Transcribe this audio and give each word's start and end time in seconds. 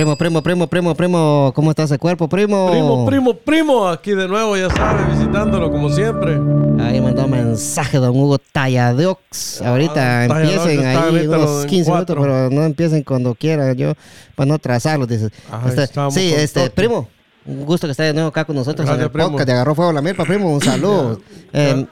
Primo, 0.00 0.16
primo, 0.16 0.40
primo, 0.42 0.66
primo, 0.66 0.94
primo, 0.94 1.52
¿cómo 1.54 1.68
está 1.68 1.82
ese 1.82 1.98
cuerpo, 1.98 2.26
primo? 2.26 2.70
Primo, 2.70 3.04
primo, 3.04 3.34
primo, 3.34 3.86
aquí 3.86 4.12
de 4.12 4.26
nuevo, 4.26 4.56
ya 4.56 4.70
sabe, 4.70 5.04
visitándolo 5.12 5.70
como 5.70 5.90
siempre. 5.90 6.40
Ahí 6.82 7.02
mandó 7.02 7.26
un 7.26 7.30
mensaje 7.32 7.98
don 7.98 8.16
Hugo 8.16 8.38
Talladox. 8.38 9.60
Ahorita 9.60 10.22
Ah, 10.24 10.28
Talladox 10.28 10.54
empiecen 10.54 10.86
ahí 10.86 10.96
ahorita 10.96 11.36
unos 11.36 11.62
en 11.64 11.68
15 11.68 11.90
minutos, 11.92 12.16
pero 12.18 12.48
no 12.48 12.64
empiecen 12.64 13.02
cuando 13.02 13.34
quieran, 13.34 13.76
yo, 13.76 13.92
para 14.36 14.46
no 14.48 14.54
atrasarlos, 14.54 15.06
dices. 15.06 15.32
Ay, 15.50 15.68
Este, 15.68 15.86
sí, 16.12 16.32
este, 16.34 16.70
primo, 16.70 17.06
un 17.44 17.66
gusto 17.66 17.86
que 17.86 17.90
esté 17.90 18.04
de 18.04 18.14
nuevo 18.14 18.30
acá 18.30 18.46
con 18.46 18.56
nosotros 18.56 18.80
en 18.80 18.86
Gracias, 18.86 19.04
el 19.04 19.12
primo. 19.12 19.32
podcast 19.32 19.48
de 19.48 19.52
Agarró 19.52 19.74
Fuego 19.74 19.92
la 19.92 20.00
Milpa, 20.00 20.24
primo, 20.24 20.50
un 20.50 20.62
saludo. 20.62 21.20
Eh, 21.52 21.84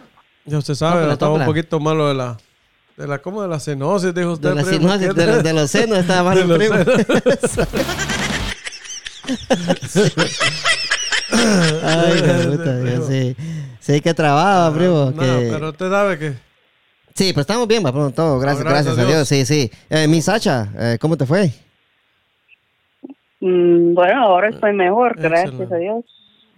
Ya 0.47 0.57
usted 0.57 0.73
sabe, 0.73 1.13
estaba 1.13 1.35
un 1.35 1.45
poquito 1.45 1.79
malo 1.79 2.09
de 2.09 2.15
la... 2.15 2.39
De 2.99 3.07
la, 3.07 3.19
¿cómo? 3.19 3.43
De 3.43 3.49
la 3.49 3.61
cenosis, 3.61 4.13
dijo 4.13 4.33
usted, 4.33 4.49
de, 4.51 4.55
la 4.57 4.65
primo. 4.65 4.89
¿Qué 4.99 5.09
de, 5.13 5.27
los- 5.27 5.43
de 5.45 5.53
los 5.53 5.71
senos 5.71 5.99
estaba 5.99 6.31
mal 6.31 6.37
De 6.37 6.43
el 6.43 6.49
los 6.49 6.59
primo. 6.59 6.75
Ay, 11.31 12.21
la 12.23 12.51
puta, 12.51 12.81
primo. 12.83 13.05
sí. 13.07 13.37
Sí, 13.81 14.01
que 14.01 14.15
trababa, 14.15 14.75
primo. 14.77 15.13
No, 15.15 15.23
que- 15.23 15.49
pero 15.53 15.69
usted 15.71 15.91
sabe 15.91 16.19
que... 16.19 16.33
Sí, 17.15 17.31
pero 17.33 17.41
estamos 17.43 17.67
bien, 17.69 17.85
va, 17.85 17.91
primo, 17.93 18.11
todo. 18.11 18.39
Gracias, 18.39 18.65
gracias 18.65 18.97
gracias, 18.97 19.05
a 19.05 19.09
Dios. 19.09 19.29
Dios. 19.29 19.49
Sí, 19.49 19.69
sí. 19.69 19.71
Eh, 19.91 20.07
mi 20.09 20.21
Sacha, 20.23 20.69
eh, 20.79 20.99
¿cómo 21.01 21.17
te 21.17 21.27
fue? 21.27 21.51
Mm, 23.41 23.95
bueno, 23.95 24.23
ahora 24.25 24.49
estoy 24.51 24.73
mejor, 24.73 25.17
gracias 25.17 25.51
Excelente. 25.51 25.75
a 25.75 25.79
Dios. 25.79 26.05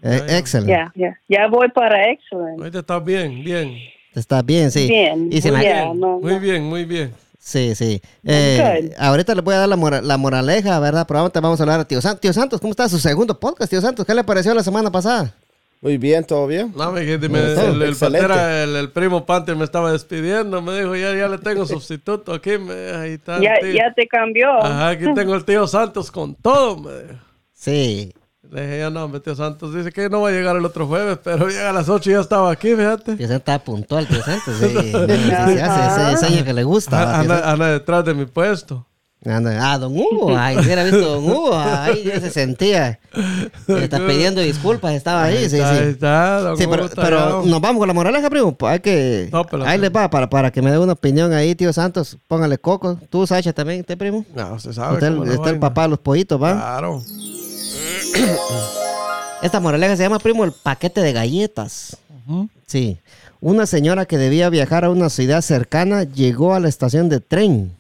Eh, 0.03 0.19
Ya, 0.21 0.27
ya. 0.27 0.39
excelente. 0.39 0.73
Ya, 0.73 0.93
ya. 0.95 1.19
Ya 1.29 1.47
voy 1.49 1.69
para 1.71 2.11
Excellent. 2.11 2.59
Ahorita 2.59 2.79
está 2.81 2.99
bien, 2.99 3.45
bien. 3.45 3.75
Está 4.21 4.43
bien, 4.43 4.71
sí. 4.71 4.87
Bien, 4.87 5.29
Y 5.33 5.41
se 5.41 5.51
muy 5.51 5.61
me- 5.61 5.67
bien. 5.67 5.99
no, 6.01 6.21
Muy 6.21 6.33
no. 6.35 6.41
bien, 6.41 6.63
muy 6.65 6.85
bien. 6.85 7.13
Sí, 7.39 7.75
sí. 7.75 8.01
Eh, 8.23 8.95
ahorita 8.99 9.35
le 9.35 9.41
voy 9.41 9.55
a 9.55 9.59
dar 9.61 9.69
la, 9.69 9.77
mora- 9.77 10.03
la 10.03 10.19
moraleja, 10.19 10.79
¿verdad? 10.79 11.07
Pero 11.09 11.21
ahorita 11.21 11.41
vamos 11.41 11.59
a 11.59 11.63
hablar 11.63 11.81
a 11.81 11.89
Tío 11.89 12.01
Santos. 12.03 12.21
Tío 12.21 12.33
Santos, 12.35 12.61
¿cómo 12.61 12.71
está 12.73 12.89
su 12.89 12.99
segundo 12.99 13.41
podcast, 13.41 13.71
Tío 13.71 13.81
Santos? 13.81 14.05
¿Qué 14.05 14.15
le 14.15 14.23
pareció 14.25 14.53
la 14.55 14.63
semana 14.63 14.93
pasada? 14.93 15.35
Muy 15.81 15.97
bien, 15.97 16.23
todo 16.25 16.47
bien. 16.47 16.71
No, 16.77 16.93
me, 16.93 17.01
dijiste, 17.01 17.31
me- 17.31 17.41
el, 17.41 17.97
patera, 17.97 18.63
el, 18.65 18.77
el 18.77 18.91
primo 18.91 19.25
Panther 19.25 19.57
me 19.57 19.65
estaba 19.65 19.91
despidiendo. 19.91 20.61
Me 20.61 20.79
dijo, 20.81 20.95
ya, 20.95 21.15
ya 21.17 21.27
le 21.29 21.39
tengo 21.39 21.65
sustituto 21.67 22.35
aquí. 22.35 22.59
Me, 22.59 22.75
ahí 22.95 23.13
está 23.13 23.41
Ya, 23.41 23.55
ya 23.75 23.91
te 23.95 24.07
cambió. 24.07 24.53
Ajá, 24.63 24.91
aquí 24.91 25.07
tengo 25.15 25.35
el 25.35 25.43
tío 25.47 25.67
Santos 25.67 26.11
con 26.11 26.35
todo. 26.35 26.77
Me 26.77 26.91
dijo. 27.05 27.15
Sí. 27.55 28.13
Le 28.51 28.63
dije, 28.63 28.79
ya 28.81 28.91
no, 28.91 29.09
tío 29.21 29.35
Santos 29.37 29.73
dice 29.75 29.93
que 29.93 30.09
no 30.09 30.23
va 30.23 30.31
a 30.31 30.33
llegar 30.33 30.57
el 30.57 30.65
otro 30.65 30.87
jueves, 30.87 31.19
pero 31.23 31.49
llega 31.49 31.71
a 31.71 31.73
las 31.73 31.89
8 31.89 32.11
y 32.11 32.13
ya 32.15 32.21
estaba 32.21 32.51
aquí, 32.51 32.75
fíjate. 32.75 33.13
Santos 33.17 33.31
está 33.31 33.59
puntual, 33.61 34.09
Tío 34.09 34.23
Santos. 34.25 34.55
Sí, 34.59 34.67
sí, 34.75 34.91
sí, 34.93 35.31
hace 35.61 36.13
ese 36.15 36.27
diseño 36.27 36.45
que 36.45 36.53
le 36.53 36.65
gusta. 36.65 37.05
¿va, 37.05 37.53
Anda, 37.53 37.69
detrás 37.73 38.05
de 38.05 38.15
mi 38.15 38.27
puesto. 38.27 38.87
Anda- 39.25 39.73
Ah, 39.73 39.77
don 39.79 39.93
Hugo. 39.97 40.35
Ay, 40.37 40.57
si 40.59 40.65
hubiera 40.65 40.83
visto 40.83 40.99
don 40.99 41.25
Hugo. 41.25 41.53
Ahí 41.57 42.05
ya 42.05 42.19
se 42.21 42.31
sentía. 42.31 42.99
Le 43.69 43.85
está 43.85 43.99
pidiendo 43.99 44.41
disculpas. 44.41 44.95
Estaba 44.95 45.25
ahí, 45.25 45.47
sí, 45.49 45.57
está, 45.57 45.71
ahí 45.71 45.79
sí. 45.79 45.85
está, 45.91 46.41
don 46.41 46.57
Sí, 46.57 46.65
Hugo 46.65 46.73
pero, 46.73 46.85
está 46.87 47.03
pero 47.03 47.43
nos 47.45 47.61
vamos 47.61 47.79
con 47.81 47.87
la 47.89 47.93
moraleja, 47.95 48.31
primo. 48.31 48.53
Pues 48.57 48.73
Hay 48.73 48.81
que. 48.81 49.29
No, 49.31 49.45
pero- 49.45 49.65
ahí 49.67 49.79
les 49.79 49.95
va, 49.95 50.09
para, 50.11 50.29
para 50.31 50.51
que 50.51 50.63
me 50.63 50.71
dé 50.73 50.79
una 50.79 50.95
opinión 50.95 51.33
ahí, 51.35 51.55
tío 51.55 51.71
Santos. 51.73 52.17
Póngale 52.27 52.57
coco. 52.59 52.99
Tú, 53.11 53.27
Sacha, 53.27 53.53
también, 53.53 53.81
¿usted, 53.81 53.97
primo? 53.99 54.25
No, 54.35 54.59
se 54.59 54.73
sabe 54.73 54.95
Usted, 54.95 55.13
usted 55.13 55.51
el 55.53 55.59
papá 55.61 55.83
de 55.83 55.89
los 55.91 55.99
pollitos, 55.99 56.43
¿va? 56.43 56.53
Claro. 56.55 57.03
Esta 59.43 59.61
moraleja 59.61 59.97
se 59.97 60.03
llama, 60.03 60.19
primo, 60.19 60.45
el 60.45 60.53
paquete 60.53 61.01
de 61.01 61.13
galletas. 61.13 61.97
Sí. 62.67 62.99
Una 63.41 63.67
señora 63.67 64.05
que 64.07 64.19
debía 64.19 64.51
viajar 64.51 64.85
a 64.85 64.91
una 64.91 65.09
ciudad 65.09 65.41
cercana 65.41 66.05
llegó 66.05 66.55
a 66.55 66.61
la 66.61 66.69
estación 66.69 67.09
de 67.09 67.21
tren, 67.21 67.73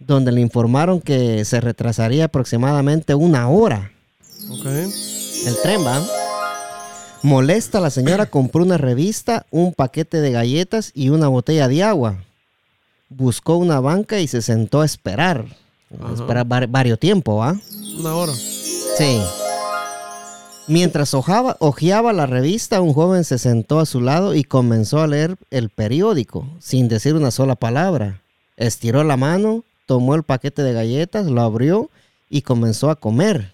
donde 0.00 0.32
le 0.32 0.40
informaron 0.40 1.00
que 1.00 1.44
se 1.44 1.60
retrasaría 1.60 2.24
aproximadamente 2.24 3.14
una 3.14 3.48
hora. 3.48 3.90
El 5.46 5.56
tren 5.62 5.84
va. 5.86 6.02
Molesta, 7.22 7.78
la 7.80 7.90
señora 7.90 8.26
compró 8.30 8.62
una 8.62 8.78
revista, 8.78 9.44
un 9.50 9.74
paquete 9.74 10.20
de 10.20 10.30
galletas 10.32 10.92
y 10.94 11.10
una 11.10 11.28
botella 11.28 11.68
de 11.68 11.82
agua. 11.82 12.16
Buscó 13.08 13.56
una 13.56 13.80
banca 13.80 14.18
y 14.18 14.26
se 14.28 14.40
sentó 14.42 14.80
a 14.80 14.84
esperar. 14.86 15.44
A 16.02 16.12
esperar 16.14 16.46
var- 16.46 16.66
varios 16.68 16.98
tiempo, 16.98 17.36
¿va? 17.36 17.54
Una 18.00 18.14
hora. 18.16 18.32
Sí. 18.34 19.20
Mientras 20.68 21.14
hojaba, 21.14 21.56
hojeaba 21.60 22.12
la 22.12 22.26
revista, 22.26 22.80
un 22.80 22.92
joven 22.92 23.22
se 23.24 23.38
sentó 23.38 23.78
a 23.78 23.86
su 23.86 24.00
lado 24.00 24.34
y 24.34 24.42
comenzó 24.42 25.00
a 25.00 25.06
leer 25.06 25.36
el 25.50 25.70
periódico, 25.70 26.48
sin 26.58 26.88
decir 26.88 27.14
una 27.14 27.30
sola 27.30 27.54
palabra. 27.54 28.20
Estiró 28.56 29.04
la 29.04 29.16
mano, 29.16 29.62
tomó 29.86 30.16
el 30.16 30.24
paquete 30.24 30.62
de 30.62 30.72
galletas, 30.72 31.26
lo 31.26 31.40
abrió 31.42 31.88
y 32.28 32.42
comenzó 32.42 32.90
a 32.90 32.96
comer 32.96 33.52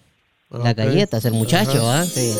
las 0.49 0.71
Ok. 0.71 0.77
galletas, 0.77 1.25
el 1.25 1.33
muchacho, 1.33 1.87
¿ah? 1.91 2.03
Sí. 2.03 2.33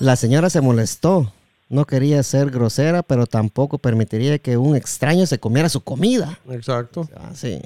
La 0.00 0.16
señora 0.16 0.48
se 0.48 0.60
molestó. 0.60 1.32
No 1.68 1.84
quería 1.84 2.22
ser 2.22 2.50
grosera, 2.50 3.02
pero 3.02 3.26
tampoco 3.26 3.78
permitiría 3.78 4.38
que 4.38 4.56
un 4.56 4.76
extraño 4.76 5.26
se 5.26 5.38
comiera 5.40 5.68
su 5.68 5.80
comida. 5.80 6.38
Exacto. 6.48 7.08
Ah, 7.16 7.32
sí. 7.34 7.60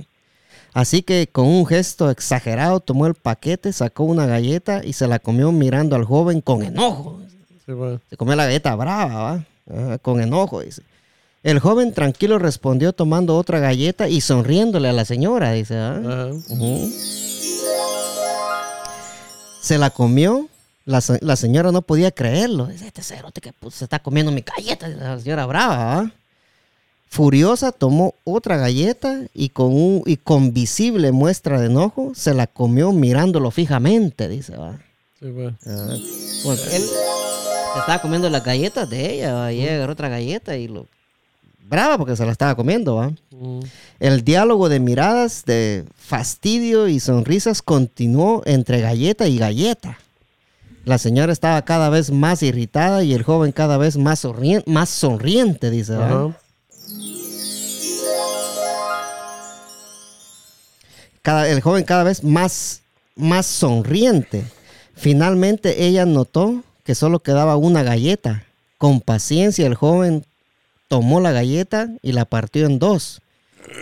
Así 0.72 1.03
que 1.03 1.28
con 1.28 1.47
un 1.47 1.66
gesto 1.66 2.10
exagerado 2.10 2.81
tomó 2.81 3.06
el 3.06 3.14
paquete, 3.14 3.72
sacó 3.72 4.04
una 4.04 4.26
galleta 4.26 4.82
y 4.84 4.92
se 4.92 5.08
la 5.08 5.19
comió 5.19 5.50
mirando 5.50 5.97
al 5.97 6.04
joven 6.04 6.41
con 6.41 6.62
enojo. 6.62 7.20
Sí, 7.66 7.72
bueno. 7.72 8.00
Se 8.08 8.16
comió 8.16 8.36
la 8.36 8.47
galleta 8.47 8.75
brava, 8.76 9.44
¿va? 9.66 9.98
Con 9.98 10.20
enojo, 10.20 10.60
dice. 10.60 10.82
El 11.42 11.58
joven 11.58 11.94
tranquilo 11.94 12.38
respondió 12.38 12.92
tomando 12.92 13.36
otra 13.36 13.58
galleta 13.60 14.08
y 14.08 14.20
sonriéndole 14.20 14.88
a 14.88 14.92
la 14.92 15.04
señora, 15.04 15.53
dice. 15.53 15.75
Ujú. 16.48 16.92
Se 19.62 19.78
la 19.78 19.91
comió. 19.91 20.48
La, 20.87 21.02
la 21.20 21.37
señora 21.37 21.72
no 21.72 21.82
podía 21.82 22.10
creerlo. 22.10 22.66
Dice, 22.66 22.87
este 22.87 23.02
cerote 23.02 23.41
que 23.41 23.52
pues, 23.52 23.75
se 23.76 23.84
está 23.84 24.00
comiendo 24.00 24.32
mi 24.32 24.42
galleta. 24.42 24.88
La 24.88 25.19
señora 25.19 25.47
brava, 25.47 25.76
¿va? 25.76 26.10
Furiosa 27.12 27.72
tomó 27.72 28.15
otra 28.22 28.56
galleta 28.56 29.22
y 29.34 29.48
con, 29.48 29.72
un, 29.72 30.03
y 30.06 30.16
con 30.16 30.53
visible 30.53 31.10
muestra 31.10 31.60
de 31.60 31.66
enojo 31.66 32.12
se 32.15 32.34
la 32.34 32.47
comió 32.47 32.93
mirándolo 32.93 33.50
fijamente, 33.50 34.28
dice, 34.28 34.56
¿va? 34.56 34.78
Sí, 35.19 35.28
bueno. 35.28 35.56
Ah, 35.66 35.97
porque 36.44 36.76
él 36.76 36.82
se 36.82 37.78
estaba 37.81 38.00
comiendo 38.00 38.31
las 38.31 38.44
galletas 38.44 38.88
de 38.88 39.12
ella, 39.15 39.34
¿va? 39.34 39.53
y 39.53 39.60
ella 39.60 39.75
agarró 39.75 39.93
otra 39.94 40.09
galleta 40.09 40.56
y 40.56 40.69
lo... 40.69 40.87
Brava 41.69 41.99
porque 41.99 42.15
se 42.16 42.25
la 42.25 42.31
estaba 42.32 42.54
comiendo, 42.54 42.94
¿va? 42.97 43.10
Mm. 43.32 43.60
El 43.99 44.22
diálogo 44.25 44.69
de 44.69 44.78
miradas 44.78 45.44
de 45.44 45.84
fastidio 45.97 46.87
y 46.87 47.00
sonrisas 47.00 47.60
continuó 47.60 48.43
entre 48.47 48.81
galleta 48.81 49.26
y 49.26 49.37
galleta. 49.37 49.99
La 50.84 50.99
señora 50.99 51.32
estaba 51.32 51.60
cada 51.62 51.88
vez 51.91 52.12
más 52.12 52.43
irritada 52.44 53.03
y 53.03 53.15
el 53.15 53.25
joven 53.25 53.50
cada 53.50 53.78
vez 53.78 53.97
más, 53.97 54.25
sonrien- 54.25 54.62
más 54.66 54.88
sonriente, 54.91 55.70
dice. 55.70 55.94
¿va? 55.94 56.37
El 61.24 61.60
joven 61.60 61.84
cada 61.84 62.02
vez 62.02 62.24
más, 62.24 62.82
más 63.14 63.46
sonriente. 63.46 64.44
Finalmente 64.94 65.84
ella 65.84 66.04
notó 66.06 66.62
que 66.84 66.94
solo 66.94 67.20
quedaba 67.20 67.56
una 67.56 67.82
galleta. 67.82 68.44
Con 68.78 69.00
paciencia 69.00 69.66
el 69.66 69.74
joven 69.74 70.24
tomó 70.88 71.20
la 71.20 71.32
galleta 71.32 71.88
y 72.02 72.12
la 72.12 72.24
partió 72.24 72.66
en 72.66 72.78
dos. 72.78 73.20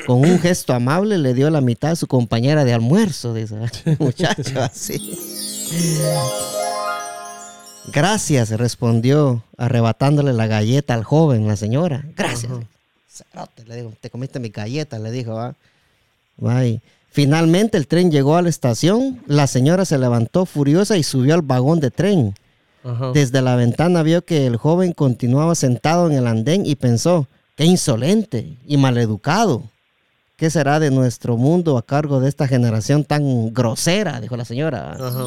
Con 0.06 0.18
un 0.28 0.38
gesto 0.40 0.74
amable 0.74 1.18
le 1.18 1.34
dio 1.34 1.48
la 1.50 1.60
mitad 1.60 1.92
a 1.92 1.96
su 1.96 2.06
compañera 2.06 2.64
de 2.64 2.74
almuerzo, 2.74 3.32
dice 3.32 3.56
muchacho 3.98 4.60
así. 4.60 5.18
Gracias, 7.92 8.50
respondió, 8.50 9.42
arrebatándole 9.56 10.32
la 10.32 10.46
galleta 10.46 10.94
al 10.94 11.04
joven, 11.04 11.46
la 11.46 11.56
señora. 11.56 12.04
Gracias. 12.16 12.52
Cerote, 13.32 13.64
le 13.64 13.76
digo, 13.76 13.92
te 14.00 14.10
comiste 14.10 14.40
mi 14.40 14.48
galleta, 14.48 14.98
le 14.98 15.10
dijo, 15.10 15.34
¿va? 15.34 15.54
Finalmente 17.10 17.78
el 17.78 17.86
tren 17.86 18.10
llegó 18.10 18.36
a 18.36 18.42
la 18.42 18.48
estación. 18.48 19.20
La 19.26 19.46
señora 19.46 19.84
se 19.84 19.98
levantó 19.98 20.46
furiosa 20.46 20.96
y 20.96 21.02
subió 21.02 21.34
al 21.34 21.42
vagón 21.42 21.80
de 21.80 21.90
tren. 21.90 22.34
Ajá. 22.84 23.12
Desde 23.12 23.42
la 23.42 23.56
ventana 23.56 24.02
vio 24.02 24.24
que 24.24 24.46
el 24.46 24.56
joven 24.56 24.92
continuaba 24.92 25.54
sentado 25.54 26.08
en 26.08 26.16
el 26.16 26.26
andén 26.26 26.64
y 26.64 26.76
pensó, 26.76 27.26
qué 27.56 27.64
insolente 27.64 28.56
y 28.66 28.76
maleducado. 28.76 29.64
¿Qué 30.36 30.50
será 30.50 30.78
de 30.78 30.92
nuestro 30.92 31.36
mundo 31.36 31.76
a 31.76 31.82
cargo 31.82 32.20
de 32.20 32.28
esta 32.28 32.46
generación 32.46 33.02
tan 33.02 33.52
grosera? 33.52 34.20
Dijo 34.20 34.36
la 34.36 34.44
señora. 34.44 34.92
Ajá. 34.92 35.26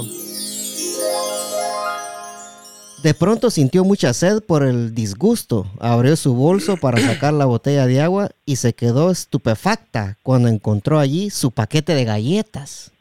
De 3.03 3.13
pronto 3.15 3.50
sintió 3.50 3.83
mucha 3.83 4.13
sed 4.13 4.42
por 4.42 4.63
el 4.63 4.94
disgusto. 4.94 5.65
Abrió 5.80 6.15
su 6.15 6.36
bolso 6.36 6.77
para 6.77 7.00
sacar 7.01 7.33
la 7.33 7.45
botella 7.45 7.88
de 7.88 8.00
agua 8.00 8.30
y 8.45 8.57
se 8.57 8.74
quedó 8.74 9.09
estupefacta 9.09 10.18
cuando 10.21 10.50
encontró 10.50 11.00
allí 11.00 11.31
su 11.31 11.50
paquete 11.50 11.95
de 11.95 12.06
galletas. 12.06 12.92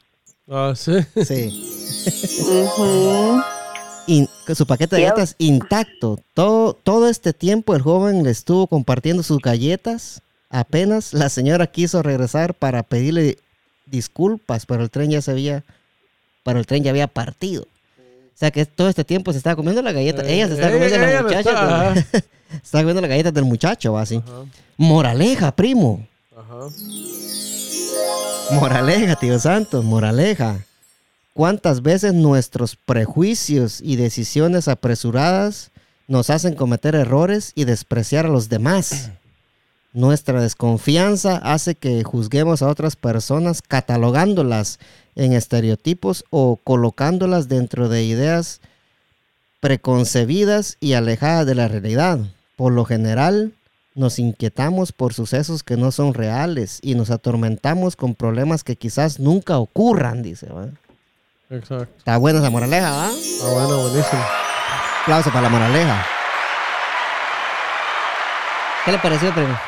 Ah, 0.48 0.72
sí. 0.74 0.92
Sí. 1.24 1.66
In- 4.06 4.28
su 4.54 4.66
paquete 4.66 4.96
de 4.96 5.02
galletas 5.02 5.36
intacto. 5.38 6.18
Todo, 6.34 6.72
todo 6.72 7.08
este 7.08 7.32
tiempo 7.32 7.76
el 7.76 7.82
joven 7.82 8.22
le 8.24 8.30
estuvo 8.30 8.66
compartiendo 8.66 9.22
sus 9.22 9.38
galletas. 9.38 10.22
Apenas 10.48 11.12
la 11.12 11.28
señora 11.28 11.66
quiso 11.66 12.02
regresar 12.02 12.54
para 12.54 12.82
pedirle 12.82 13.38
disculpas, 13.86 14.66
pero 14.66 14.82
el 14.82 14.90
tren 14.90 15.10
ya 15.10 15.20
se 15.22 15.30
había, 15.30 15.62
pero 16.42 16.58
el 16.58 16.66
tren 16.66 16.82
ya 16.82 16.90
había 16.90 17.06
partido. 17.06 17.66
O 18.40 18.42
sea 18.42 18.50
que 18.50 18.64
todo 18.64 18.88
este 18.88 19.04
tiempo 19.04 19.32
se 19.32 19.36
estaba 19.38 19.54
comiendo 19.54 19.82
la 19.82 19.92
galleta. 19.92 20.22
Eh, 20.22 20.36
ella 20.36 20.48
se 20.48 20.54
está 20.54 20.70
ella- 20.70 20.72
comiendo 20.78 20.96
ella 20.96 21.12
las 21.12 21.22
lo 21.22 21.28
muchachas. 21.28 21.96
está, 22.06 22.18
está 22.62 22.78
comiendo 22.78 23.00
las 23.02 23.10
galletas 23.10 23.34
del 23.34 23.44
muchacho, 23.44 23.98
así. 23.98 24.16
Ajá. 24.16 24.44
Moraleja, 24.78 25.54
primo. 25.54 26.06
Ajá. 26.34 26.68
Moraleja, 28.52 29.16
tío 29.16 29.38
Santos, 29.38 29.84
moraleja. 29.84 30.64
¿Cuántas 31.34 31.82
veces 31.82 32.14
nuestros 32.14 32.76
prejuicios 32.76 33.80
y 33.82 33.96
decisiones 33.96 34.68
apresuradas 34.68 35.70
nos 36.08 36.30
hacen 36.30 36.54
cometer 36.54 36.94
errores 36.94 37.52
y 37.54 37.64
despreciar 37.64 38.24
a 38.24 38.30
los 38.30 38.48
demás? 38.48 39.10
Nuestra 39.92 40.40
desconfianza 40.40 41.36
hace 41.36 41.74
que 41.74 42.04
juzguemos 42.04 42.62
a 42.62 42.68
otras 42.68 42.96
personas 42.96 43.60
catalogándolas 43.60 44.78
en 45.16 45.32
estereotipos 45.32 46.24
o 46.30 46.56
colocándolas 46.62 47.48
dentro 47.48 47.88
de 47.88 48.04
ideas 48.04 48.60
preconcebidas 49.60 50.76
y 50.80 50.94
alejadas 50.94 51.46
de 51.46 51.54
la 51.54 51.68
realidad. 51.68 52.18
Por 52.56 52.72
lo 52.72 52.84
general, 52.84 53.52
nos 53.94 54.18
inquietamos 54.18 54.92
por 54.92 55.14
sucesos 55.14 55.62
que 55.62 55.76
no 55.76 55.92
son 55.92 56.14
reales 56.14 56.78
y 56.82 56.94
nos 56.94 57.10
atormentamos 57.10 57.96
con 57.96 58.14
problemas 58.14 58.64
que 58.64 58.76
quizás 58.76 59.20
nunca 59.20 59.58
ocurran, 59.58 60.22
dice. 60.22 60.46
¿va? 60.46 60.68
Exacto. 61.50 61.92
Está 61.98 62.16
buena 62.16 62.38
esa 62.38 62.50
moraleja, 62.50 62.90
¿va? 62.90 63.08
Ah, 63.08 63.50
bueno, 63.52 63.82
buenísimo. 63.82 64.22
Aplauso 65.02 65.30
para 65.30 65.42
la 65.42 65.48
moraleja. 65.48 66.06
¿Qué 68.84 68.92
le 68.92 68.98
pareció, 68.98 69.32
primo? 69.34 69.58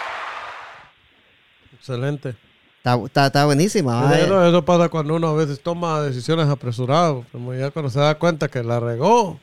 Excelente. 1.74 2.34
Está, 2.84 2.96
está- 3.04 3.26
está 3.26 3.44
buenísima. 3.46 4.12
Eso, 4.18 4.44
eso 4.44 4.64
pasa 4.64 4.88
cuando 4.88 5.14
uno 5.14 5.28
a 5.28 5.34
veces 5.34 5.60
toma 5.62 6.00
decisiones 6.02 6.48
apresuradas, 6.48 7.24
como 7.30 7.54
ya 7.54 7.70
cuando 7.70 7.90
se 7.90 8.00
da 8.00 8.16
cuenta 8.18 8.48
que 8.48 8.62
la 8.64 8.80
regó. 8.80 9.38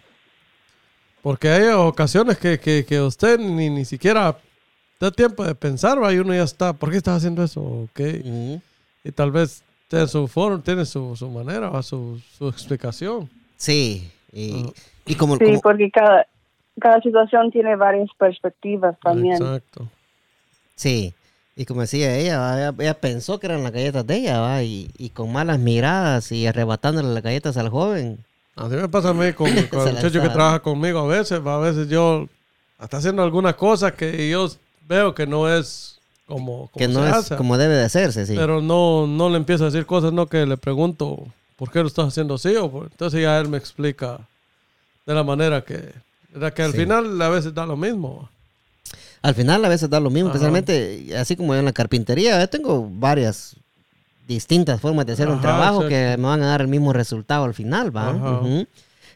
Porque 1.21 1.49
hay 1.49 1.67
ocasiones 1.69 2.37
que, 2.37 2.59
que, 2.59 2.85
que 2.85 2.99
usted 3.01 3.39
ni, 3.39 3.69
ni 3.69 3.85
siquiera 3.85 4.37
da 4.99 5.11
tiempo 5.11 5.43
de 5.45 5.55
pensar, 5.55 6.01
¿va? 6.01 6.13
y 6.13 6.17
uno 6.19 6.33
ya 6.33 6.43
está, 6.43 6.73
¿por 6.73 6.91
qué 6.91 6.97
estás 6.97 7.17
haciendo 7.17 7.43
eso? 7.43 7.61
¿Ok? 7.61 7.99
Ujú. 8.25 8.61
Y 9.05 9.11
tal 9.13 9.31
vez 9.31 9.63
tiene 9.87 10.07
su 10.07 10.27
forma, 10.27 10.61
tiene 10.61 10.85
su, 10.85 11.15
su 11.15 11.29
manera, 11.29 11.69
¿va? 11.69 11.81
Su, 11.81 12.21
su 12.37 12.47
explicación. 12.49 13.29
Sí. 13.55 14.11
Y, 14.33 14.63
Ajá. 14.63 14.69
y 15.05 15.15
como, 15.15 15.37
Sí, 15.37 15.45
como- 15.45 15.61
porque 15.61 15.89
cada, 15.91 16.27
cada 16.79 17.01
situación 17.01 17.51
tiene 17.51 17.75
varias 17.77 18.09
perspectivas 18.17 18.97
también. 19.01 19.35
Exacto. 19.35 19.87
Sí, 20.75 21.13
y 21.61 21.65
como 21.65 21.81
decía 21.81 22.15
ella, 22.17 22.55
ella, 22.57 22.73
ella 22.79 22.93
pensó 22.99 23.39
que 23.39 23.47
eran 23.47 23.63
las 23.63 23.71
galletas 23.73 24.07
de 24.07 24.15
ella, 24.15 24.39
¿va? 24.39 24.63
Y, 24.63 24.89
y 24.97 25.09
con 25.09 25.31
malas 25.31 25.59
miradas 25.59 26.31
y 26.31 26.47
arrebatándole 26.47 27.09
las 27.13 27.21
galletas 27.23 27.57
al 27.57 27.69
joven. 27.69 28.17
Así 28.55 28.75
me 28.75 28.87
pasa 28.87 29.09
a 29.09 29.13
mí 29.13 29.33
con, 29.33 29.51
con 29.67 29.87
el 29.87 29.95
muchacho 29.95 30.21
que 30.21 30.29
trabaja 30.29 30.59
conmigo 30.61 30.99
a 30.99 31.07
veces. 31.07 31.39
¿va? 31.45 31.55
A 31.55 31.59
veces 31.59 31.89
yo 31.89 32.27
está 32.81 32.97
haciendo 32.97 33.23
alguna 33.23 33.53
cosa 33.57 33.91
que 33.91 34.29
yo 34.29 34.49
veo 34.87 35.13
que 35.13 35.27
no 35.27 35.53
es 35.53 35.97
como, 36.25 36.69
como 36.69 36.77
Que 36.77 36.87
no 36.87 37.03
se 37.03 37.09
es 37.09 37.15
hace. 37.15 37.35
como 37.35 37.57
debe 37.57 37.73
de 37.75 37.83
hacerse, 37.85 38.25
sí. 38.25 38.35
Pero 38.37 38.61
no, 38.61 39.05
no 39.07 39.29
le 39.29 39.35
empiezo 39.37 39.63
a 39.63 39.67
decir 39.69 39.85
cosas, 39.85 40.13
no 40.13 40.27
que 40.27 40.45
le 40.45 40.55
pregunto 40.57 41.25
por 41.57 41.71
qué 41.71 41.79
lo 41.81 41.87
estás 41.87 42.07
haciendo 42.07 42.35
así. 42.35 42.55
O 42.55 42.69
por- 42.71 42.83
entonces 42.91 43.21
ya 43.21 43.37
él 43.39 43.49
me 43.49 43.57
explica 43.57 44.19
de 45.05 45.13
la 45.13 45.23
manera 45.23 45.61
que... 45.61 45.91
Que 46.55 46.61
al 46.61 46.71
Sí. 46.71 46.77
final 46.79 47.21
a 47.21 47.29
veces 47.29 47.53
da 47.53 47.65
lo 47.65 47.75
mismo. 47.75 48.29
Al 49.21 49.35
final 49.35 49.63
a 49.65 49.69
veces 49.69 49.89
da 49.89 49.99
lo 49.99 50.09
mismo, 50.09 50.29
Ajá. 50.29 50.37
especialmente 50.37 51.15
así 51.17 51.35
como 51.35 51.53
yo 51.53 51.59
en 51.59 51.65
la 51.65 51.73
carpintería. 51.73 52.39
Yo 52.39 52.47
tengo 52.49 52.87
varias 52.89 53.55
distintas 54.27 54.79
formas 54.79 55.05
de 55.05 55.13
hacer 55.13 55.27
un 55.27 55.41
trabajo 55.41 55.87
que 55.87 56.15
me 56.17 56.23
van 56.27 56.41
a 56.43 56.47
dar 56.47 56.61
el 56.61 56.67
mismo 56.67 56.93
resultado 56.93 57.43
al 57.45 57.53
final, 57.53 57.95
¿va? 57.95 58.41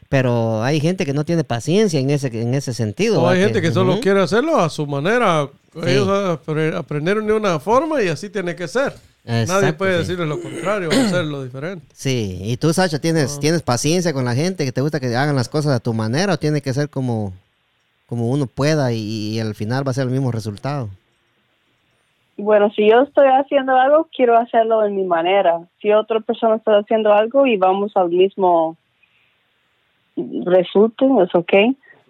Pero 0.08 0.62
hay 0.62 0.80
gente 0.80 1.06
que 1.06 1.14
no 1.14 1.24
tiene 1.24 1.44
paciencia 1.44 1.98
en 1.98 2.10
ese, 2.10 2.26
en 2.40 2.54
ese 2.54 2.74
sentido. 2.74 3.22
O 3.22 3.28
hay 3.28 3.40
gente 3.40 3.60
que 3.62 3.72
solo 3.72 3.98
quiere 4.00 4.20
hacerlo 4.20 4.58
a 4.60 4.68
su 4.68 4.86
manera. 4.86 5.48
Sí. 5.72 5.80
Ellos 5.88 6.06
apre- 6.08 6.76
aprendieron 6.76 7.26
de 7.26 7.32
una 7.32 7.58
forma 7.58 8.00
y 8.02 8.08
así 8.08 8.28
tiene 8.28 8.54
que 8.54 8.68
ser. 8.68 8.94
Nadie 9.24 9.72
puede 9.72 9.94
sí. 9.94 9.98
decirles 10.00 10.28
lo 10.28 10.40
contrario 10.40 10.90
o 10.90 10.92
hacerlo 10.92 11.42
diferente. 11.42 11.86
Sí, 11.96 12.38
y 12.44 12.56
tú, 12.58 12.72
Sacha, 12.74 12.98
¿tienes, 12.98 13.40
¿tienes 13.40 13.62
paciencia 13.62 14.12
con 14.12 14.24
la 14.24 14.34
gente? 14.34 14.64
¿Que 14.66 14.72
te 14.72 14.82
gusta 14.82 15.00
que 15.00 15.16
hagan 15.16 15.34
las 15.34 15.48
cosas 15.48 15.72
a 15.72 15.80
tu 15.80 15.94
manera 15.94 16.34
o 16.34 16.38
tiene 16.38 16.60
que 16.60 16.74
ser 16.74 16.90
como, 16.90 17.32
como 18.06 18.30
uno 18.30 18.46
pueda 18.46 18.92
y, 18.92 19.38
al 19.40 19.54
final 19.54 19.86
va 19.86 19.90
a 19.90 19.94
ser 19.94 20.04
el 20.04 20.12
mismo 20.12 20.30
resultado? 20.30 20.88
Bueno, 22.36 22.70
si 22.70 22.90
yo 22.90 23.02
estoy 23.02 23.28
haciendo 23.28 23.76
algo, 23.76 24.08
quiero 24.14 24.36
hacerlo 24.36 24.84
en 24.84 24.96
mi 24.96 25.04
manera. 25.04 25.60
Si 25.80 25.92
otra 25.92 26.20
persona 26.20 26.56
está 26.56 26.78
haciendo 26.78 27.12
algo 27.12 27.46
y 27.46 27.56
vamos 27.56 27.96
al 27.96 28.10
mismo 28.10 28.76
resultado, 30.16 31.22
es 31.22 31.34
ok. 31.34 31.52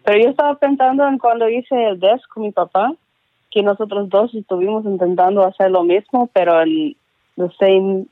Pero 0.05 0.23
yo 0.23 0.31
estaba 0.31 0.55
pensando 0.56 1.06
en 1.06 1.19
cuando 1.19 1.49
hice 1.49 1.75
el 1.88 2.00
desk 2.00 2.29
con 2.32 2.43
mi 2.43 2.52
papá, 2.52 2.94
que 3.50 3.62
nosotros 3.62 4.08
dos 4.08 4.35
estuvimos 4.35 4.85
intentando 4.85 5.44
hacer 5.44 5.70
lo 5.70 5.85
mismo, 5.85 6.29
pero 6.32 6.61
en 6.61 6.97
the 7.37 7.49
same, 7.58 8.06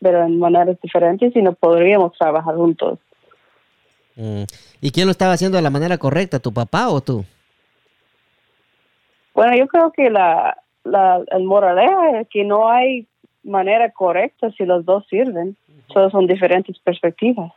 pero 0.00 0.24
en 0.24 0.38
maneras 0.38 0.80
diferentes 0.80 1.34
y 1.34 1.42
no 1.42 1.52
podríamos 1.52 2.12
trabajar 2.16 2.56
juntos. 2.56 2.98
Mm. 4.16 4.44
¿Y 4.80 4.90
quién 4.90 5.06
lo 5.06 5.12
estaba 5.12 5.32
haciendo 5.32 5.56
de 5.56 5.62
la 5.62 5.70
manera 5.70 5.98
correcta, 5.98 6.38
tu 6.38 6.52
papá 6.52 6.88
o 6.88 7.00
tú? 7.00 7.24
Bueno, 9.34 9.56
yo 9.56 9.66
creo 9.68 9.92
que 9.92 10.10
la, 10.10 10.56
la 10.84 11.22
el 11.30 11.44
moraleja 11.44 12.20
es 12.20 12.28
que 12.28 12.44
no 12.44 12.70
hay 12.70 13.06
manera 13.42 13.90
correcta 13.90 14.50
si 14.56 14.64
los 14.64 14.84
dos 14.84 15.06
sirven. 15.08 15.56
Solo 15.92 16.10
son 16.10 16.26
diferentes 16.26 16.78
perspectivas. 16.80 17.52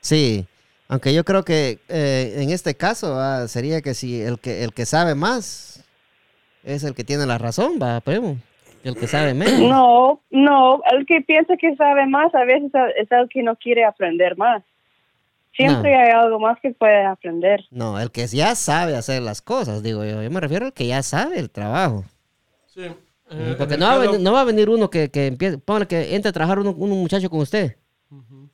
Sí, 0.00 0.46
aunque 0.88 1.14
yo 1.14 1.24
creo 1.24 1.44
que 1.44 1.78
eh, 1.88 2.34
en 2.36 2.50
este 2.50 2.74
caso 2.74 3.18
ah, 3.18 3.48
sería 3.48 3.80
que 3.80 3.94
si 3.94 4.20
el 4.20 4.38
que 4.38 4.62
el 4.62 4.72
que 4.72 4.84
sabe 4.84 5.14
más 5.14 5.84
es 6.62 6.84
el 6.84 6.94
que 6.94 7.04
tiene 7.04 7.26
la 7.26 7.38
razón, 7.38 7.78
va, 7.82 8.00
primo. 8.00 8.36
El 8.84 8.96
que 8.96 9.06
sabe 9.06 9.32
menos. 9.32 9.60
No, 9.60 10.20
no, 10.30 10.82
el 10.92 11.06
que 11.06 11.22
piensa 11.22 11.56
que 11.56 11.74
sabe 11.76 12.06
más 12.06 12.34
a 12.34 12.44
veces 12.44 12.70
es 12.96 13.10
el 13.10 13.28
que 13.30 13.42
no 13.42 13.56
quiere 13.56 13.84
aprender 13.84 14.36
más. 14.36 14.62
Siempre 15.56 15.92
No. 15.92 15.98
hay 16.00 16.10
algo 16.10 16.40
más 16.40 16.58
que 16.60 16.70
puede 16.72 17.04
aprender. 17.06 17.60
No, 17.70 18.00
el 18.00 18.10
que 18.10 18.26
ya 18.26 18.54
sabe 18.54 18.96
hacer 18.96 19.22
las 19.22 19.40
cosas, 19.42 19.82
digo 19.82 20.04
yo. 20.04 20.22
Yo 20.22 20.30
me 20.30 20.40
refiero 20.40 20.66
al 20.66 20.72
que 20.72 20.86
ya 20.86 21.02
sabe 21.02 21.38
el 21.38 21.50
trabajo. 21.50 22.04
Sí. 22.66 22.82
Eh, 23.30 23.54
Porque 23.56 23.74
en 23.74 23.80
no 23.80 23.86
va, 23.86 23.98
venir, 23.98 24.20
no 24.20 24.32
va 24.32 24.40
a 24.42 24.44
venir 24.44 24.68
uno 24.68 24.90
que, 24.90 25.10
que 25.10 25.26
empiece, 25.28 25.58
póngale 25.58 25.86
que 25.86 26.14
entre 26.14 26.28
a 26.28 26.32
trabajar 26.32 26.58
uno- 26.58 26.72
un 26.76 26.90
muchacho 26.90 27.30
con 27.30 27.40
usted 27.40 27.76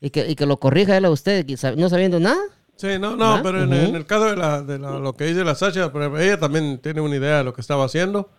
y, 0.01 0.11
que, 0.11 0.29
y 0.31 0.37
que 0.37 0.47
lo 0.47 0.59
corrija 0.59 0.97
él 0.97 1.05
a 1.05 1.11
usted 1.11 1.45
no 1.77 1.89
sabiendo 1.89 2.21
nada. 2.21 2.39
Sí, 2.77 2.99
no, 2.99 3.17
no, 3.17 3.35
¿Ah? 3.35 3.41
pero 3.43 3.63
en 3.63 3.73
el 3.73 4.07
caso 4.07 4.27
de, 4.31 4.37
la, 4.37 4.63
de 4.63 4.79
la- 4.79 4.99
lo 4.99 5.15
que 5.15 5.25
dice 5.25 5.45
la 5.45 5.55
Sacha, 5.55 5.93
pero 5.93 6.17
ella 6.19 6.39
también 6.39 6.79
tiene 6.79 7.01
una 7.01 7.17
idea 7.17 7.39
de 7.39 7.45
lo 7.45 7.53
que 7.53 7.61
estaba 7.61 7.85
haciendo. 7.85 8.31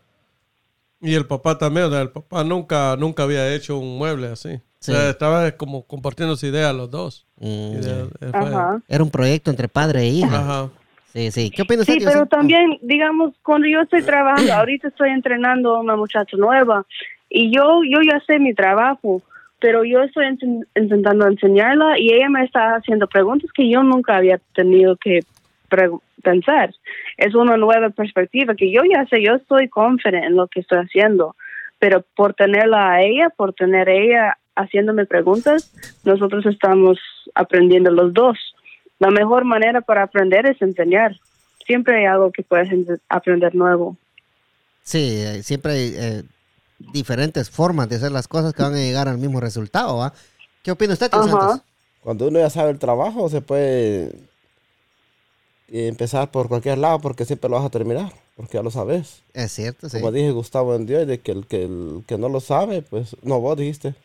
Y 1.01 1.15
el 1.15 1.25
papá 1.25 1.58
también, 1.58 1.88
o 1.88 1.89
sea, 1.89 2.01
el 2.01 2.10
papá 2.10 2.43
nunca, 2.43 2.96
nunca 2.98 3.24
había 3.24 3.53
hecho 3.53 3.77
un 3.79 3.98
mueble 3.98 4.27
así. 4.27 4.60
Sí. 4.79 4.91
O 4.91 4.96
sea, 4.96 5.10
estaba 5.10 5.51
como 5.51 5.84
compartiendo 5.86 6.36
su 6.36 6.46
idea 6.48 6.72
los 6.74 6.89
dos. 6.89 7.25
Mm, 7.39 7.75
Ajá. 8.34 8.81
Era 8.88 9.03
un 9.03 9.12
proyecto 9.12 9.50
entre 9.51 9.67
padre 9.67 10.01
e 10.01 10.08
hija. 10.10 10.39
Ajá. 10.39 10.70
Sí, 11.13 11.29
sí. 11.31 11.51
¿Qué 11.51 11.63
opina 11.63 11.81
usted? 11.81 11.93
Sí, 11.93 12.00
tío 12.00 12.08
pero 12.10 12.25
también, 12.25 12.77
digamos, 12.81 13.34
cuando 13.43 13.67
yo 13.67 13.81
estoy 13.81 14.01
trabajando, 14.03 14.53
ahorita 14.53 14.88
estoy 14.88 15.10
entrenando 15.10 15.75
a 15.75 15.79
una 15.81 15.96
muchacha 15.96 16.38
nueva 16.38 16.86
y 17.29 17.53
yo, 17.53 17.81
yo 17.84 18.00
ya 18.01 18.20
sé 18.25 18.39
mi 18.39 18.53
trabajo, 18.53 19.22
pero 19.60 19.84
yo 19.84 20.01
estoy 20.03 20.25
int- 20.25 20.65
intentando 20.75 21.27
enseñarla 21.27 22.00
y 22.00 22.12
ella 22.13 22.29
me 22.29 22.43
está 22.43 22.75
haciendo 22.75 23.08
preguntas 23.08 23.50
que 23.53 23.70
yo 23.70 23.84
nunca 23.84 24.17
había 24.17 24.39
tenido 24.55 24.96
que 24.98 25.20
pensar. 26.22 26.74
Es 27.18 27.36
una 27.36 27.58
nueva 27.58 27.90
perspectiva 27.90 28.56
que 28.56 28.72
yo 28.72 28.82
ya 28.84 29.06
sé, 29.08 29.24
yo 29.24 29.36
estoy 29.36 29.70
confident 29.70 30.25
en 30.25 30.36
lo 30.36 30.48
que 30.48 30.62
estoy 30.62 30.80
haciendo, 30.80 31.36
pero 31.80 32.04
por 32.16 32.34
tenerla 32.34 32.94
a 32.94 33.01
ella, 33.01 33.30
por 33.30 33.54
tener 33.54 33.90
ella 33.90 34.38
haciéndome 34.56 35.06
preguntas, 35.06 35.74
nosotros 36.04 36.46
estamos 36.46 37.00
aprendiendo 37.36 37.92
los 37.92 38.13
dos. 38.13 38.38
La 39.00 39.10
mejor 39.10 39.46
manera 39.46 39.82
para 39.82 40.04
aprender 40.04 40.46
es 40.46 40.62
enseñar. 40.62 41.16
Siempre 41.66 42.00
hay 42.00 42.06
algo 42.06 42.32
que 42.32 42.44
puedes 42.44 42.70
aprender 43.10 43.56
nuevo. 43.56 43.98
Sí, 44.84 45.22
eh, 45.22 45.44
siempre 45.44 45.72
hay 45.72 45.94
eh, 45.96 46.24
diferentes 46.94 47.50
formas 47.50 47.90
de 47.90 47.96
hacer 47.96 48.12
las 48.12 48.28
cosas 48.28 48.54
que 48.54 48.63
van 48.63 48.74
a 48.74 48.78
llegar 48.78 49.08
al 49.08 49.18
mismo 49.18 49.40
resultado, 49.40 49.98
¿va? 49.98 50.13
¿Qué 50.63 50.72
opina 50.72 50.94
usted. 50.94 51.10
Santos? 51.10 51.62
Cuando 52.01 52.28
uno 52.28 52.40
ya 52.40 52.50
sabe 52.50 52.72
el 52.72 52.80
trabajo, 52.80 53.30
se 53.30 53.42
puede 53.42 54.12
eh, 55.72 55.88
empezar 55.88 56.32
por 56.32 56.48
cualquier 56.48 56.78
lado 56.78 57.00
porque 57.00 57.25
siempre 57.25 57.50
lo 57.50 57.56
vas 57.58 57.66
a 57.66 57.70
terminar, 57.70 58.12
porque 58.36 58.58
ya 58.58 58.63
lo 58.63 58.72
sabes. 58.72 59.22
Es 59.34 59.51
cierto, 59.54 59.90
sí. 59.90 59.98
Como 59.98 60.12
dije 60.12 60.32
Gustavo 60.32 60.75
en 60.75 60.86
Dios, 60.86 61.08
de 61.08 61.20
que 61.20 61.32
el, 61.32 61.48
que 61.48 61.63
el 61.63 62.04
que 62.08 62.18
no 62.18 62.30
lo 62.30 62.40
sabe, 62.40 62.82
pues, 62.82 63.16
no, 63.24 63.40
vos 63.40 63.58
dijiste, 63.58 63.96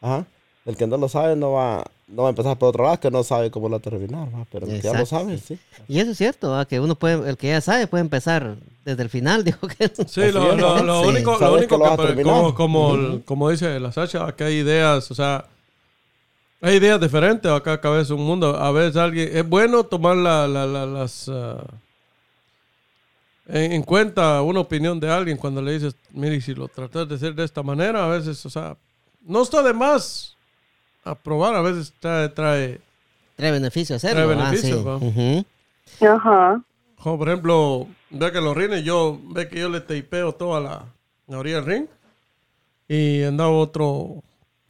ajá, 0.00 0.26
el 0.64 0.76
que 0.76 0.86
no 0.86 0.96
lo 0.96 1.08
sabe 1.08 1.36
no 1.36 1.52
va 1.52 1.84
no 2.08 2.22
va 2.22 2.28
a 2.28 2.30
empezar 2.30 2.56
por 2.56 2.68
otro 2.68 2.84
lado 2.84 3.00
que 3.00 3.10
no 3.10 3.24
sabe 3.24 3.50
cómo 3.50 3.68
lo 3.68 3.72
va 3.72 3.78
a 3.78 3.82
terminar, 3.82 4.28
¿va? 4.32 4.46
pero 4.50 4.66
ya 4.66 4.72
lo 4.74 4.76
Exacto, 4.76 5.06
sabe, 5.06 5.38
sí. 5.38 5.58
Y 5.88 5.98
eso 5.98 6.12
es 6.12 6.18
cierto, 6.18 6.50
¿va? 6.50 6.64
que 6.64 6.78
uno 6.78 6.94
puede, 6.94 7.28
el 7.28 7.36
que 7.36 7.48
ya 7.48 7.60
sabe 7.60 7.88
puede 7.88 8.02
empezar 8.02 8.56
desde 8.84 9.02
el 9.02 9.08
final, 9.10 9.42
dijo 9.44 9.66
que 9.66 9.88
Sí, 10.06 10.30
lo, 10.30 10.54
lo- 10.54 10.82
lo 10.84 11.02
Sí. 11.02 11.08
único, 11.08 11.36
lo 11.36 11.54
único 11.54 11.78
que 11.80 12.14
que, 12.16 12.22
como, 12.22 12.54
como, 12.54 13.20
como 13.24 13.50
dice 13.50 13.80
la 13.80 13.90
Sacha, 13.90 14.36
que 14.36 14.44
hay 14.44 14.54
ideas, 14.58 15.10
o 15.10 15.14
sea, 15.16 15.46
hay 16.66 16.76
ideas 16.76 17.00
diferentes, 17.00 17.50
acá 17.50 17.80
cada 17.80 17.98
vez 17.98 18.10
un 18.10 18.20
mundo, 18.24 18.56
a 18.56 18.70
veces 18.72 18.96
alguien, 18.96 19.28
es 19.36 19.48
bueno 19.48 19.84
tomar 19.84 20.16
la, 20.16 20.46
la- 20.48 20.66
la- 20.66 20.86
las, 20.86 21.28
ah, 21.28 21.62
en, 23.48 23.72
en 23.72 23.82
cuenta 23.82 24.42
una 24.42 24.60
opinión 24.60 24.98
de 24.98 25.10
alguien 25.10 25.36
cuando 25.36 25.62
le 25.62 25.72
dices, 25.72 25.94
mire, 26.12 26.40
si 26.40 26.54
lo 26.54 26.68
tratas 26.68 27.08
de 27.08 27.14
hacer 27.14 27.34
de 27.34 27.44
esta 27.44 27.62
manera, 27.62 28.04
a 28.04 28.08
veces, 28.08 28.44
o 28.44 28.50
sea, 28.50 28.76
no 29.22 29.42
está 29.42 29.62
de 29.62 29.72
más 29.72 30.36
aprobar, 31.04 31.54
a 31.54 31.60
veces 31.62 31.92
trae, 32.00 32.28
trae 32.28 32.80
trae 33.36 33.52
beneficio 33.52 33.96
hacerlo. 33.96 34.24
Trae 34.24 34.34
¿va? 34.36 34.44
beneficio, 34.44 34.76
Sí. 34.78 34.82
¿va? 34.84 34.96
Ujú. 34.96 35.44
Ajá. 36.16 36.62
Como 37.00 37.18
por 37.18 37.28
ejemplo, 37.28 37.86
ve 38.10 38.32
que 38.32 38.40
los 38.40 38.56
rines, 38.56 38.82
yo 38.82 39.20
ve 39.28 39.48
que 39.48 39.60
yo 39.60 39.68
le 39.68 39.80
tapeo 39.80 40.32
toda 40.32 40.60
la, 40.60 40.84
la 41.28 41.38
orilla 41.38 41.56
del 41.56 41.66
ring. 41.66 41.86
Y 42.88 43.22
andaba 43.24 43.50
otro 43.50 44.22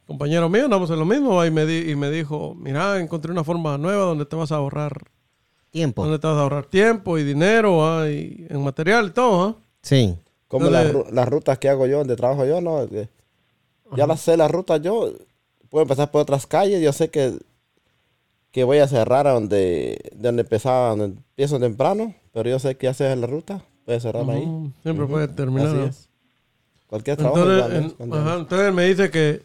compañero 0.07 0.49
mío, 0.49 0.65
andamos 0.65 0.89
en 0.89 0.97
lo 0.99 1.05
mismo, 1.05 1.45
y 1.45 1.51
me, 1.51 1.65
di- 1.67 1.91
y 1.91 1.95
me 1.95 2.09
dijo, 2.09 2.55
mira, 2.55 2.99
encontré 2.99 3.31
una 3.31 3.43
forma 3.43 3.77
nueva 3.77 4.05
donde 4.05 4.25
te 4.25 4.35
vas 4.35 4.51
a 4.51 4.55
ahorrar, 4.55 5.03
Tiempo. 5.69 6.01
donde 6.03 6.17
te 6.17 6.25
vas 6.27 6.37
a 6.37 6.41
ahorrar 6.41 6.65
tiempo 6.65 7.17
y 7.19 7.23
dinero, 7.23 7.77
¿va? 7.77 8.09
y 8.09 8.47
en 8.49 8.63
material 8.63 9.07
y 9.07 9.11
todo, 9.11 9.43
¿ah? 9.43 9.55
Sí. 9.81 10.15
Como 10.47 10.67
Entonces- 10.67 10.93
las, 10.93 11.05
ru- 11.05 11.11
las 11.11 11.27
rutas 11.29 11.57
que 11.59 11.69
hago 11.69 11.85
yo, 11.87 11.97
donde 11.99 12.15
trabajo 12.15 12.45
yo, 12.45 12.61
¿no? 12.61 12.87
Que 12.87 13.09
ya 13.95 14.07
las 14.07 14.21
sé, 14.21 14.37
las 14.37 14.49
rutas 14.49 14.81
yo. 14.81 15.11
Puedo 15.69 15.83
empezar 15.83 16.09
por 16.09 16.21
otras 16.21 16.47
calles. 16.47 16.81
Yo 16.81 16.93
sé 16.93 17.09
que, 17.09 17.37
que 18.51 18.63
voy 18.63 18.77
a 18.79 18.87
cerrar 18.87 19.27
a 19.27 19.33
donde, 19.33 19.99
de 20.13 20.27
donde 20.27 20.43
empezaba, 20.43 20.89
donde 20.91 21.05
empiezo 21.17 21.59
temprano. 21.59 22.13
Pero 22.33 22.49
yo 22.49 22.59
sé 22.59 22.75
que 22.77 22.85
ya 22.85 22.93
sé 22.93 23.13
la 23.17 23.27
ruta. 23.27 23.61
Voy 23.85 23.95
a 23.95 23.99
cerrar 23.99 24.29
ahí. 24.29 24.45
Siempre 24.83 25.05
puede 25.05 25.27
terminar. 25.27 25.67
Así 25.67 25.75
¿no? 25.77 25.85
es. 25.85 26.09
Cualquier 26.87 27.17
trabajo. 27.17 27.43
Entonces, 27.51 27.93
Cuando- 27.97 28.15
ajá, 28.17 28.35
entonces 28.35 28.73
me 28.73 28.85
dice 28.85 29.09
que, 29.11 29.41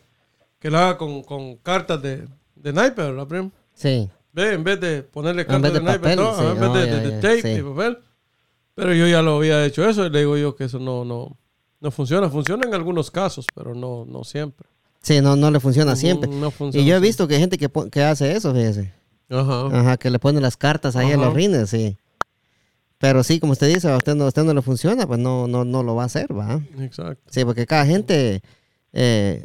que 0.63 0.71
lo 0.71 0.79
haga 0.79 0.97
con, 0.97 1.23
con 1.25 1.57
cartas 1.57 2.01
de, 2.01 2.27
de 2.55 2.73
naipe, 2.73 3.03
¿verdad, 3.03 3.27
prim? 3.27 3.51
Sí. 3.75 4.09
Ve, 4.33 4.55
en 4.55 4.63
vez 4.65 4.81
de 4.81 5.03
ponerle 5.03 5.45
cartas 5.45 5.73
de 5.73 5.79
de, 5.81 5.85
naipe, 5.85 5.99
papel, 6.05 6.17
todo, 6.17 6.35
sí. 6.37 6.41
ajá, 6.43 6.53
en 6.53 6.61
vez 6.61 6.73
de, 6.73 6.87
ya, 6.87 7.01
de- 7.01 7.11
de 7.11 7.21
tape 7.21 7.43
sí. 7.43 7.61
y 7.61 7.63
papel. 7.63 7.99
Pero 8.75 8.95
yo 8.95 9.07
ya 9.09 9.21
lo 9.21 9.37
había 9.37 9.65
hecho 9.67 9.87
eso 9.87 10.07
y 10.07 10.11
le 10.11 10.21
digo 10.21 10.37
yo 10.39 10.55
que 10.55 10.65
eso 10.65 10.79
no, 10.79 11.05
no, 11.05 11.37
no 11.81 11.91
funciona. 11.91 12.31
Funciona 12.31 12.65
en 12.67 12.73
algunos 12.75 13.11
casos, 13.11 13.45
pero 13.55 13.75
no, 13.75 14.07
no 14.07 14.23
siempre. 14.25 14.67
Sí, 15.03 15.21
no, 15.21 15.35
no 15.35 15.51
le 15.51 15.59
funciona 15.59 15.97
siempre. 15.97 16.31
No 16.31 16.51
funciona 16.53 16.83
Y 16.87 16.89
yo 16.89 16.97
he 16.97 17.01
visto 17.01 17.27
que 17.27 17.35
hay 17.35 17.41
gente 17.41 17.59
que, 17.59 17.69
que 17.91 18.03
hace 18.05 18.33
eso, 18.37 18.55
fíjese. 18.55 18.93
Ajá. 19.29 19.67
Ajá, 19.67 19.97
que 19.97 20.09
le 20.11 20.19
pone 20.21 20.41
las 20.41 20.57
cartas 20.57 20.95
ahí 20.95 21.11
a 21.11 21.17
los 21.17 21.27
Ajá. 21.27 21.35
rines, 21.35 21.69
sí. 21.71 21.99
Pero 22.99 23.25
sí, 23.25 23.41
como 23.41 23.53
usted 23.53 23.67
dice, 23.75 23.91
a 23.91 23.97
usted 23.97 24.15
no, 24.15 24.25
a 24.25 24.29
usted 24.29 24.45
no 24.45 24.55
le 24.55 24.63
funciona, 24.63 25.07
pues 25.09 25.19
no, 25.19 25.49
no, 25.49 25.65
no 25.65 25.83
lo 25.83 25.97
va 25.97 26.05
a 26.05 26.07
hacer, 26.07 26.29
¿va? 26.39 26.61
Exacto. 26.79 27.25
Sí, 27.31 27.45
porque 27.45 27.67
cada 27.67 27.85
gente 27.85 28.43
eh, 28.93 29.43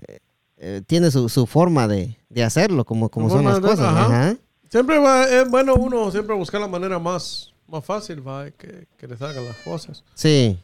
eh, 0.57 0.81
tiene 0.85 1.11
su, 1.11 1.29
su 1.29 1.45
forma 1.45 1.87
de, 1.87 2.17
de 2.29 2.43
hacerlo, 2.43 2.83
como, 2.85 3.09
como 3.09 3.29
son 3.29 3.45
las 3.45 3.59
cosas. 3.59 3.79
ajá. 3.79 4.05
Ajá. 4.05 4.35
Siempre 4.69 4.99
va, 4.99 5.23
es 5.25 5.49
bueno 5.49 5.75
uno 5.75 6.11
siempre 6.11 6.35
buscar 6.35 6.59
la 6.59 6.67
manera 6.67 6.99
más, 6.99 7.51
más 7.67 7.85
fácil, 7.85 8.27
va, 8.27 8.49
que, 8.51 8.85
que 8.97 9.07
le 9.07 9.15
salgan 9.17 9.45
las 9.45 9.55
cosas. 9.57 10.03
Sí. 10.13 10.59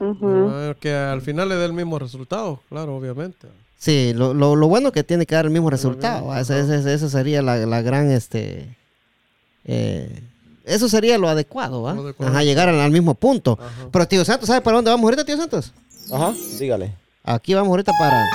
Va, 0.00 0.74
Que 0.74 0.92
al 0.94 1.22
final 1.22 1.48
le 1.48 1.54
dé 1.56 1.64
el 1.64 1.72
mismo 1.72 1.98
resultado, 1.98 2.60
claro, 2.68 2.94
obviamente. 2.96 3.48
sí, 3.78 4.12
lo, 4.14 4.34
lo, 4.34 4.56
lo 4.56 4.68
bueno 4.68 4.92
que 4.92 5.02
tiene 5.04 5.24
que 5.24 5.34
dar 5.36 5.46
el 5.46 5.52
mismo 5.52 5.70
resultado. 5.70 6.26
¿va? 6.26 6.40
Ese, 6.40 6.60
ese- 6.60 6.92
ese 6.92 7.08
sería 7.08 7.40
la, 7.40 7.56
la 7.64 7.80
gran, 7.80 8.10
este... 8.10 8.76
eh, 9.64 10.22
eso 10.66 10.88
sería 10.90 11.16
lo 11.16 11.28
adecuado, 11.28 11.80
¿va? 11.82 11.94
Lo 11.94 12.02
adecuado. 12.02 12.32
Ajá, 12.32 12.42
llegar 12.44 12.68
al, 12.68 12.78
al 12.80 12.90
mismo 12.90 13.14
punto. 13.14 13.56
Ajá. 13.58 13.88
Pero 13.90 14.06
tío 14.08 14.22
Santos, 14.24 14.48
¿sabe 14.48 14.60
para 14.60 14.76
dónde 14.76 14.90
vamos 14.90 15.04
ahorita, 15.04 15.24
tío 15.24 15.36
Santos? 15.38 15.72
Ajá, 16.12 16.34
dígale. 16.58 16.92
Aquí 17.24 17.54
vamos 17.54 17.70
ahorita 17.70 17.92
para... 17.98 18.26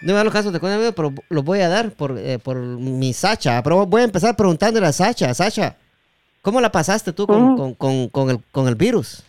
No 0.00 0.08
me 0.08 0.12
dan 0.14 0.24
los 0.24 0.32
casos 0.32 0.52
de 0.52 0.60
coronavirus, 0.60 0.94
pero 0.94 1.12
los 1.28 1.44
voy 1.44 1.60
a 1.60 1.68
dar 1.68 1.90
por, 1.92 2.16
eh, 2.18 2.38
por 2.38 2.56
mi 2.58 3.12
Sacha. 3.12 3.62
Pero 3.62 3.84
voy 3.86 4.02
a 4.02 4.04
empezar 4.04 4.36
preguntándole 4.36 4.86
a 4.86 4.92
Sacha. 4.92 5.32
Sacha, 5.34 5.76
¿cómo 6.42 6.60
la 6.60 6.70
pasaste 6.70 7.12
tú 7.12 7.26
con, 7.26 7.56
con- 7.56 7.74
con- 7.74 8.08
con 8.08 8.30
el, 8.30 8.38
con 8.52 8.68
el 8.68 8.74
virus? 8.76 9.22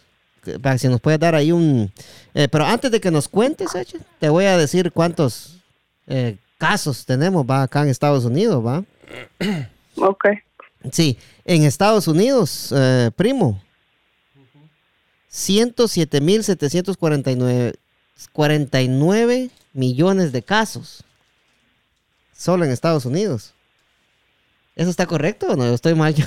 Que- 0.44 0.60
Para 0.60 0.76
que 0.76 0.80
si 0.80 0.88
nos 0.88 1.02
puedes 1.02 1.20
dar 1.20 1.34
ahí 1.36 1.52
un... 1.52 1.92
eh, 2.34 2.48
pero 2.50 2.66
antes 2.66 2.92
de 2.92 3.02
que 3.02 3.10
nos 3.12 3.28
cuentes, 3.28 3.72
Sacha, 3.72 3.98
te 4.20 4.30
voy 4.30 4.46
a 4.46 4.58
decir 4.58 4.92
cuántos 4.92 5.58
eh, 6.08 6.38
casos 6.60 7.06
tenemos 7.06 7.46
va 7.46 7.64
acá 7.64 7.82
en 7.82 7.90
Estados 7.90 8.26
Unidos, 8.26 8.64
¿va? 8.66 8.84
Ok. 9.96 10.26
Sí, 10.92 11.18
en 11.46 11.64
Estados 11.64 12.08
Unidos, 12.08 12.74
primo, 13.18 13.60
107.749 15.32 17.74
49 18.32 19.50
millones 19.74 20.32
de 20.32 20.42
casos. 20.42 21.04
Solo 22.36 22.66
en 22.66 22.72
Estados 22.72 23.06
Unidos. 23.06 23.54
¿Eso 24.76 24.90
está 24.90 25.06
correcto 25.06 25.48
o 25.48 25.56
no? 25.56 25.66
Estoy 25.66 25.94
mal 25.94 26.16
yo. 26.16 26.26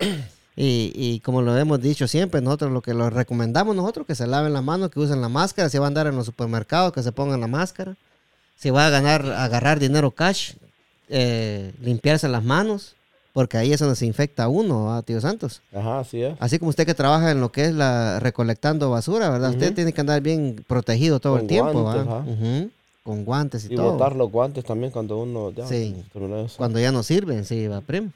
Y, 0.55 0.93
y 0.95 1.19
como 1.21 1.41
lo 1.41 1.57
hemos 1.57 1.81
dicho 1.81 2.07
siempre, 2.07 2.39
nosotros 2.39 2.71
lo 2.71 2.81
que 2.81 2.93
lo 2.93 3.09
recomendamos 3.09 3.75
nosotros, 3.75 4.05
que 4.07 4.15
se 4.15 4.25
laven 4.25 4.53
las 4.53 4.63
manos, 4.63 4.89
que 4.89 5.01
usen 5.01 5.19
la 5.19 5.27
máscara, 5.27 5.67
si 5.67 5.77
va 5.79 5.85
a 5.85 5.87
andar 5.87 6.07
en 6.07 6.15
los 6.15 6.27
supermercados, 6.27 6.93
que 6.93 7.03
se 7.03 7.11
pongan 7.11 7.41
la 7.41 7.47
máscara. 7.47 7.97
Si 8.55 8.69
va 8.69 8.87
a 8.87 8.89
ganar, 8.89 9.25
agarrar 9.25 9.79
dinero 9.79 10.11
cash, 10.11 10.53
eh, 11.09 11.73
limpiarse 11.81 12.29
las 12.29 12.43
manos, 12.43 12.94
porque 13.35 13.57
ahí 13.57 13.73
es 13.73 13.81
donde 13.81 13.97
se 13.97 14.05
infecta 14.05 14.47
uno, 14.47 14.85
¿va, 14.85 15.01
tío 15.01 15.19
Santos. 15.19 15.61
Ajá, 15.75 15.99
así 15.99 16.21
es. 16.23 16.35
Así 16.39 16.57
como 16.57 16.69
usted 16.69 16.85
que 16.85 16.93
trabaja 16.93 17.31
en 17.31 17.41
lo 17.41 17.51
que 17.51 17.65
es 17.65 17.73
la 17.73 18.17
recolectando 18.21 18.89
basura, 18.89 19.29
¿verdad? 19.29 19.49
Usted 19.49 19.75
tiene 19.75 19.91
que 19.91 19.99
andar 19.99 20.21
bien 20.21 20.63
protegido 20.67 21.19
todo 21.19 21.33
Con 21.33 21.41
el 21.41 21.47
tiempo, 21.47 21.81
guantes, 21.83 22.07
¿va? 22.07 22.19
ajá. 22.21 22.29
Ujú. 22.31 22.69
Con 23.03 23.25
guantes 23.25 23.65
y, 23.69 23.73
Y 23.73 23.75
todo. 23.75 23.91
botar 23.91 24.15
los 24.15 24.31
guantes 24.31 24.63
también 24.63 24.91
cuando 24.91 25.17
uno 25.17 25.51
ya 25.51 25.67
Sí. 25.67 25.93
Cuando 26.55 26.79
ya 26.79 26.91
no 26.93 27.03
sirven, 27.03 27.43
sí, 27.43 27.67
va, 27.67 27.81
primo. 27.81 28.11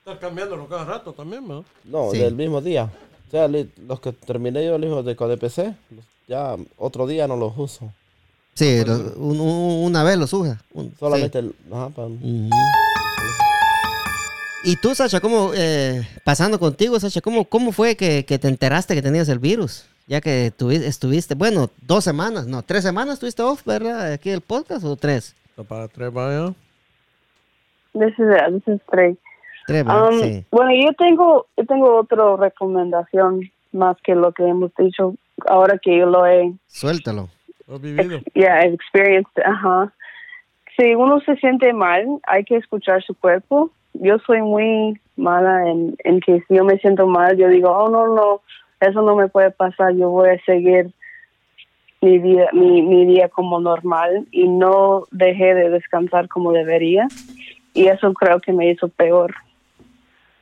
Están 0.00 0.18
cambiándolo 0.18 0.68
cada 0.68 0.84
rato 0.84 1.14
también, 1.14 1.48
¿no? 1.48 1.64
No, 1.84 2.10
Sí. 2.12 2.18
del 2.18 2.34
mismo 2.34 2.60
día. 2.60 2.90
O 3.26 3.30
sea, 3.30 3.48
los 3.48 4.00
que 4.00 4.12
terminé 4.12 4.64
yo, 4.64 4.76
los 4.78 5.04
de 5.06 5.16
CODPC, 5.16 5.74
ya 6.28 6.54
otro 6.76 7.06
día 7.06 7.26
no 7.26 7.36
los 7.36 7.56
uso. 7.56 7.92
Sí, 8.54 8.84
lo- 8.84 8.94
un- 9.16 9.40
un- 9.40 9.84
una 9.84 10.02
vez 10.04 10.18
los 10.18 10.32
usa. 10.32 10.60
Un- 10.74 10.92
Solamente 10.98 11.38
el. 11.38 11.54
Ajá, 11.72 11.88
pa- 11.90 12.06
sí. 12.08 12.14
Ujú. 12.14 12.50
Y 14.64 14.76
tú, 14.76 14.94
Sacha, 14.94 15.20
¿cómo, 15.20 15.52
eh, 15.54 16.02
pasando 16.24 16.58
contigo, 16.58 16.98
Sacha, 16.98 17.20
¿cómo, 17.20 17.44
cómo 17.44 17.72
fue 17.72 17.96
que, 17.96 18.24
que 18.26 18.38
te 18.38 18.48
enteraste 18.48 18.94
que 18.94 19.02
tenías 19.02 19.28
el 19.28 19.38
virus? 19.38 19.88
Ya 20.06 20.20
que 20.20 20.52
tuvi- 20.58 20.82
estuviste, 20.82 21.34
bueno, 21.34 21.68
dos 21.82 22.02
semanas, 22.04 22.46
no, 22.46 22.62
tres 22.62 22.82
semanas 22.82 23.14
estuviste 23.14 23.42
off, 23.42 23.64
¿verdad? 23.64 24.12
Aquí 24.12 24.30
el 24.30 24.40
podcast 24.40 24.84
o 24.84 24.96
tres? 24.96 25.36
Para 25.68 25.86
tres, 25.88 26.12
vaya. 26.12 26.52
This 27.92 28.12
is 28.18 28.26
it. 28.30 28.64
This 28.64 28.74
is 28.74 28.80
three. 28.90 29.16
Tres, 29.66 29.84
¿verdad? 29.84 30.08
Um, 30.12 30.20
sí. 30.20 30.44
Bueno, 30.50 30.70
yo 30.74 30.92
tengo, 30.94 31.46
yo 31.56 31.64
tengo 31.66 31.98
otra 32.00 32.36
recomendación 32.36 33.50
más 33.72 33.96
que 34.02 34.14
lo 34.14 34.32
que 34.32 34.44
hemos 34.48 34.72
dicho 34.76 35.14
ahora 35.46 35.78
que 35.80 35.98
yo 35.98 36.06
lo 36.06 36.26
he, 36.26 36.52
Suéltalo. 36.68 37.28
Lo 37.66 37.76
he 37.76 37.78
vivido. 37.78 38.20
yeah, 38.34 38.62
experienced. 38.62 39.30
Ajá. 39.44 39.92
Si 40.76 40.94
uno 40.94 41.20
se 41.20 41.36
siente 41.36 41.72
mal, 41.72 42.06
hay 42.26 42.44
que 42.44 42.56
escuchar 42.56 43.02
su 43.04 43.14
cuerpo. 43.14 43.70
Yo 44.00 44.18
soy 44.20 44.42
muy 44.42 45.00
mala 45.16 45.68
en, 45.68 45.96
en 46.04 46.20
que 46.20 46.40
si 46.46 46.54
yo 46.54 46.64
me 46.64 46.78
siento 46.78 47.06
mal, 47.06 47.36
yo 47.36 47.48
digo, 47.48 47.70
oh, 47.70 47.90
no, 47.90 48.14
no, 48.14 48.40
eso 48.80 49.02
no 49.02 49.16
me 49.16 49.28
puede 49.28 49.50
pasar, 49.50 49.94
yo 49.94 50.10
voy 50.10 50.30
a 50.30 50.44
seguir 50.44 50.92
mi 52.00 52.18
vida, 52.18 52.48
mi, 52.52 52.82
mi 52.82 53.06
día 53.06 53.28
como 53.28 53.60
normal 53.60 54.26
y 54.30 54.48
no 54.48 55.04
dejé 55.10 55.54
de 55.54 55.70
descansar 55.70 56.28
como 56.28 56.52
debería. 56.52 57.08
Y 57.74 57.86
eso 57.86 58.12
creo 58.14 58.40
que 58.40 58.52
me 58.52 58.70
hizo 58.70 58.88
peor 58.88 59.34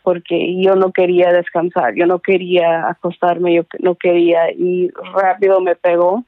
porque 0.02 0.62
yo 0.62 0.76
no 0.76 0.92
quería 0.92 1.32
descansar, 1.32 1.94
yo 1.96 2.06
no 2.06 2.20
quería 2.20 2.88
acostarme, 2.88 3.52
yo 3.52 3.62
no 3.80 3.96
quería 3.96 4.52
y 4.52 4.88
rápido 5.12 5.60
me 5.60 5.75
pegó 5.75 6.22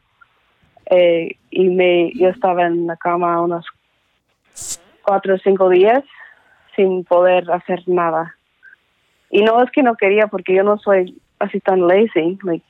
eh, 0.91 1.37
y 1.51 1.69
me 1.69 2.11
yo 2.15 2.29
estaba 2.29 2.67
en 2.67 2.89
la 2.89 2.97
cama 2.97 3.41
unos 3.41 3.65
cuatro 5.03 5.37
o 5.37 5.39
cinco 5.39 5.69
días 5.69 6.03
sin 6.79 7.05
poder 7.05 7.51
hacer 7.51 7.83
nada 7.87 8.35
y 9.31 9.43
no 9.43 9.63
es 9.63 9.71
que 9.71 9.83
no 9.83 9.97
quería 9.97 10.29
porque 10.29 10.55
yo 10.55 10.63
no 10.63 10.79
soy 10.79 11.21
así 11.39 11.61
tan 11.61 11.87
lazy 11.87 12.39
like, 12.43 12.65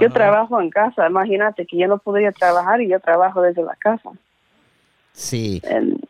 yo 0.00 0.10
trabajo 0.10 0.60
en 0.60 0.70
casa 0.70 1.06
imagínate 1.06 1.64
que 1.66 1.78
yo 1.78 1.86
no 1.86 1.98
podría 1.98 2.32
trabajar 2.32 2.80
y 2.82 2.88
yo 2.88 3.00
trabajo 3.00 3.40
desde 3.40 3.62
la 3.62 3.76
casa 3.76 4.10
Sí. 5.14 5.60
And 5.70 6.02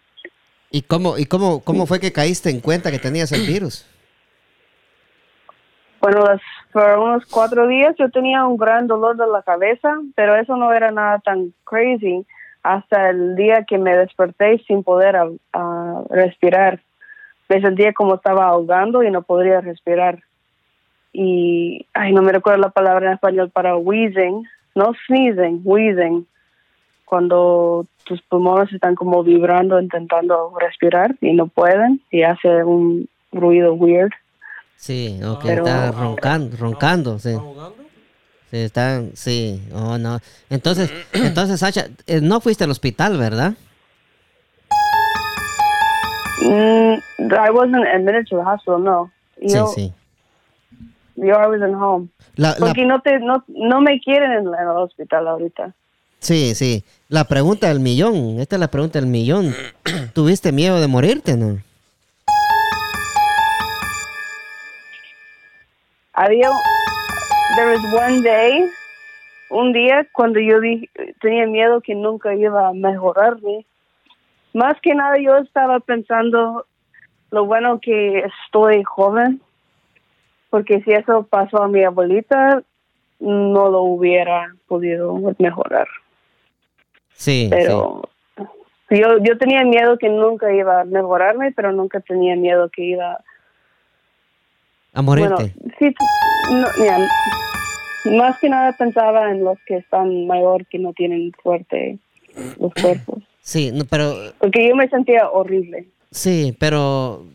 ¿Y 0.75 0.82
cómo, 0.82 1.18
y 1.18 1.26
cómo, 1.26 1.61
cómo 1.62 1.87
fue 1.87 2.00
que 2.00 2.12
caíste 2.12 2.49
en 2.49 2.61
cuenta 2.61 2.90
que 2.90 2.99
tenías 2.99 3.30
el 3.32 3.47
virus? 3.47 3.87
Bueno, 6.00 6.25
las- 6.25 6.40
por 6.73 6.99
unos 6.99 7.26
cuatro 7.26 7.66
días 7.66 7.94
yo 7.99 8.11
tenía 8.11 8.44
un 8.47 8.56
gran 8.56 8.87
dolor 8.87 9.16
de 9.16 9.26
la 9.26 9.42
cabeza, 9.42 10.00
pero 10.16 10.35
eso 10.35 10.56
no 10.56 10.73
era 10.73 10.90
nada 10.90 11.18
tan 11.18 11.52
crazy 11.64 12.25
hasta 12.62 13.11
el 13.11 13.37
día 13.37 13.64
que 13.68 13.76
me 13.76 13.94
desperté 13.94 14.59
sin 14.66 14.82
poder 14.82 15.14
respirar. 16.09 16.80
Me 17.52 17.61
sentía 17.61 17.92
como 17.92 18.14
estaba 18.14 18.47
ahogando 18.47 19.02
y 19.02 19.11
no 19.11 19.21
podría 19.21 19.61
respirar. 19.61 20.23
Y, 21.12 21.87
ay, 21.92 22.14
no 22.14 22.23
me 22.23 22.32
recuerdo 22.32 22.62
la 22.62 22.71
palabra 22.71 23.09
en 23.09 23.12
español 23.12 23.50
para 23.50 23.76
wheezing, 23.76 24.49
no 24.75 24.92
sneezing, 25.06 25.61
wheezing, 25.62 26.26
cuando 27.04 27.85
tus 28.04 28.23
pulmones 28.23 28.73
están 28.73 28.94
como 28.94 29.23
vibrando 29.23 29.78
intentando 29.78 30.54
respirar 30.59 31.14
y 31.21 31.35
no 31.35 31.47
pueden 31.47 32.00
y 32.11 32.23
hace 32.23 32.64
un 32.64 33.06
ruido 33.32 33.75
weird. 33.75 34.12
Sí, 34.76 35.21
ok, 35.23 35.42
Pero- 35.44 35.66
está 35.66 35.92
roncando, 35.92 36.56
roncando, 36.56 37.18
sí. 37.18 37.37
Sí, 38.50 38.56
está, 38.56 39.02
sí, 39.12 39.62
oh 39.75 39.99
no. 39.99 40.21
Entonces, 40.49 40.90
entonces, 41.12 41.61
Sacha, 41.61 41.88
eh, 42.06 42.21
no 42.23 42.40
fuiste 42.40 42.64
al 42.64 42.71
hospital, 42.71 43.18
¿verdad? 43.18 43.52
Mm, 46.44 47.00
I 47.32 47.50
wasn't 47.50 47.87
admitted 47.87 48.26
to 48.28 48.37
the 48.37 48.42
hospital, 48.42 48.78
no. 48.80 49.11
Sí, 49.40 49.49
Yo, 49.54 49.67
sí. 49.69 49.93
yo 51.17 51.34
I 51.34 51.47
was 51.47 51.60
in 51.60 51.75
home. 51.75 52.08
La, 52.36 52.50
la- 52.50 52.56
Porque 52.58 52.84
no 52.84 53.00
te 53.00 53.19
no, 53.21 53.45
no 53.49 53.80
me 53.80 54.00
quieren 54.00 54.32
en, 54.32 54.47
en 54.47 54.54
el 54.69 54.76
hospital 54.76 55.28
ahorita. 55.28 55.73
sí, 56.21 56.54
sí. 56.54 56.84
La 57.08 57.25
pregunta 57.25 57.69
del 57.69 57.80
millón, 57.80 58.40
esta 58.40 58.56
es 58.56 58.60
la 58.60 58.69
pregunta 58.69 58.99
del 59.00 59.08
millón. 59.08 59.54
¿Tuviste 60.14 60.50
miedo 60.52 60.80
de 60.80 60.86
morirte, 60.88 61.36
no? 61.36 61.58
Había 66.14 66.50
there 67.56 67.71
was 67.73 67.84
one 67.95 68.23
day, 68.23 68.64
un 69.50 69.73
día 69.73 70.06
cuando 70.12 70.40
yo 70.40 70.60
dije, 70.60 70.88
tenía 71.21 71.47
miedo 71.47 71.80
que 71.80 71.95
nunca 71.95 72.34
iba 72.34 72.69
a 72.69 72.73
mejorarme. 72.73 73.64
Más 74.54 74.80
que 74.80 74.95
nada 74.95 75.17
yo 75.19 75.36
estaba 75.38 75.80
pensando 75.80 76.67
lo 77.30 77.47
bueno 77.47 77.80
que 77.80 78.25
estoy 78.45 78.82
joven, 78.82 79.41
porque 80.50 80.82
si 80.82 80.93
eso 80.93 81.26
pasó 81.28 81.62
a 81.62 81.69
mi 81.69 81.82
abuelita, 81.82 82.62
no 83.21 83.71
lo 83.71 83.82
hubiera 83.82 84.54
podido 84.69 85.19
mejorar. 85.38 85.88
Sí, 87.15 87.49
pero 87.50 88.02
yo 88.91 89.19
yo 89.23 89.38
tenía 89.38 89.65
miedo 89.65 89.97
que 89.97 90.08
nunca 90.08 90.52
iba 90.52 90.80
a 90.80 90.84
mejorarme, 90.84 91.52
pero 91.52 91.73
nunca 91.73 92.00
tenía 92.00 92.36
miedo 92.36 92.69
que 92.69 92.82
iba 92.84 93.17
sí. 93.19 93.25
A 94.93 95.02
morirte. 95.02 95.54
bueno, 95.56 95.75
sí, 95.78 95.95
no, 96.50 96.67
mira, 96.78 96.99
más 98.19 98.38
que 98.41 98.49
nada 98.49 98.73
pensaba 98.76 99.30
en 99.30 99.45
los 99.45 99.58
que 99.67 99.76
están 99.76 100.26
mayor 100.26 100.67
que 100.67 100.78
no 100.78 100.93
tienen 100.93 101.32
fuerte 101.43 101.99
los 102.58 102.73
cuerpos, 102.75 103.23
sí, 103.43 103.71
no, 103.73 103.85
pero 103.85 104.15
porque 104.39 104.69
yo 104.69 104.75
me 104.76 104.89
sentía 104.89 105.28
horrible. 105.28 105.89
Sí, 106.11 106.57
pero 106.59 107.26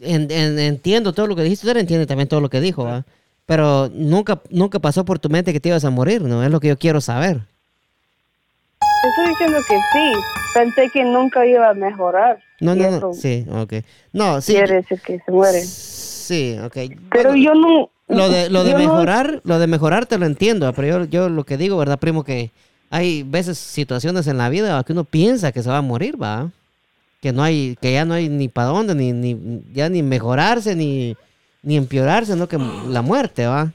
en- 0.00 0.30
en- 0.30 0.58
entiendo 0.58 1.12
todo 1.12 1.26
lo 1.26 1.36
que 1.36 1.42
dijiste. 1.42 1.66
Usted 1.66 1.80
entiende 1.80 2.06
también 2.06 2.28
todo 2.28 2.40
lo 2.40 2.48
que 2.50 2.60
dijo. 2.60 3.02
Pero 3.46 3.90
nunca, 3.92 4.40
nunca 4.50 4.78
pasó 4.78 5.04
por 5.04 5.18
tu 5.18 5.28
mente 5.28 5.52
que 5.52 5.60
te 5.60 5.68
ibas 5.68 5.84
a 5.84 5.90
morir, 5.90 6.22
¿no? 6.22 6.42
Es 6.42 6.50
lo 6.50 6.60
que 6.60 6.68
yo 6.68 6.78
quiero 6.78 7.00
saber. 7.02 7.40
Te 8.80 9.08
estoy 9.10 9.28
diciendo 9.28 9.58
que 9.68 9.76
sí, 9.92 10.12
pensé 10.54 10.90
que 10.90 11.04
nunca 11.04 11.44
iba 11.44 11.68
a 11.68 11.74
mejorar. 11.74 12.38
No, 12.60 12.74
no, 12.74 12.90
no. 12.90 13.12
Sí, 13.12 13.44
ok. 13.50 13.74
No, 14.12 14.40
sí. 14.40 14.54
quiere 14.54 14.76
decir 14.76 14.98
que 15.00 15.20
se 15.20 15.30
muere. 15.30 15.60
Sí, 15.60 16.56
ok. 16.64 16.76
Pero 17.10 17.30
Bueno, 17.30 17.36
yo 17.44 17.54
no. 17.54 17.90
Lo 18.08 18.28
de, 18.30 18.48
lo 18.50 18.64
de 18.64 18.72
no- 18.72 18.78
mejorar, 18.78 19.40
lo 19.44 19.58
de 19.58 19.66
mejorar 19.66 20.06
te 20.06 20.16
lo 20.18 20.24
entiendo, 20.26 20.72
pero 20.74 20.86
yo, 20.88 21.04
yo 21.04 21.28
lo 21.28 21.44
que 21.44 21.56
digo, 21.56 21.76
¿verdad, 21.76 21.98
primo? 21.98 22.22
Que 22.24 22.50
hay 22.90 23.22
veces, 23.24 23.58
situaciones 23.58 24.26
en 24.26 24.38
la 24.38 24.48
vida 24.48 24.82
que 24.84 24.92
uno 24.92 25.04
piensa 25.04 25.52
que 25.52 25.62
se 25.62 25.68
va 25.70 25.78
a 25.78 25.82
morir, 25.82 26.20
¿va? 26.22 26.50
Que 27.20 27.32
no 27.32 27.42
hay, 27.42 27.76
que 27.80 27.92
ya 27.92 28.04
no 28.04 28.14
hay 28.14 28.28
ni 28.28 28.48
para 28.48 28.68
dónde, 28.68 28.94
ni, 28.94 29.12
ni, 29.12 29.62
ya 29.72 29.88
ni 29.88 30.02
mejorarse, 30.02 30.74
ni, 30.76 31.16
ni 31.62 31.76
empeorarse, 31.76 32.36
¿no? 32.36 32.46
Que 32.48 32.58
la 32.88 33.02
muerte, 33.02 33.46
¿va? 33.46 33.72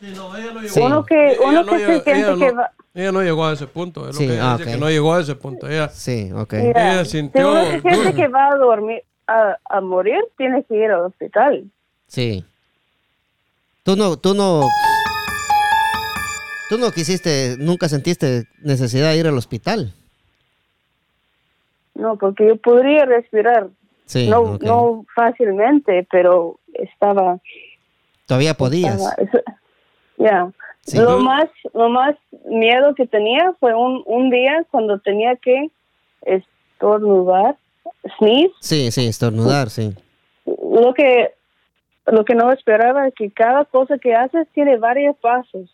Sí, 0.00 0.12
no, 0.14 0.36
ella 0.36 0.52
no 0.52 0.60
llegó. 0.60 0.74
Sí. 0.74 0.80
Uno 0.80 1.04
que, 1.04 1.32
Ella 1.32 1.40
uno 1.44 1.62
no 1.64 1.72
que 1.72 1.78
llegó- 1.78 1.92
se 1.92 2.02
siente 2.04 2.12
ella 2.20 2.34
que 2.46 2.52
no- 2.52 2.58
va. 2.60 2.70
Ella 2.96 3.10
no 3.12 3.22
llegó 3.22 3.44
a 3.46 3.52
ese 3.52 3.66
punto. 3.66 4.08
Es 4.08 4.16
Sí, 4.16 4.22
lo 4.22 4.28
que 4.28 4.34
ella 4.36 4.52
ah, 4.52 4.56
dice, 4.56 4.68
ok. 4.70 4.74
que 4.74 4.80
no 4.80 4.88
llegó 4.90 5.14
a 5.14 5.20
ese 5.20 5.34
punto. 5.34 5.68
Ella, 5.68 5.88
Sí, 5.88 6.30
ok. 6.32 6.52
Mira, 6.54 6.92
Ella 6.92 7.04
si 7.04 7.10
sintió 7.18 7.50
uno 7.50 7.64
se 7.64 7.80
siente 7.80 8.14
que 8.14 8.28
va 8.28 8.46
a 8.52 8.56
dormir, 8.56 9.02
a, 9.26 9.56
a 9.68 9.80
morir, 9.80 10.18
tiene 10.38 10.62
que 10.62 10.76
ir 10.76 10.90
al 10.92 11.00
hospital. 11.06 11.64
Sí. 12.06 12.44
Tú 13.82 13.96
no, 13.96 14.16
tú 14.16 14.34
no. 14.34 14.62
Tú 16.68 16.78
no 16.78 16.90
quisiste, 16.92 17.56
nunca 17.58 17.88
sentiste 17.88 18.44
necesidad 18.62 19.10
de 19.10 19.18
ir 19.18 19.26
al 19.26 19.36
hospital. 19.36 19.92
No, 21.94 22.16
porque 22.16 22.46
yo 22.48 22.56
podría 22.56 23.04
respirar, 23.04 23.68
Sí. 24.06 24.28
no, 24.28 24.58
no 24.60 25.04
fácilmente, 25.14 26.06
pero 26.10 26.58
estaba, 26.74 27.38
Todavía 28.26 28.54
podías. 28.54 29.00
ya. 30.16 30.50
Sí. 30.80 30.98
Lo 30.98 31.18
más, 31.20 31.46
lo 31.72 31.88
más 31.88 32.14
miedo 32.46 32.94
que 32.94 33.06
tenía 33.06 33.54
fue 33.60 33.74
un, 33.74 34.02
un 34.06 34.28
día 34.30 34.66
cuando 34.70 34.98
tenía 34.98 35.36
que 35.36 35.70
estornudar, 36.22 37.56
sneeze. 38.18 38.52
Sí, 38.60 38.90
sí, 38.90 39.06
estornudar, 39.06 39.70
sí. 39.70 39.94
Lo 40.46 40.92
que, 40.92 41.32
lo 42.06 42.24
que 42.26 42.34
no 42.34 42.52
esperaba 42.52 43.08
es 43.08 43.14
que 43.14 43.30
cada 43.30 43.64
cosa 43.64 43.96
que 43.98 44.14
haces 44.14 44.46
tiene 44.52 44.76
varios 44.76 45.16
pasos. 45.16 45.70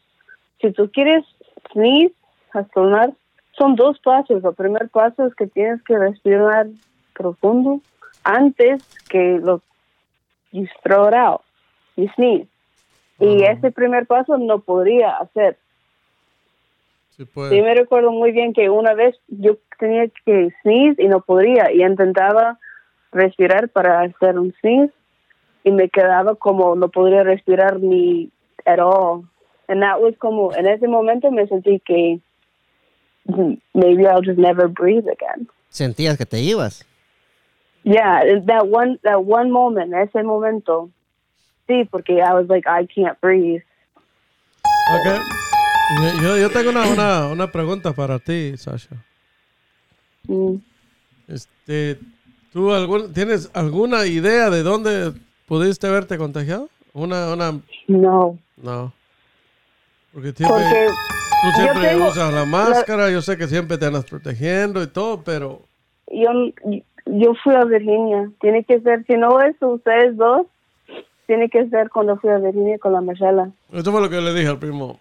Si 0.61 0.71
tú 0.73 0.91
quieres 0.91 1.25
sneeze, 1.73 2.15
estornudar, 2.55 3.13
son 3.57 3.77
dos 3.77 3.99
pasos. 4.01 4.45
El 4.45 4.55
primer 4.55 4.89
paso 4.89 5.27
es 5.27 5.35
que 5.35 5.47
tienes 5.47 5.83
que 5.83 5.99
respirar 5.99 6.67
profundo 7.15 7.81
antes 8.25 8.83
que 9.09 9.39
lo 9.43 9.61
you 10.53 10.67
throw 10.83 11.09
it 11.09 11.15
out, 11.15 11.43
you 11.97 12.09
sneeze. 12.15 12.49
Y 13.19 13.43
ese 13.43 13.71
primer 13.71 14.07
paso 14.07 14.39
no 14.39 14.61
podría 14.61 15.11
hacer. 15.17 15.59
sí 17.17 17.27
puede. 17.27 17.51
Sí, 17.51 17.61
me 17.61 17.75
recuerdo 17.75 18.13
muy 18.13 18.33
bien 18.33 18.55
que 18.55 18.71
una 18.71 18.95
vez 18.95 19.15
yo 19.29 19.59
tenía 19.79 20.09
que 20.25 20.49
sneeze 20.63 21.03
y 21.03 21.09
no 21.09 21.21
podría 21.21 21.71
y 21.71 21.83
intentaba 21.83 22.59
respirar 23.13 23.69
para 23.69 24.01
hacer 24.01 24.39
un 24.39 24.55
sneeze 24.61 24.93
y 25.65 25.71
me 25.71 25.91
quedaba 25.91 26.35
como 26.35 26.75
no 26.77 26.89
podría 26.89 27.23
respirar 27.23 27.81
ni 27.81 28.31
at 28.65 28.79
all. 28.79 29.25
And 29.71 29.83
that 29.83 30.01
was 30.01 30.15
como 30.19 30.53
en 30.53 30.67
ese 30.67 30.89
momento 30.89 31.31
me 31.31 31.47
sentí 31.47 31.81
que 31.87 32.19
maybe 33.73 34.05
I'll 34.05 34.21
just 34.21 34.37
never 34.37 34.67
breathe 34.67 35.07
again. 35.07 35.47
Sentías 35.71 36.19
que 36.19 36.27
te 36.27 36.41
ibas. 36.41 36.85
Yeah, 37.85 38.25
that 38.47 38.67
one 38.67 38.99
that 39.05 39.25
one 39.25 39.53
moment, 39.53 39.95
ese 39.95 40.25
momento. 40.25 40.91
Sí, 41.69 41.89
porque 41.89 42.21
I 42.21 42.35
was 42.35 42.49
like, 42.49 42.67
I 42.67 42.85
can't 42.85 43.21
breathe. 43.21 43.63
Ok. 44.93 45.21
Yo, 46.21 46.37
yo 46.37 46.51
tengo 46.51 46.71
una, 46.71 46.89
una, 46.89 47.27
una 47.29 47.53
pregunta 47.53 47.93
para 47.93 48.19
ti, 48.19 48.57
Sasha. 48.57 48.97
Mm. 50.27 50.57
Este, 51.29 51.97
¿Tú 52.53 52.73
algún, 52.73 53.13
tienes 53.13 53.51
alguna 53.55 54.07
idea 54.07 54.51
de 54.51 54.65
dónde 54.65 55.13
pudiste 55.47 55.87
haberte 55.87 56.19
contagiado? 56.19 56.69
Una, 56.93 57.33
una, 57.33 57.61
No, 57.87 58.37
no. 58.57 58.93
Porque 60.13 60.33
siempre, 60.33 60.59
porque 60.59 60.87
tú 60.87 61.47
yo 61.59 61.63
siempre 61.63 61.89
tengo- 61.89 62.09
usas 62.09 62.33
la 62.35 62.45
máscara, 62.45 63.11
yo 63.11 63.23
sé 63.23 63.37
que 63.37 63.47
siempre 63.49 63.79
te 63.79 63.87
andas 63.87 64.05
protegiendo 64.05 64.83
y 64.83 64.87
todo, 64.89 65.23
pero 65.23 65.63
yo 66.11 66.31
yo 67.07 67.33
fui 67.43 67.55
a 67.55 67.65
Virginia. 67.65 68.31
Tiene 68.41 68.65
que 68.65 68.81
ser, 68.81 69.05
si 69.07 69.15
no 69.15 69.41
es 69.41 69.57
ustedes 69.61 70.17
dos, 70.17 70.47
tiene 71.27 71.49
que 71.49 71.69
ser 71.69 71.89
cuando 71.91 72.17
fui 72.19 72.31
a 72.31 72.39
Virginia 72.39 72.79
con 72.79 72.93
la 72.93 73.01
Marcela. 73.01 73.51
eso 73.73 73.93
fue 73.93 74.01
lo 74.01 74.09
que 74.11 74.17
yo 74.17 74.21
le 74.23 74.35
dije 74.35 74.49
al 74.49 74.59
primo 74.59 74.99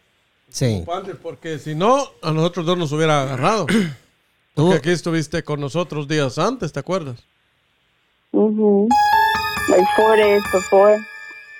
Sí. 0.49 0.83
porque 1.21 1.59
si 1.59 1.75
no, 1.75 1.97
a 2.23 2.31
nosotros 2.31 2.65
dos 2.65 2.77
nos 2.77 2.91
hubiera 2.91 3.21
agarrado. 3.23 3.65
Tú, 4.55 4.63
Porque 4.65 4.77
aquí 4.77 4.89
estuviste 4.89 5.43
con 5.43 5.59
nosotros 5.61 6.07
días 6.07 6.37
antes, 6.39 6.73
¿te 6.73 6.79
acuerdas? 6.79 7.23
Mhm. 8.31 8.87
Like 9.69 9.85
four 9.95 10.17
days 10.17 10.43
before. 10.51 10.97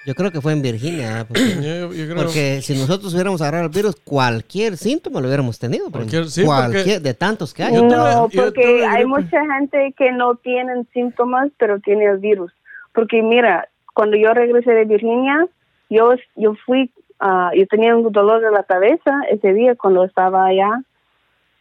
Yo 0.06 0.16
creo 0.16 0.32
que 0.32 0.42
fue 0.42 0.54
en 0.54 0.62
Virginia. 0.62 1.22
¿eh? 1.22 1.26
Porque, 1.28 1.42
Yo, 1.62 1.94
yo 1.94 2.06
creo. 2.06 2.16
porque 2.16 2.62
si 2.62 2.74
nosotros 2.78 3.14
hubiéramos 3.14 3.42
agarrado 3.42 3.66
el 3.66 3.70
virus, 3.72 3.96
cualquier 4.04 4.78
síntoma 4.78 5.20
lo 5.22 5.28
hubiéramos 5.28 5.60
tenido. 5.60 5.90
Cualquier- 5.92 6.26
sí, 6.28 6.44
Cualquier- 6.46 6.84
porque- 6.84 7.00
de 7.00 7.14
tantos 7.14 7.54
que 7.54 7.64
hay. 7.64 7.74
No, 7.82 8.30
yo 8.30 8.46
porque 8.46 8.86
hay 8.86 9.06
mucha 9.06 9.42
gente 9.54 9.94
que 9.98 10.12
no 10.12 10.36
tienen 10.36 10.88
síntomas, 10.94 11.50
pero 11.58 11.80
tiene 11.80 12.06
el 12.06 12.18
virus. 12.18 12.52
Porque 12.94 13.22
mira, 13.22 13.68
cuando 13.94 14.18
yo 14.18 14.34
regresé 14.34 14.72
de 14.72 14.86
Virginia, 14.86 15.48
yo 15.90 16.14
yo 16.36 16.56
fui, 16.66 16.92
ah, 17.20 17.52
yo 17.56 17.68
tenía 17.68 17.96
un 17.96 18.12
dolor 18.12 18.42
de 18.42 18.52
la 18.52 18.64
cabeza 18.64 19.22
ese 19.30 19.54
día 19.54 19.76
cuando 19.76 20.04
estaba 20.06 20.46
allá 20.46 20.82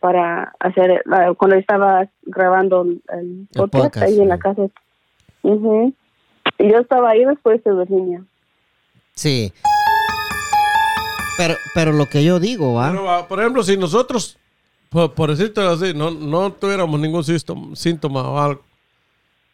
para 0.00 0.54
hacer, 0.60 1.02
ah, 1.10 1.32
cuando 1.36 1.56
estaba 1.56 2.08
grabando 2.22 2.82
el, 2.82 3.02
el 3.12 3.48
podcast, 3.54 3.84
podcast, 3.84 4.06
ahí 4.06 4.20
en 4.20 4.28
la 4.28 4.38
casa. 4.38 4.62
Y 5.42 5.50
yo 6.58 6.78
estaba 6.78 7.10
ahí 7.10 7.24
después 7.24 7.62
de 7.64 7.72
Virginia. 7.72 8.24
Sí. 9.14 9.52
Pero, 11.36 11.54
pero 11.74 11.92
lo 11.92 12.06
que 12.06 12.24
yo 12.24 12.40
digo, 12.40 12.74
¿va? 12.74 12.90
Pero, 12.90 13.10
ah, 13.10 13.28
por 13.28 13.38
ejemplo, 13.40 13.62
si 13.62 13.76
nosotros, 13.76 14.36
por, 14.90 15.14
por 15.14 15.30
decirte 15.30 15.60
así, 15.60 15.94
no, 15.94 16.10
no 16.10 16.52
tuviéramos 16.52 16.98
ningún 16.98 17.22
sístoma, 17.22 17.76
síntoma 17.76 18.28
o 18.28 18.38
algo, 18.38 18.62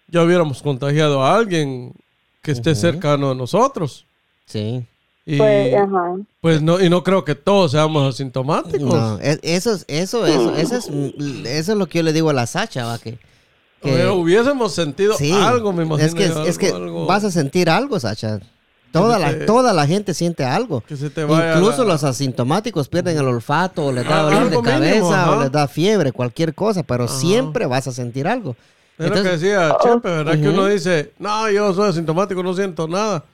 ya 0.08 0.22
hubiéramos 0.22 0.62
contagiado 0.62 1.22
a 1.22 1.36
alguien 1.36 1.92
que 2.40 2.52
esté 2.52 2.74
cercano 2.74 3.30
a 3.30 3.34
nosotros. 3.34 4.06
Sí. 4.46 4.84
Y 5.26 5.38
Pues, 5.38 5.74
ajá. 5.74 6.16
pues 6.42 6.60
no, 6.62 6.78
y 6.80 6.88
no 6.90 7.02
creo 7.02 7.24
que 7.24 7.34
todos 7.34 7.70
seamos 7.72 8.14
asintomáticos. 8.14 8.82
No, 8.94 9.18
e- 9.20 9.40
eso 9.42 9.72
es, 9.74 9.84
eso, 9.88 10.26
eso, 10.26 10.54
eso 10.56 10.76
es, 10.76 10.86
eso 11.46 11.72
es 11.72 11.78
lo 11.78 11.86
que 11.86 11.98
yo 11.98 12.02
le 12.02 12.12
digo 12.12 12.28
a 12.30 12.34
la 12.34 12.46
Sacha, 12.46 12.84
¿va? 12.86 12.98
Que, 12.98 13.18
que- 13.84 13.92
Pero 13.92 14.14
hubiésemos 14.16 14.74
sentido 14.74 15.14
sí, 15.16 15.30
algo, 15.32 15.72
me 15.72 15.84
imagino. 15.84 16.06
es 16.06 16.14
que, 16.14 16.28
yo, 16.28 16.44
es 16.44 16.58
que 16.58 16.68
algo- 16.70 16.76
algo 16.84 17.06
vas 17.06 17.22
a 17.24 17.30
sentir 17.30 17.70
algo, 17.70 18.00
Sacha. 18.00 18.40
Toda 18.90 19.16
se 19.18 19.38
la, 19.40 19.46
toda 19.46 19.72
la 19.72 19.86
gente 19.88 20.14
siente 20.14 20.44
algo. 20.44 20.80
Que 20.82 20.96
se 20.96 21.10
te 21.10 21.24
vaya 21.24 21.54
Incluso 21.56 21.82
la- 21.84 21.94
los 21.94 22.04
asintomáticos 22.04 22.88
pierden 22.88 23.16
el 23.18 23.26
olfato, 23.26 23.86
o 23.86 23.92
les 23.92 24.04
da 24.08 24.20
Ah, 24.20 24.22
dolor 24.22 24.40
de 24.44 24.48
algo 24.50 24.62
cabeza, 24.62 24.94
mínimo, 24.94 25.32
o 25.32 25.42
les 25.42 25.50
da 25.52 25.66
fiebre, 25.68 26.12
cualquier 26.12 26.54
cosa, 26.54 26.82
pero 26.84 27.06
siempre 27.08 27.66
vas 27.66 27.86
a 27.88 27.92
sentir 27.92 28.26
algo. 28.28 28.56
Es 28.96 29.06
lo 29.08 29.12
que 29.14 29.18
Entonces- 29.18 29.40
decía 29.40 29.76
Chepe, 29.82 30.08
¿verdad? 30.08 30.40
Que 30.40 30.48
uno 30.48 30.66
dice, 30.66 31.12
no, 31.18 31.50
yo 31.50 31.74
soy 31.74 31.90
asintomático, 31.90 32.40
no 32.44 32.54
siento 32.54 32.86
nada. 32.86 33.24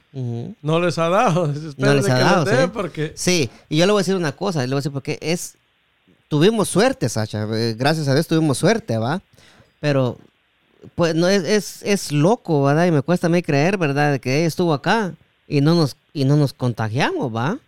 No 0.62 0.80
les 0.80 0.98
ha 0.98 1.08
dado. 1.10 1.52
No 1.76 1.92
les 1.94 2.08
ha 2.08 2.14
que 2.16 2.20
dado, 2.22 2.44
les 2.46 2.60
sí. 2.60 2.70
porque... 2.72 3.12
Sí, 3.14 3.50
y 3.68 3.76
yo 3.76 3.84
le 3.86 3.92
voy 3.92 4.00
a 4.00 4.02
decir 4.02 4.16
una 4.16 4.32
cosa, 4.32 4.60
le 4.62 4.66
voy 4.68 4.76
a 4.76 4.76
decir 4.76 4.92
porque 4.92 5.18
es, 5.20 5.56
tuvimos 6.28 6.68
suerte, 6.70 7.08
Sacha, 7.10 7.46
eh, 7.52 7.74
gracias 7.78 8.08
a 8.08 8.14
Dios 8.14 8.26
tuvimos 8.26 8.56
suerte, 8.56 8.96
¿va? 8.96 9.20
Pero, 9.78 10.16
pues, 10.94 11.14
no 11.14 11.28
es, 11.28 11.44
es, 11.44 11.82
es 11.82 12.12
loco, 12.12 12.62
¿verdad? 12.64 12.86
Y 12.86 12.90
me 12.90 13.02
cuesta 13.02 13.26
a 13.26 13.30
mí 13.30 13.42
creer, 13.42 13.76
¿verdad? 13.78 14.12
De 14.12 14.20
que 14.20 14.38
ella 14.38 14.46
estuvo 14.46 14.72
acá 14.74 15.14
y 15.48 15.60
no 15.60 15.74
nos, 15.74 15.96
y 16.12 16.24
no 16.24 16.36
nos 16.36 16.52
contagiamos, 16.52 17.34
¿va? 17.34 17.58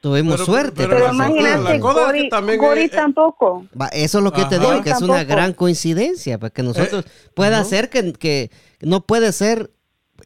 Tuvimos 0.00 0.34
Pero- 0.34 0.44
suerte. 0.46 0.72
pero 0.76 0.90
Pero 0.90 1.06
la 1.08 1.12
imagínate, 1.14 1.80
cosa 1.80 2.00
es 2.00 2.06
que 2.06 2.18
Gori, 2.20 2.28
también 2.28 2.58
Gori 2.60 2.80
hay- 2.82 2.86
eh, 2.86 2.90
tampoco. 2.90 3.66
Va, 3.80 3.88
eso 3.88 4.18
es 4.18 4.24
lo 4.24 4.32
que 4.32 4.42
yo 4.42 4.48
te 4.48 4.58
digo, 4.60 4.80
que 4.82 4.90
es 4.90 5.02
una 5.02 5.24
gran 5.24 5.52
coincidencia, 5.52 6.38
porque 6.38 6.62
nosotros 6.62 7.04
puede 7.34 7.54
ajá. 7.56 7.64
ser 7.64 7.90
que, 7.90 8.12
que 8.12 8.50
no 8.80 9.00
puede 9.00 9.32
ser, 9.32 9.72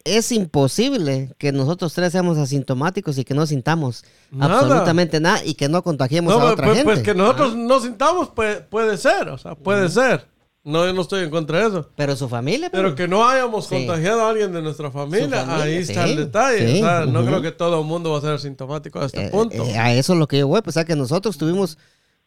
es 0.04 0.30
imposible 0.32 1.32
que 1.38 1.52
nosotros 1.52 1.94
tres 1.94 2.12
seamos 2.12 2.36
asintomáticos 2.36 3.16
y 3.16 3.24
que 3.24 3.32
no 3.34 3.46
sintamos 3.46 4.04
Nada. 4.30 4.58
absolutamente 4.60 5.20
nada 5.20 5.42
y 5.44 5.54
que 5.54 5.68
no 5.70 5.82
contagiemos 5.82 6.32
No, 6.34 6.38
a 6.38 6.42
pues, 6.42 6.52
otra 6.52 6.66
pues, 6.66 6.76
gente. 6.78 6.92
pues 6.92 7.02
que 7.04 7.14
nosotros 7.14 7.56
no 7.56 7.80
sintamos 7.80 8.28
puede, 8.30 8.60
puede 8.60 8.98
ser, 8.98 9.28
o 9.30 9.38
sea, 9.38 9.54
puede 9.54 9.88
ser. 9.88 10.26
No, 10.64 10.86
yo 10.86 10.92
no 10.92 11.02
estoy 11.02 11.24
en 11.24 11.30
contra 11.30 11.58
de 11.60 11.66
eso. 11.68 11.90
Pero 11.96 12.14
su 12.14 12.28
familia, 12.28 12.70
Pero 12.70 12.94
que 12.94 13.08
no 13.08 13.28
hayamos 13.28 13.66
Sí. 13.66 13.74
contagiado 13.74 14.22
a 14.24 14.30
alguien 14.30 14.52
de 14.52 14.62
nuestra 14.62 14.92
familia, 14.92 15.44
ahí 15.60 15.78
está 15.78 16.04
el 16.04 16.16
detalle. 16.16 16.68
sí, 16.74 16.82
o 16.82 16.84
sea, 16.84 17.04
no 17.06 17.24
creo 17.26 17.42
que 17.42 17.50
todo 17.50 17.80
el 17.80 17.86
mundo 17.86 18.12
va 18.12 18.18
a 18.18 18.20
ser 18.20 18.30
asintomático 18.34 19.00
a 19.00 19.06
este 19.06 19.26
Eh, 19.26 19.30
punto. 19.30 19.64
eh, 19.64 19.76
a 19.76 19.92
eso 19.92 20.12
es 20.12 20.18
lo 20.20 20.28
que 20.28 20.38
yo 20.38 20.46
voy, 20.46 20.62
pues, 20.62 20.76
o 20.76 20.78
sea, 20.78 20.84
que 20.84 20.94
nosotros 20.94 21.36
tuvimos, 21.36 21.78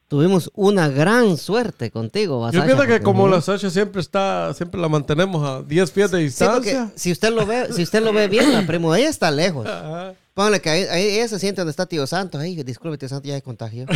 tuvimos 0.10 0.52
una 0.54 0.89
gran 0.89 1.38
suerte 1.38 1.91
contigo. 1.91 2.45
Yo 2.52 2.60
Sasha, 2.60 2.65
pienso 2.65 2.86
que 2.86 3.02
como 3.02 3.30
la 3.30 3.39
Sasha 3.39 3.69
siempre 3.69 4.02
está, 4.02 4.54
siempre 4.54 4.82
la 4.82 4.89
mantenemos 4.89 5.48
a 5.48 5.62
10 5.63 5.89
pies 5.91 6.12
de 6.12 6.17
distancia. 6.19 6.91
si 6.95 7.13
usted 7.13 7.32
lo 7.32 7.45
ve, 7.45 7.71
si 7.74 7.84
usted 7.84 8.04
lo 8.04 8.12
ve 8.12 8.28
bien, 8.28 8.52
la 8.52 8.65
primo, 8.67 8.93
ella 8.93 9.08
está 9.08 9.32
lejos. 9.32 9.65
Ajá. 9.69 10.13
Póngale 10.34 10.60
que 10.60 10.69
ahí, 10.69 10.84
ahí 10.91 11.04
ella 11.12 11.30
se 11.30 11.39
siente 11.39 11.62
donde 11.62 11.71
está 11.71 11.86
Tío 11.86 12.06
Santos. 12.06 12.41
Ay, 12.41 12.62
disculpe, 12.63 12.98
Tío 12.98 13.08
Santos, 13.08 13.30
ya 13.30 13.36
se 13.36 13.41
contagió. 13.41 13.86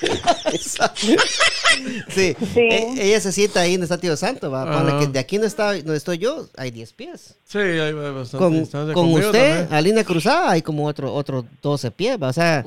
sí, 2.08 2.36
Sí. 2.54 2.60
e- 2.60 2.94
ella 2.98 3.20
se 3.20 3.32
sienta 3.32 3.60
ahí 3.60 3.72
donde 3.72 3.84
está 3.84 3.98
Tío 3.98 4.16
Santos. 4.16 4.52
¿va? 4.52 4.62
Ajá. 4.62 4.98
que 5.00 5.06
de 5.08 5.18
aquí 5.18 5.36
donde, 5.36 5.48
está, 5.48 5.72
donde 5.74 5.96
estoy 5.96 6.18
yo, 6.18 6.46
hay 6.56 6.70
10 6.70 6.92
pies. 6.92 7.34
Sí, 7.44 7.58
hay 7.58 7.92
bastante 7.92 8.36
Con, 8.38 8.52
distancia. 8.60 8.94
con 8.94 9.12
usted, 9.12 9.58
también. 9.58 9.68
a 9.74 9.80
línea 9.80 10.04
cruzada, 10.04 10.50
hay 10.50 10.62
como 10.62 10.86
otro, 10.86 11.12
otro 11.12 11.44
12 11.62 11.90
pies. 11.90 12.18
¿va? 12.22 12.28
O 12.28 12.32
sea, 12.32 12.64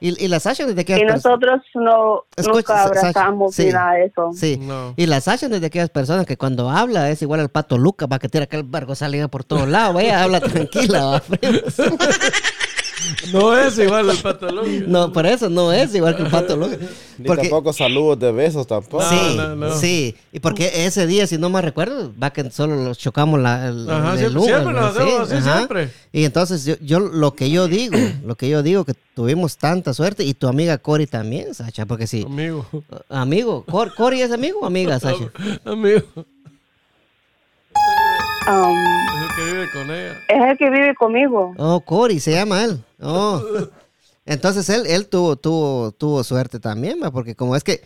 y, 0.00 0.24
y 0.24 0.28
la 0.28 0.40
Sasha 0.40 0.66
desde 0.66 0.84
que 0.84 0.98
Y 0.98 1.04
nosotros 1.04 1.60
no 1.74 2.24
Escucha, 2.36 2.54
nunca 2.56 2.82
abrazamos 2.84 3.58
ni 3.58 3.64
sí. 3.66 3.72
nada 3.72 3.92
de 3.94 4.04
eso. 4.06 4.30
Sí, 4.34 4.56
No. 4.58 4.94
y 4.96 5.06
la 5.06 5.20
Sasha 5.20 5.46
es 5.46 5.60
de 5.60 5.66
aquellas 5.66 5.90
personas 5.90 6.26
que 6.26 6.36
cuando 6.36 6.70
habla 6.70 7.10
es 7.10 7.22
igual 7.22 7.40
al 7.40 7.48
pato 7.48 7.78
Luca, 7.78 8.06
va 8.06 8.18
que 8.18 8.28
tira 8.28 8.44
aquel 8.44 8.62
barco 8.62 8.94
salida 8.94 9.28
por 9.28 9.44
todos 9.44 9.68
lados. 9.68 10.00
Ella 10.02 10.22
habla 10.22 10.40
tranquila, 10.40 11.04
va, 11.04 11.20
primo. 11.20 11.58
No 13.32 13.56
es 13.56 13.78
igual 13.78 14.08
el 14.10 14.16
patológico. 14.18 14.84
No, 14.88 15.12
por 15.12 15.26
eso 15.26 15.48
no 15.50 15.72
es 15.72 15.94
igual 15.94 16.16
que 16.16 16.22
el 16.22 16.30
pato. 16.30 16.56
Ni 17.18 17.26
Porque, 17.26 17.42
tampoco 17.48 17.72
saludos 17.72 18.18
de 18.18 18.32
besos 18.32 18.66
tampoco. 18.66 19.02
No, 19.02 19.08
sí, 19.10 19.36
no, 19.36 19.56
no. 19.56 19.76
sí. 19.78 20.14
Y 20.32 20.40
porque 20.40 20.84
ese 20.86 21.06
día, 21.06 21.26
si 21.26 21.38
no 21.38 21.48
me 21.50 21.60
recuerdo, 21.62 22.12
va 22.22 22.30
que 22.32 22.50
solo 22.50 22.76
los 22.76 22.98
chocamos 22.98 23.40
la, 23.40 23.68
el, 23.68 23.88
Ajá, 23.88 24.12
el 24.12 24.18
siempre- 24.18 24.40
Uber, 24.40 24.54
siempre 24.54 24.72
lo 24.74 24.86
hacemos 24.86 25.32
así, 25.32 25.42
siempre. 25.42 25.90
Y 26.12 26.24
entonces 26.24 26.64
yo, 26.64 26.74
yo 26.80 27.00
lo 27.00 27.34
que 27.34 27.50
yo 27.50 27.68
digo, 27.68 27.96
lo 28.24 28.34
que 28.36 28.48
yo 28.48 28.62
digo 28.62 28.84
que 28.84 28.94
tuvimos 29.14 29.56
tanta 29.56 29.94
suerte 29.94 30.24
y 30.24 30.34
tu 30.34 30.46
amiga 30.48 30.78
Cori 30.78 31.06
también, 31.06 31.54
Sacha, 31.54 31.86
porque 31.86 32.06
sí. 32.06 32.24
Amigo. 32.26 32.66
Amigo, 33.08 33.64
Cor- 33.64 33.94
Cori 33.94 34.20
es 34.20 34.30
amigo 34.32 34.60
o 34.60 34.66
amiga, 34.66 35.00
Sacha. 35.00 35.30
Amigo. 35.64 36.02
Um, 38.48 38.76
Es 39.08 39.22
el 39.22 39.34
que 39.36 39.44
vive 39.52 39.70
con 39.72 39.90
ella. 39.90 40.12
es 40.28 40.50
el 40.52 40.58
que 40.58 40.70
vive 40.70 40.94
conmigo. 40.94 41.54
Oh, 41.58 41.80
Cory, 41.80 42.20
se 42.20 42.32
llama 42.32 42.62
él. 42.64 42.80
Oh. 43.00 43.42
Entonces 44.24 44.68
él, 44.70 44.86
él 44.86 45.08
tuvo, 45.08 45.36
tuvo, 45.36 45.92
tuvo 45.92 46.22
suerte 46.24 46.58
también, 46.60 46.98
va, 47.02 47.10
porque 47.10 47.34
como 47.34 47.56
es 47.56 47.62
que, 47.64 47.82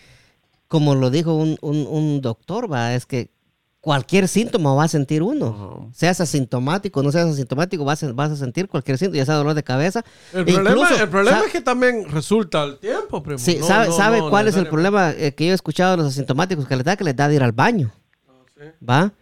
como 0.69 0.95
lo 0.95 1.11
dijo 1.11 1.35
un, 1.35 1.57
un- 1.61 1.87
un 1.89 2.21
doctor, 2.21 2.71
va, 2.71 2.95
es 2.95 3.05
que 3.07 3.31
cualquier 3.81 4.29
síntoma 4.29 4.75
va 4.75 4.85
a 4.85 4.89
sentir 4.89 5.23
uno. 5.23 5.91
Seas 5.95 6.21
asintomático, 6.21 7.03
no 7.03 7.11
seas 7.13 7.29
asintomático, 7.31 7.85
vas 7.85 8.03
a, 8.03 8.13
vas 8.13 8.31
a 8.31 8.37
sentir 8.37 8.69
cualquier 8.69 8.99
síntoma, 8.99 9.17
ya 9.17 9.27
sea 9.27 9.35
dolor 9.37 9.55
de 9.55 9.63
cabeza. 9.63 10.05
El 10.35 10.41
E 10.49 10.53
problema, 10.53 10.71
incluso, 10.83 11.03
el 11.03 11.09
problema 11.09 11.41
es 11.47 11.53
que 11.53 11.61
también 11.63 12.09
resulta 12.11 12.63
al 12.63 12.79
tiempo, 12.79 13.23
primo. 13.23 13.39
Sí, 13.39 13.57
No, 13.61 13.67
¿sabe, 13.67 13.87
no, 13.89 13.93
sabe 13.93 14.19
no 14.21 14.31
cuál 14.31 14.49
es 14.49 14.57
el 14.57 14.67
problema 14.69 15.11
eh, 15.13 15.35
que 15.35 15.47
yo 15.47 15.53
he 15.53 15.55
escuchado 15.55 15.93
de 15.93 15.97
los 15.99 16.07
asintomáticos 16.07 16.67
que 16.69 16.77
les 16.77 16.85
da? 16.85 16.97
Que 16.97 17.05
les 17.05 17.17
da 17.17 17.29
de 17.29 17.35
ir 17.37 17.43
al 17.43 17.53
baño. 17.53 17.91
¿Va? 18.89 19.13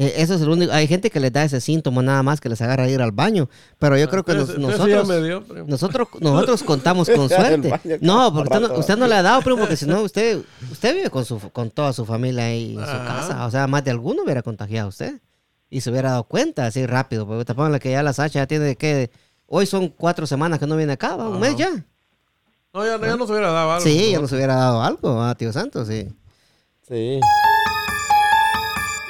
Eh, 0.00 0.14
eso 0.22 0.34
es 0.34 0.40
el 0.42 0.48
único. 0.48 0.72
Hay 0.72 0.86
gente 0.86 1.10
que 1.10 1.18
les 1.18 1.32
da 1.32 1.42
ese 1.42 1.60
síntoma 1.60 2.02
nada 2.02 2.22
más 2.22 2.40
que 2.40 2.48
les 2.48 2.60
agarra 2.62 2.84
a 2.84 2.88
ir 2.88 3.02
al 3.02 3.10
baño. 3.10 3.48
Pero 3.80 3.98
yo 3.98 4.08
creo 4.08 4.24
que 4.24 4.32
nos- 4.34 4.52
ya 4.52 4.58
nosotros. 4.58 5.08
me 5.08 5.20
dio, 5.20 5.42
primo. 5.42 5.66
Nosotros, 5.66 6.06
nosotros 6.20 6.62
contamos 6.62 7.10
con 7.14 7.28
suerte. 7.28 7.98
No, 8.00 8.32
porque 8.32 8.48
usted 8.48 8.60
no, 8.60 8.68
rato. 8.68 8.80
usted 8.80 8.96
no 8.96 9.06
le 9.08 9.14
ha 9.16 9.22
dado, 9.22 9.42
primo, 9.42 9.58
porque 9.58 9.76
si 9.76 9.86
no, 9.86 10.02
usted, 10.02 10.40
usted 10.70 10.94
vive 10.94 11.10
con, 11.10 11.24
su, 11.24 11.40
con 11.50 11.70
toda 11.70 11.92
su 11.92 12.04
familia 12.06 12.44
ahí 12.44 12.74
en 12.78 12.84
su 12.84 12.90
Ajá. 12.90 13.04
casa. 13.06 13.46
O 13.46 13.50
sea, 13.50 13.66
más 13.66 13.82
de 13.82 13.90
alguno 13.90 14.22
hubiera 14.22 14.42
contagiado 14.42 14.86
a 14.86 14.88
usted. 14.90 15.20
Y 15.68 15.80
se 15.80 15.90
hubiera 15.90 16.10
dado 16.10 16.24
cuenta 16.24 16.66
así 16.66 16.86
rápido. 16.86 17.26
Porque 17.26 17.44
te 17.44 17.54
pongan 17.56 17.80
que 17.80 17.90
ya 17.90 18.02
la 18.04 18.12
Sacha 18.12 18.38
ya 18.40 18.46
tiene 18.46 18.76
que. 18.76 19.10
Hoy 19.48 19.66
son 19.66 19.88
cuatro 19.88 20.26
semanas 20.28 20.60
que 20.60 20.66
no 20.68 20.76
viene 20.76 20.92
acá, 20.92 21.16
¿va? 21.16 21.28
un 21.28 21.40
mes 21.40 21.56
ya. 21.56 21.70
No, 22.72 22.84
ya, 22.86 23.00
ya 23.04 23.16
nos 23.16 23.28
hubiera 23.30 23.50
dado 23.50 23.72
algo. 23.72 23.82
Sí, 23.84 24.10
ya 24.12 24.16
¿no? 24.18 24.22
nos 24.22 24.32
hubiera 24.32 24.54
dado 24.54 24.80
algo, 24.82 25.20
a 25.22 25.34
tío 25.34 25.52
Santos, 25.52 25.88
sí. 25.88 26.06
Sí. 26.86 27.18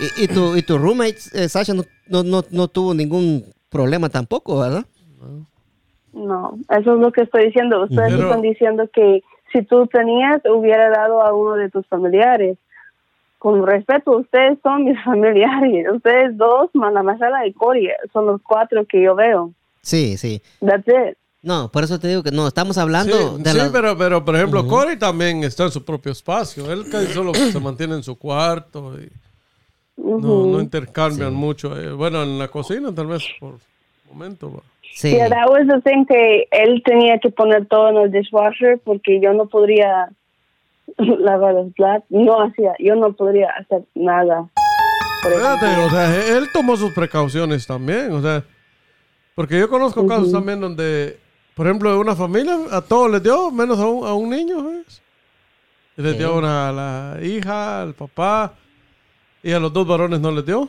Y, 0.00 0.24
y 0.24 0.28
tu, 0.28 0.56
y 0.56 0.62
tu 0.62 0.78
roommate, 0.78 1.18
eh, 1.34 1.48
Sasha, 1.48 1.74
no, 1.74 1.82
no, 2.08 2.22
no, 2.22 2.42
no 2.50 2.68
tuvo 2.68 2.94
ningún 2.94 3.44
problema 3.68 4.08
tampoco, 4.08 4.58
¿verdad? 4.60 4.84
No, 6.12 6.58
eso 6.70 6.94
es 6.94 7.00
lo 7.00 7.12
que 7.12 7.22
estoy 7.22 7.46
diciendo. 7.46 7.82
Ustedes 7.84 8.12
Pero- 8.14 8.24
están 8.28 8.42
diciendo 8.42 8.88
que 8.92 9.22
si 9.52 9.62
tú 9.62 9.86
tenías, 9.86 10.40
hubiera 10.44 10.90
dado 10.90 11.22
a 11.22 11.32
uno 11.34 11.54
de 11.54 11.70
tus 11.70 11.86
familiares. 11.86 12.58
Con 13.38 13.64
respeto, 13.64 14.16
ustedes 14.18 14.58
son 14.62 14.84
mis 14.84 14.96
familiares. 15.04 15.86
Ustedes 15.94 16.36
dos, 16.36 16.70
Manamasala 16.74 17.46
y 17.46 17.52
Coria, 17.52 17.94
son 18.12 18.26
los 18.26 18.40
cuatro 18.42 18.84
que 18.86 19.02
yo 19.02 19.14
veo. 19.14 19.52
Sí, 19.82 20.16
sí. 20.16 20.42
That's 20.60 20.86
it. 20.88 21.16
No, 21.40 21.70
por 21.70 21.84
eso 21.84 22.00
te 22.00 22.08
digo 22.08 22.24
que 22.24 22.32
no, 22.32 22.48
estamos 22.48 22.74
Sí, 22.74 22.80
hablando 22.80 23.38
de 23.38 23.50
sí, 23.50 23.56
la... 23.56 23.70
pero, 23.70 23.96
pero 23.96 24.24
por 24.24 24.34
ejemplo, 24.34 24.66
Corey 24.66 24.96
también 24.98 25.44
está 25.44 25.64
en 25.64 25.70
su 25.70 25.84
propio 25.84 26.10
espacio. 26.10 26.70
Él 26.72 26.84
casi 26.90 27.12
solo 27.12 27.32
se 27.32 27.60
mantiene 27.60 27.94
en 27.94 28.02
su 28.02 28.18
cuarto 28.18 28.94
y 29.00 29.08
no, 29.98 30.46
no 30.46 30.60
intercambian 30.60 31.34
mucho. 31.34 31.78
Eh, 31.78 31.92
bueno, 31.92 32.22
en 32.22 32.38
la 32.38 32.48
cocina 32.48 32.94
tal 32.94 33.08
vez 33.08 33.24
por 33.40 33.56
momento. 34.08 34.52
va. 34.52 34.62
Sí, 34.94 35.10
Yeah, 35.10 35.28
that 35.28 35.48
was 35.48 35.66
the 35.68 35.80
thing 35.82 36.06
que 36.06 36.48
él 36.50 36.82
tenía 36.84 37.18
que 37.18 37.30
poner 37.30 37.66
todo 37.66 37.90
en 37.90 37.96
el 37.98 38.10
dishwasher 38.10 38.78
porque 38.84 39.20
yo 39.20 39.32
no 39.32 39.46
podría 39.46 40.08
lavar 40.98 41.54
los 41.54 41.72
platos. 41.74 42.06
No 42.10 42.42
hacía, 42.42 42.74
yo 42.78 42.96
no 42.96 43.12
podría 43.12 43.50
hacer 43.50 43.82
nada. 43.94 44.48
Espérate, 45.22 45.66
o 45.84 45.90
sea, 45.90 46.36
él 46.36 46.48
tomó 46.52 46.76
sus 46.76 46.92
precauciones 46.92 47.66
también, 47.66 48.12
o 48.12 48.22
sea, 48.22 48.44
porque 49.34 49.58
yo 49.58 49.68
conozco 49.68 50.06
casos 50.06 50.32
también 50.32 50.60
donde, 50.60 51.18
por 51.54 51.66
ejemplo, 51.66 51.90
de 51.90 51.98
una 51.98 52.14
familia 52.14 52.56
a 52.70 52.80
todos 52.80 53.10
les 53.10 53.22
dio, 53.22 53.50
menos 53.50 53.78
a 53.80 53.86
un, 53.86 54.06
a 54.06 54.14
un 54.14 54.30
niño, 54.30 54.64
¿ves? 54.64 55.02
Y 55.96 56.02
les 56.02 56.16
dio 56.16 56.36
una 56.36 56.68
a 56.68 56.72
la 56.72 57.18
hija, 57.20 57.82
al 57.82 57.94
papá, 57.94 58.54
y 59.42 59.52
a 59.52 59.58
los 59.58 59.72
dos 59.72 59.86
varones 59.86 60.20
no 60.20 60.30
les 60.30 60.44
dio. 60.46 60.68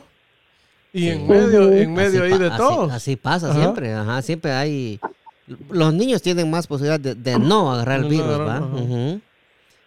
Y 0.92 1.08
en 1.08 1.26
medio, 1.28 1.72
en 1.72 1.92
medio 1.94 2.22
así 2.24 2.32
ahí 2.32 2.38
de 2.38 2.46
así- 2.48 2.56
todos. 2.56 2.92
Así, 2.92 3.16
pasa 3.16 3.50
Ajá. 3.50 3.60
siempre, 3.60 3.94
ajá, 3.94 4.22
siempre 4.22 4.52
hay... 4.52 4.98
Los 5.68 5.92
niños 5.94 6.22
tienen 6.22 6.50
más 6.50 6.66
posibilidad 6.66 6.98
de, 7.00 7.14
de 7.14 7.38
no 7.38 7.72
agarrar 7.72 8.00
el 8.00 8.06
virus, 8.06 8.38
¿va? 8.40 8.56
ajá. 8.56 8.64
Ujú. 8.66 9.20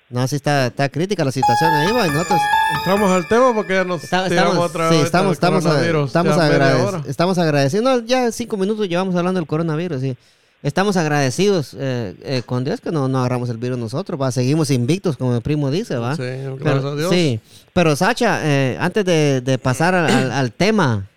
No, 0.09 0.21
así 0.21 0.35
está, 0.35 0.67
está 0.67 0.89
crítica 0.89 1.25
la 1.25 1.31
situación 1.31 1.71
ahí, 1.71 1.91
va, 1.91 2.05
y 2.07 2.11
nosotros... 2.11 2.39
Entramos 2.77 3.09
al 3.11 3.27
tema 3.27 3.53
porque 3.53 3.73
ya 3.73 3.83
nos 3.83 4.03
Está- 4.03 4.27
tiramos 4.29 4.51
estamos, 4.53 4.69
otra 4.69 4.89
sí, 4.89 4.95
vez 4.97 5.05
estamos, 5.05 5.27
del 5.27 5.33
estamos, 5.33 5.65
a- 5.65 6.05
estamos, 6.05 6.37
agradec- 6.37 7.05
estamos 7.07 7.37
agradecidos. 7.37 7.83
No, 7.83 7.99
ya 8.05 8.31
cinco 8.31 8.57
minutos 8.57 8.87
llevamos 8.87 9.15
hablando 9.15 9.39
del 9.39 9.47
coronavirus. 9.47 10.01
Sí. 10.01 10.17
Estamos 10.63 10.95
agradecidos 10.97 11.75
eh, 11.77 12.15
eh, 12.23 12.41
con 12.45 12.63
Dios 12.63 12.79
que 12.79 12.89
no, 12.91 13.07
no 13.09 13.19
agarramos 13.19 13.49
el 13.49 13.57
virus 13.57 13.77
nosotros. 13.77 14.19
¿va? 14.19 14.31
Seguimos 14.31 14.69
invictos, 14.69 15.17
como 15.17 15.35
el 15.35 15.41
primo 15.41 15.69
dice. 15.69 15.97
¿va? 15.97 16.15
Sí, 16.15 16.21
gracias 16.23 16.57
Pero- 16.63 16.87
a 16.89 16.95
Dios. 16.95 17.09
Sí, 17.11 17.39
pero 17.73 17.95
Sacha, 17.97 18.39
eh, 18.43 18.77
antes 18.79 19.03
de, 19.03 19.41
de 19.41 19.57
pasar 19.57 19.93
al, 19.93 20.09
al- 20.09 20.31
al 20.31 20.51
tema, 20.53 21.07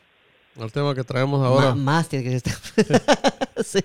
tema 0.73 0.95
que 0.95 1.05
traemos 1.05 1.45
ahora. 1.47 1.75
más 1.75 2.09
tiene 2.09 2.25
que 2.31 2.37
estar. 2.37 2.55
sí. 3.65 3.79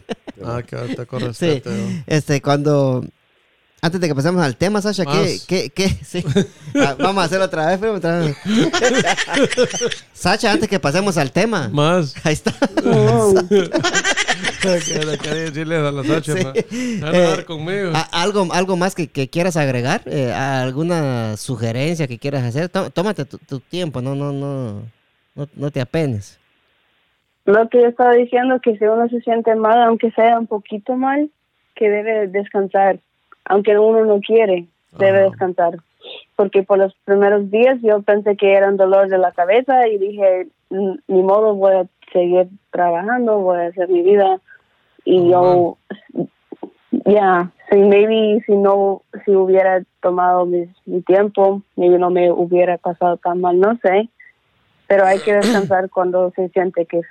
Ah, 0.43 0.62
que 0.63 0.76
te 0.78 1.06
Sí, 1.34 1.45
respeto. 1.45 1.69
este, 2.08 2.41
cuando... 2.41 3.06
Antes 3.84 4.00
de 4.00 4.08
que 4.08 4.13
pasemos 4.13 4.44
al 4.44 4.56
tema, 4.58 4.80
Sasha, 4.80 5.06
¿qué, 5.06 5.38
qué, 5.48 5.70
qué? 5.72 5.88
Sí. 6.04 6.24
Ah, 6.76 6.96
vamos 7.00 7.24
a 7.24 7.26
hacerlo 7.26 7.46
otra 7.46 7.65
vez, 7.65 7.80
primo, 7.80 7.96
otra 7.96 8.20
vez. 8.20 8.38
Sacha, 10.13 10.52
antes 10.52 10.70
que 10.70 10.80
pasemos 10.80 11.17
al 11.17 11.32
tema. 11.32 11.67
Más. 11.70 12.13
Ahí 12.24 12.34
está. 12.34 12.54
quería 15.24 15.80
a 15.88 15.91
la 15.91 16.04
Sacha, 16.04 16.34
Sí. 16.38 16.44
ma, 16.44 17.08
van 17.08 17.15
a 17.15 17.17
Eh, 17.17 17.26
hablar 17.26 17.46
conmigo. 17.46 17.91
A- 17.96 18.22
¿Algo, 18.22 18.48
algo 18.54 18.78
más 18.78 18.94
que, 18.94 19.08
que 19.08 19.30
quieras 19.30 19.58
agregar? 19.58 20.02
Eh, 20.06 20.32
¿Alguna 20.32 21.36
sugerencia 21.38 22.08
que 22.08 22.20
quieras 22.20 22.44
hacer? 22.44 22.70
Tó- 22.70 22.91
Tómate 22.91 23.26
tu, 23.26 23.39
tu 23.39 23.60
tiempo, 23.62 24.00
no, 24.02 24.13
no, 24.13 24.32
no, 24.32 24.84
no, 25.34 25.48
no 25.56 25.72
te 25.72 25.82
apenes. 25.82 26.39
Lo 27.46 27.67
que 27.70 27.82
yo 27.82 27.88
estaba 27.88 28.13
diciendo 28.13 28.60
que 28.62 28.78
si 28.78 28.84
uno 28.86 29.10
se 29.10 29.22
siente 29.22 29.56
mal, 29.56 29.82
aunque 29.82 30.12
sea 30.12 30.38
un 30.38 30.46
poquito 30.46 30.96
mal, 30.96 31.32
que 31.76 31.89
debe 31.89 32.28
descansar. 32.28 33.00
Aunque 33.46 33.78
uno 33.78 34.06
no 34.06 34.20
quiere, 34.22 34.68
debe 34.98 35.24
descansar. 35.24 35.78
Porque 36.36 36.64
por 36.64 36.78
los 36.80 36.94
primeros 37.06 37.50
días 37.52 37.78
yo 37.82 38.02
pensé 38.02 38.36
que 38.36 38.54
era 38.54 38.70
un 38.70 38.78
dolor 38.78 39.08
de 39.10 39.18
la 39.18 39.32
cabeza 39.32 39.88
y 39.88 39.98
dije, 39.98 40.48
"Mm, 40.70 40.94
ni 41.08 41.24
modo, 41.24 41.54
voy 41.56 41.74
a 41.76 41.86
seguir 42.12 42.48
trabajando, 42.72 43.40
voy 43.40 43.58
a 43.60 43.68
hacer 43.68 43.88
mi 43.90 44.02
vida. 44.02 44.40
Y 45.06 45.30
yo, 45.30 45.78
ya, 47.06 47.52
si 47.70 47.78
maybe 47.78 48.42
si 48.46 48.56
no, 48.56 49.02
si 49.26 49.32
hubiera 49.36 49.84
tomado 50.02 50.46
mi, 50.46 50.68
mi 50.86 51.02
tiempo, 51.02 51.62
maybe 51.76 51.98
no 51.98 52.10
me 52.10 52.32
hubiera 52.32 52.78
pasado 52.78 53.18
tan 53.18 53.42
mal, 53.42 53.60
no 53.60 53.78
sé. 53.82 54.10
Pero 54.88 55.06
hay 55.06 55.20
que 55.20 55.34
descansar 55.36 55.90
cuando 55.94 56.32
se 56.36 56.50
siente 56.50 56.86
que 56.86 57.00
es 57.00 57.06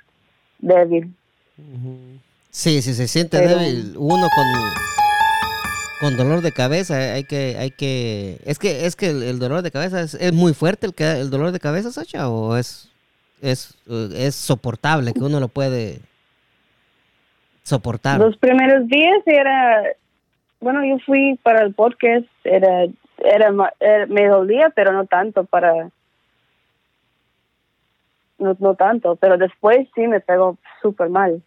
débil. 0.59 1.13
Sí, 2.49 2.81
si 2.81 2.93
se 2.93 3.07
siente 3.07 3.37
Pero- 3.39 3.57
débil, 3.57 3.95
uno 3.97 4.27
con, 4.35 4.45
con 6.01 6.17
dolor 6.17 6.41
de 6.41 6.51
cabeza, 6.51 6.95
hay 7.13 7.23
que, 7.25 7.55
hay 7.59 7.69
que, 7.69 8.39
es 8.43 8.57
que, 8.57 8.87
es 8.87 8.95
que 8.95 9.09
el, 9.11 9.37
dolor 9.37 9.61
de 9.61 9.69
cabeza 9.69 10.01
es, 10.01 10.33
muy 10.33 10.55
fuerte 10.55 10.87
el, 10.87 10.95
que, 10.95 11.03
el 11.03 11.29
dolor 11.29 11.51
de 11.51 11.59
cabeza, 11.59 11.91
Sacha, 11.91 12.27
o 12.27 12.57
es, 12.57 12.91
es, 13.39 13.77
eh, 13.87 14.09
es 14.15 14.33
soportable, 14.33 15.13
que 15.13 15.23
uno 15.23 15.39
lo 15.39 15.47
puede 15.47 15.99
soportar. 17.61 18.19
Los 18.19 18.35
primeros 18.37 18.87
días 18.87 19.21
era, 19.27 19.83
bueno, 20.59 20.83
yo 20.83 20.97
fui 21.05 21.39
para 21.43 21.61
el 21.61 21.75
podcast, 21.75 22.25
era, 22.43 22.85
era, 23.19 23.53
era- 23.79 24.07
me 24.07 24.27
dolía, 24.27 24.71
pero 24.75 24.93
no 24.93 25.05
tanto 25.05 25.43
para, 25.43 25.91
no, 28.39 28.57
no 28.57 28.73
tanto, 28.73 29.17
pero 29.17 29.37
después 29.37 29.87
sí 29.93 30.07
me 30.07 30.19
pegó 30.19 30.57
súper 30.81 31.09
mal. 31.09 31.43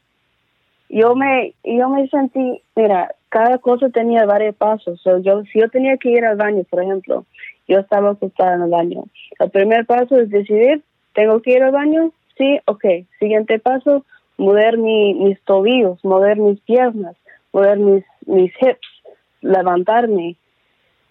Yo 0.89 1.17
me, 1.17 1.55
yo 1.65 1.89
me 1.89 2.07
sentí, 2.09 2.63
mira, 2.77 3.11
cada 3.35 3.59
cosa 3.59 3.89
tenía 3.89 4.25
varios 4.27 4.55
pasos. 4.55 5.01
So, 5.03 5.19
yo, 5.19 5.43
si 5.53 5.59
yo 5.59 5.69
tenía 5.69 5.97
que 5.97 6.11
ir 6.11 6.25
al 6.25 6.37
baño, 6.37 6.63
por 6.71 6.85
ejemplo, 6.85 7.25
yo 7.67 7.81
estaba 7.81 8.11
acostada 8.11 8.55
en 8.55 8.63
el 8.63 8.71
baño. 8.71 9.03
El 9.41 9.51
primer 9.51 9.87
paso 9.87 10.21
es 10.21 10.31
decidir, 10.31 10.85
¿tengo 11.15 11.43
que 11.43 11.55
ir 11.55 11.65
al 11.65 11.73
baño? 11.73 12.13
Sí, 12.39 12.61
ok. 12.67 12.85
Siguiente 13.19 13.59
paso, 13.59 14.05
mover 14.39 14.79
mi, 14.79 15.15
mis 15.15 15.41
tobillos, 15.43 15.99
mover 16.05 16.37
mis 16.37 16.61
piernas, 16.61 17.17
mover 17.53 17.79
mis, 17.81 18.05
mis 18.25 18.53
hips, 18.61 18.87
levantarme. 19.41 20.37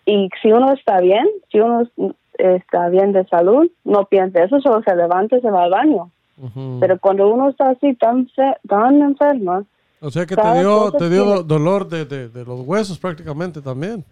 Y 0.05 0.29
si 0.41 0.53
uno 0.53 0.71
está 0.71 1.01
bien, 1.01 1.27
si 1.51 1.59
uno 1.59 1.89
está 2.37 2.87
bien 2.87 3.11
de 3.11 3.25
salud, 3.25 3.69
no 3.83 4.05
piense 4.05 4.43
eso, 4.43 4.61
solo 4.61 4.81
se 4.83 4.95
levanta 4.95 5.35
y 5.35 5.41
se 5.41 5.51
va 5.51 5.65
al 5.65 5.71
baño. 5.71 6.09
Pero 6.79 6.99
cuando 6.99 7.27
uno 7.27 7.49
está 7.49 7.71
así 7.71 7.95
tan, 7.95 8.29
tan 8.67 9.01
enfermo, 9.01 9.65
o 10.03 10.11
sea 10.11 10.25
que 10.25 10.35
te 10.35 10.53
dio, 10.59 10.91
te 10.91 11.09
dio 11.09 11.43
dolor 11.43 11.87
de, 11.87 12.05
de, 12.05 12.29
de 12.29 12.45
los 12.45 12.59
huesos 12.61 12.99
prácticamente 12.99 13.61
también. 13.61 14.03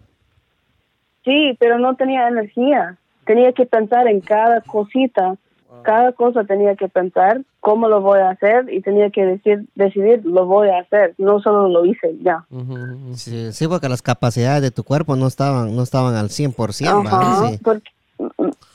sí, 1.24 1.56
pero 1.60 1.78
no 1.78 1.94
tenía 1.96 2.26
energía. 2.28 2.98
Tenía 3.24 3.52
que 3.52 3.66
pensar 3.66 4.08
en 4.08 4.20
cada 4.20 4.60
cosita, 4.62 5.36
cada 5.84 6.12
cosa 6.12 6.42
tenía 6.44 6.74
que 6.74 6.88
pensar 6.88 7.42
cómo 7.60 7.88
lo 7.88 8.00
voy 8.00 8.18
a 8.18 8.30
hacer 8.30 8.72
y 8.72 8.80
tenía 8.82 9.10
que 9.10 9.24
decir, 9.24 9.64
decidir, 9.76 10.24
lo 10.24 10.44
voy 10.46 10.68
a 10.68 10.80
hacer, 10.80 11.14
no 11.18 11.40
solo 11.40 11.68
lo 11.68 11.84
hice, 11.84 12.16
ya. 12.22 12.44
Ujú, 12.50 12.72
ujú. 12.74 13.14
Sí, 13.16 13.52
sí, 13.52 13.68
porque 13.68 13.88
las 13.88 14.02
capacidades 14.02 14.62
de 14.62 14.70
tu 14.72 14.82
cuerpo 14.82 15.14
no 15.14 15.28
estaban, 15.28 15.74
no 15.76 15.82
estaban 15.84 16.14
al 16.16 16.30
100%, 16.30 17.04
¿va? 17.04 17.10
Ajá, 17.10 17.48
Sí. 17.48 17.58
porque 17.62 17.90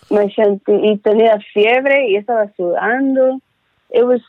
me 0.10 0.34
sentí, 0.34 0.71
y 0.71 0.97
tenía 0.99 1.38
fiebre 1.53 2.10
y 2.10 2.15
estaba 2.15 2.49
sudando. 2.56 3.39
It 3.89 4.03
was 4.03 4.21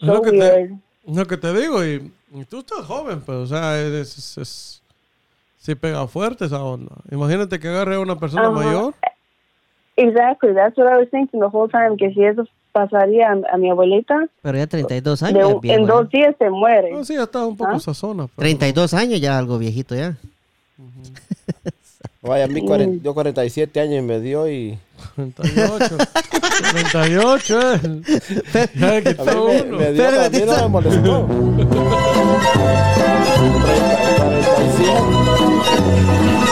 Es 0.00 0.06
lo 0.08 0.16
so 0.16 0.22
que 0.22 0.30
te- 0.32 0.38
weird. 0.38 0.72
Es 0.72 0.78
lo 1.16 1.26
que 1.26 1.36
te 1.36 1.52
digo, 1.52 1.84
y, 1.84 2.12
y 2.32 2.44
tú 2.44 2.58
estás 2.60 2.84
joven, 2.86 3.20
pues, 3.20 3.36
o 3.38 3.46
sea, 3.46 3.80
es, 3.80 4.16
es, 4.18 4.38
es- 4.38 4.82
sí 5.58 5.74
pega 5.74 6.06
fuerte 6.08 6.44
esa 6.46 6.62
onda. 6.62 6.94
Imagínate 7.10 7.58
que 7.58 7.68
agarre 7.68 7.96
a 7.96 8.00
una 8.00 8.16
persona 8.18 8.42
Ajá. 8.48 8.50
mayor. 8.52 8.94
Exactly, 9.96 10.54
that's 10.54 10.76
what 10.78 10.86
I 10.92 10.96
was 10.98 11.10
thinking 11.10 11.40
the 11.40 11.46
whole 11.52 11.68
time, 11.70 11.96
que 11.98 12.12
si 12.14 12.24
eso 12.24 12.44
pasaría 12.72 13.28
a, 13.32 13.54
a 13.54 13.56
mi 13.58 13.68
abuelita, 13.70 14.28
Pero 14.42 14.56
ya 14.56 14.66
32 14.66 15.20
de 15.20 15.26
años. 15.26 15.60
viejo, 15.60 15.76
en 15.78 15.84
¿eh? 15.84 15.86
dos 15.86 16.08
días 16.10 16.34
se 16.38 16.48
muere. 16.48 16.90
No, 16.92 17.04
sí, 17.04 17.14
ya 17.14 17.24
está 17.24 17.44
un 17.46 17.56
poco 17.56 17.72
¿Ah? 17.74 17.80
sazona. 17.80 18.26
pero- 18.28 18.36
32 18.48 18.94
años 18.94 19.20
ya 19.20 19.36
algo 19.36 19.58
viejito 19.58 19.94
ya. 19.94 20.16
Vaya, 22.22 22.44
a 22.44 22.48
mí 22.48 22.60
cuaren- 22.60 23.00
yo 23.02 23.14
47 23.14 23.80
años 23.80 23.98
y 24.00 24.02
me 24.02 24.20
dio 24.20 24.46
y 24.50 24.78
38. 25.16 25.96
38, 26.72 27.60
eh. 27.72 27.80
Ya 28.74 29.00
me, 29.24 29.34
uno. 29.64 29.78
me 29.78 29.92
dio, 29.92 30.06
a 30.22 30.28
mí 30.28 30.38
no 30.44 30.56
me 30.56 30.68
molestó. 30.68 31.26
47. 35.80 36.49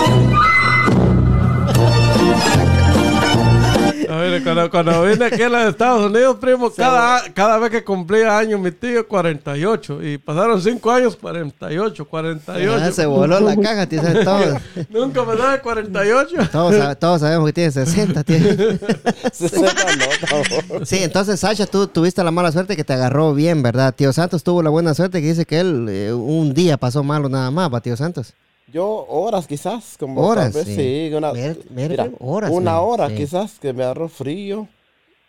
Cuando, 4.43 4.71
cuando 4.71 5.03
vine 5.05 5.25
aquí 5.27 5.43
a 5.43 5.49
los 5.49 5.69
Estados 5.69 6.11
Unidos, 6.11 6.37
primo, 6.41 6.71
cada, 6.71 7.23
cada 7.33 7.59
vez 7.59 7.71
que 7.71 7.85
cumplía 7.85 8.37
año 8.37 8.59
mi 8.59 8.73
tío, 8.73 9.07
48. 9.07 10.03
Y 10.03 10.19
pasaron 10.19 10.61
5 10.61 10.91
años, 10.91 11.17
48, 11.17 12.05
48. 12.05 12.85
Ah, 12.85 12.93
se 12.93 13.07
voló 13.07 13.39
la 13.41 13.57
caja, 13.57 13.87
tío. 13.87 14.03
Todos, 14.25 14.61
Nunca 14.91 15.25
me 15.25 15.37
daba 15.37 15.59
48. 15.59 16.37
todos, 16.51 16.99
todos 16.99 17.21
sabemos 17.21 17.47
que 17.47 17.53
tiene 17.53 17.71
60, 17.71 18.25
tío. 18.25 18.37
60 19.33 19.73
no, 19.97 20.85
Sí, 20.85 20.99
entonces, 21.03 21.41
Sacha, 21.41 21.67
tú 21.67 21.87
tuviste 21.87 22.23
la 22.25 22.31
mala 22.31 22.51
suerte 22.53 22.77
que 22.77 22.85
te 22.85 22.93
agarró 22.95 23.35
bien, 23.35 23.63
¿verdad? 23.63 23.95
Tío 23.95 24.13
Santos 24.13 24.43
tuvo 24.43 24.63
la 24.63 24.71
buena 24.71 24.95
suerte 24.95 25.21
que 25.21 25.29
dice 25.29 25.45
que 25.45 25.61
él 25.61 25.87
eh, 25.89 26.13
un 26.13 26.55
día 26.55 26.77
pasó 26.77 27.03
malo 27.03 27.29
nada 27.29 27.51
más, 27.51 27.73
¿va, 27.73 27.81
tío 27.81 27.97
Santos? 27.97 28.35
Yo 28.73 29.07
horas 29.09 29.47
quizás, 29.47 29.97
como 29.99 30.21
Horas, 30.21 30.53
tal 30.53 30.65
vez, 30.65 30.67
sí. 30.77 31.09
sí. 31.11 31.15
una, 31.15 31.33
Mira, 31.33 31.55
mira, 31.71 31.89
mira, 31.89 32.11
horas, 32.21 32.51
una 32.51 32.81
hora 32.81 33.09
sí. 33.09 33.15
quizás 33.17 33.59
que 33.59 33.73
me 33.73 33.83
agarró 33.85 34.09
frío 34.09 34.69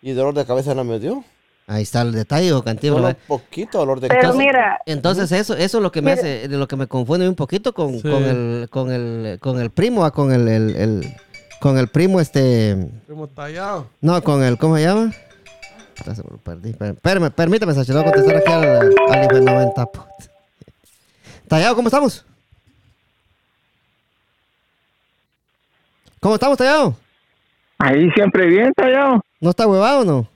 y 0.02 0.12
dolor 0.12 0.34
de 0.34 0.44
cabeza 0.44 0.74
no 0.74 0.84
me 0.84 0.98
dio. 0.98 1.24
Ahí 1.66 1.82
está 1.84 2.02
el 2.02 2.12
detalle, 2.12 2.52
o 2.52 2.62
Cantillo. 2.62 2.94
Solo 2.94 3.06
¿verdad? 3.06 3.20
poquito 3.28 3.78
dolor 3.78 4.00
de 4.00 4.08
Pero 4.08 4.20
cabeza. 4.22 4.38
mira, 4.38 4.80
Entonces 4.86 5.30
eso, 5.32 5.54
eso 5.54 5.78
es 5.78 5.82
lo 5.82 5.90
que 5.92 6.02
me 6.02 6.10
Mira. 6.10 6.20
hace, 6.20 6.48
de 6.48 6.56
lo 6.58 6.66
que 6.68 6.76
me 6.76 6.86
confunde 6.86 7.28
un 7.28 7.34
poquito 7.36 7.72
con, 7.72 7.94
Sí. 7.94 8.02
con 8.02 8.24
el, 8.24 8.68
con 8.70 8.90
el, 8.92 9.38
con 9.40 9.60
el 9.60 9.70
primo, 9.70 10.04
ah, 10.04 10.10
con 10.10 10.32
el, 10.32 10.48
el- 10.48 10.76
el- 10.76 11.16
con 11.60 11.78
el 11.78 11.88
primo 11.88 12.20
este, 12.20 12.76
Primo 13.06 13.26
tallado. 13.28 13.86
no, 14.00 14.20
con 14.22 14.42
el, 14.42 14.58
¿cómo 14.58 14.76
se 14.76 14.82
llama? 14.82 15.12
Perdí. 16.42 16.72
Per- 16.72 16.94
Permítame, 16.96 17.30
permítame, 17.30 17.74
Sacha, 17.74 17.92
le 17.92 18.00
voy 18.00 18.08
a 18.08 18.12
contestar 18.12 18.36
aquí 18.38 18.52
al, 18.52 18.94
al 19.10 19.20
nivel 19.28 19.44
90. 19.44 19.86
puta. 19.86 20.08
Tallado, 21.48 21.74
¿cómo 21.76 21.88
estamos? 21.88 22.24
¿Cómo 26.20 26.34
estamos, 26.34 26.58
Tallado? 26.58 26.94
Ahí 27.78 28.10
siempre 28.10 28.46
bien, 28.46 28.72
tallado. 28.74 29.22
¿No 29.40 29.50
está 29.50 29.66
huevado 29.66 30.00
o 30.00 30.04
no? 30.04 30.28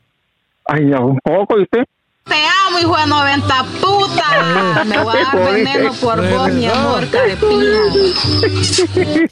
Ay, 0.67 0.89
ya 0.89 0.99
un 1.01 1.19
poco, 1.23 1.59
¿y 1.59 1.63
usted? 1.63 1.85
Te 2.25 2.37
amo, 2.67 2.79
hijo 2.79 2.97
de 2.97 3.07
90 3.07 3.55
puta. 3.83 4.85
Me 4.87 4.99
voy 4.99 5.15
a 5.19 5.25
dar 5.25 5.53
veneno 5.53 5.93
por 6.01 6.27
vos, 6.27 6.53
mi 6.55 6.65
amor, 6.67 7.05
carepija. 7.11 7.51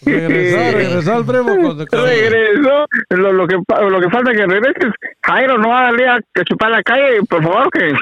Regresar, 0.04 0.74
regresar 0.74 1.16
al 1.16 1.24
primo. 1.24 1.74
Regresó. 1.90 2.84
Lo, 3.08 3.32
lo, 3.32 3.46
que, 3.46 3.56
pa- 3.66 3.80
lo 3.80 3.98
que 3.98 4.10
falta 4.10 4.32
que 4.32 4.44
regreses. 4.46 4.92
Jairo, 5.24 5.56
no 5.56 5.70
va 5.70 5.80
a 5.80 5.84
darle 5.84 6.06
a 6.06 6.18
que 6.34 6.42
chupar 6.44 6.70
la 6.70 6.82
calle, 6.82 7.22
por 7.26 7.42
favor, 7.42 7.70
que 7.70 7.92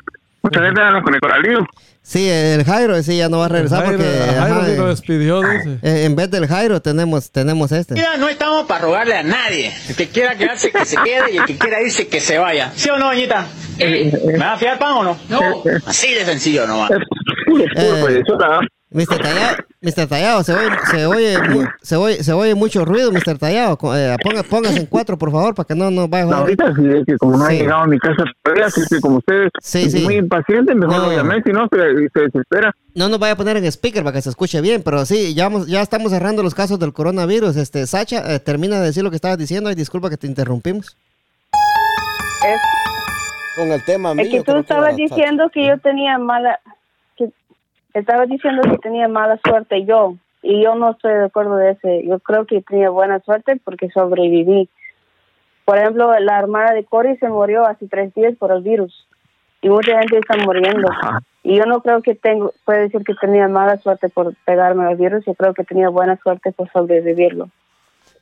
mucha 0.43 0.63
gente 0.63 0.81
anda 0.81 1.03
con 1.03 1.15
el 1.15 1.21
coralillo. 1.21 1.67
Sí, 2.03 2.29
el 2.29 2.65
Jairo, 2.65 3.03
sí, 3.03 3.19
ya 3.19 3.29
no 3.29 3.39
va 3.39 3.45
a 3.45 3.49
regresar 3.49 3.85
Jairo, 3.85 3.99
porque 3.99 4.11
Jairo 4.11 4.57
ajá, 4.57 4.67
sí 4.67 4.77
lo 4.77 4.87
eh, 4.87 4.89
despidió, 4.89 5.41
dice. 5.43 5.79
eh, 5.83 6.05
en 6.07 6.17
vez 6.17 6.31
del 6.31 6.47
Jairo 6.47 6.81
tenemos, 6.81 7.31
tenemos 7.31 7.73
este. 7.73 7.95
Ya 7.95 8.17
no 8.17 8.29
estamos 8.29 8.67
para 8.67 8.81
rogarle 8.85 9.17
a 9.17 9.23
nadie. 9.23 9.73
El 9.89 9.97
que 9.97 10.09
quiera 10.09 10.35
quedarse, 10.37 10.73
que 10.73 10.85
se 10.87 10.97
quede 10.97 11.33
y 11.33 11.37
el 11.37 11.45
que 11.45 11.59
quiera 11.59 11.83
irse, 11.83 12.09
que 12.09 12.21
se 12.21 12.39
vaya. 12.39 12.73
¿Sí 12.75 12.89
o 12.89 12.97
no, 12.99 13.09
doñita? 13.09 13.47
¿Me 13.79 14.39
va 14.39 14.55
a 14.55 14.57
fiar 14.59 14.79
pan 14.79 14.93
o 14.93 15.05
no? 15.05 15.19
No. 15.29 15.63
Así 15.87 16.13
de 16.15 16.25
sencillo 16.25 16.67
nomás. 16.67 16.91
Eh. 16.91 18.23
Mr. 18.93 19.19
Tallado, 19.23 19.57
Mr. 19.83 20.07
Tallado, 20.09 20.43
se 20.43 20.53
oye, 20.53 20.69
se 20.91 21.07
oye, 21.07 21.39
se 21.81 21.95
oye, 21.97 22.25
se 22.25 22.33
oye 22.33 22.55
mucho 22.57 22.85
ruido, 22.85 23.13
Mr. 23.13 23.39
Tallado. 23.39 23.79
Eh, 23.95 24.17
ponga- 24.23 24.43
póngase 24.43 24.79
en 24.81 24.87
cuatro, 24.87 25.17
por 25.17 25.31
favor, 25.31 25.55
para 25.55 25.65
que 25.69 25.77
no 25.77 25.93
nos 25.93 26.11
vaya 26.11 26.25
a 26.25 26.27
No, 26.27 26.37
ahorita 26.39 26.75
sí, 26.75 26.83
es 26.99 27.07
que 27.07 27.17
como 27.17 27.37
no 27.37 27.47
Sí. 27.47 27.55
ha 27.55 27.59
llegado 27.61 27.83
a 27.83 27.87
mi 27.87 27.99
casa 28.01 28.25
todavía, 28.43 28.67
así 28.67 28.81
que 28.91 29.01
como 29.01 29.19
ustedes 29.19 29.51
Sí, 29.63 29.89
sí. 29.89 30.03
muy 30.03 30.17
impaciente, 30.17 30.75
mejor 30.75 30.97
No. 30.97 31.07
lo 31.07 31.13
llamé, 31.17 31.41
si 31.45 31.51
no 31.53 31.69
se, 31.73 31.79
se 32.13 32.21
desespera. 32.21 32.75
No 32.97 33.09
nos 33.09 33.21
vaya 33.21 33.35
a 33.35 33.37
poner 33.37 33.57
en 33.59 33.65
speaker 33.67 34.03
para 34.03 34.15
que 34.17 34.23
se 34.23 34.31
escuche 34.31 34.61
bien, 34.61 34.83
pero 34.83 35.07
sí, 35.07 35.35
ya, 35.35 35.45
vamos, 35.45 35.69
ya 35.69 35.83
estamos 35.83 36.11
cerrando 36.11 36.43
los 36.43 36.57
casos 36.57 36.81
del 36.81 36.93
coronavirus. 36.93 37.57
Este, 37.57 37.87
Sacha, 37.87 38.35
eh, 38.35 38.41
termina 38.41 38.81
de 38.81 38.87
decir 38.87 39.05
lo 39.05 39.11
que 39.11 39.17
estabas 39.17 39.39
diciendo. 39.39 39.69
Ay, 39.69 39.77
disculpa 39.77 40.11
que 40.11 40.17
te 40.17 40.27
interrumpimos. 40.27 40.97
es, 42.43 42.61
Con 43.57 43.71
el 43.71 43.85
tema 43.85 44.15
mío. 44.15 44.25
es 44.25 44.31
que 44.33 44.39
tú 44.43 44.53
que 44.55 44.59
estabas 44.61 44.97
diciendo 44.97 45.49
que 45.53 45.67
yo 45.69 45.79
tenía 45.79 46.19
mala, 46.19 46.59
estabas 47.95 48.29
diciendo 48.29 48.63
que 48.63 48.79
tenía 48.79 49.09
mala 49.09 49.39
suerte 49.45 49.85
yo, 49.85 50.15
y 50.43 50.63
yo 50.63 50.75
no 50.75 50.93
estoy 50.93 51.13
de 51.13 51.25
acuerdo 51.25 51.57
de 51.57 51.73
ese. 51.73 52.07
Yo 52.07 52.19
creo 52.21 52.47
que 52.47 52.63
tenía 52.63 52.91
buena 52.91 53.21
suerte 53.21 53.61
porque 53.65 53.91
sobreviví. 53.91 54.69
Por 55.65 55.79
ejemplo, 55.79 56.13
la 56.19 56.39
hermana 56.39 56.73
de 56.73 56.85
Cory 56.85 57.17
se 57.19 57.29
murió 57.29 57.67
hace 57.67 57.87
tres 57.89 58.13
días 58.15 58.35
por 58.39 58.51
el 58.53 58.63
virus, 58.63 59.07
y 59.63 59.69
mucha 59.69 59.99
gente 59.99 60.19
está 60.19 60.37
muriendo. 60.45 60.91
Ajá. 60.91 61.21
Y 61.43 61.57
yo 61.57 61.65
no 61.65 61.81
creo 61.81 62.03
que 62.03 62.15
tengo, 62.15 62.53
puede 62.65 62.81
decir 62.83 63.03
que 63.05 63.15
tenía 63.15 63.49
mala 63.49 63.79
suerte 63.79 64.09
por 64.09 64.35
pegarme 64.45 64.85
al 64.85 64.97
virus, 64.97 65.25
yo 65.25 65.35
creo 65.35 65.55
que 65.55 65.65
tenía 65.65 65.89
buena 65.89 66.19
suerte 66.23 66.53
por 66.53 66.71
sobrevivirlo. 66.71 67.49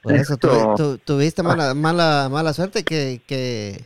Por 0.03 0.13
eso 0.15 0.37
tu- 0.37 0.99
tuviste 0.99 1.43
mala, 1.43 1.75
mala, 1.75 2.29
mala 2.31 2.53
suerte 2.53 2.85
que, 2.85 3.21
que 3.27 3.81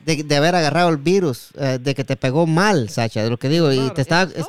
de, 0.00 0.22
de 0.22 0.36
haber 0.36 0.54
agarrado 0.54 0.90
el 0.90 0.98
virus, 0.98 1.50
eh, 1.58 1.78
de 1.80 1.94
que 1.94 2.04
te 2.04 2.16
pegó 2.16 2.46
mal, 2.46 2.88
Sacha, 2.90 3.22
de 3.22 3.30
lo 3.30 3.38
que 3.38 3.48
digo. 3.48 3.72
Y 3.72 3.90
te 3.94 4.02
estaba... 4.02 4.30
es- 4.34 4.46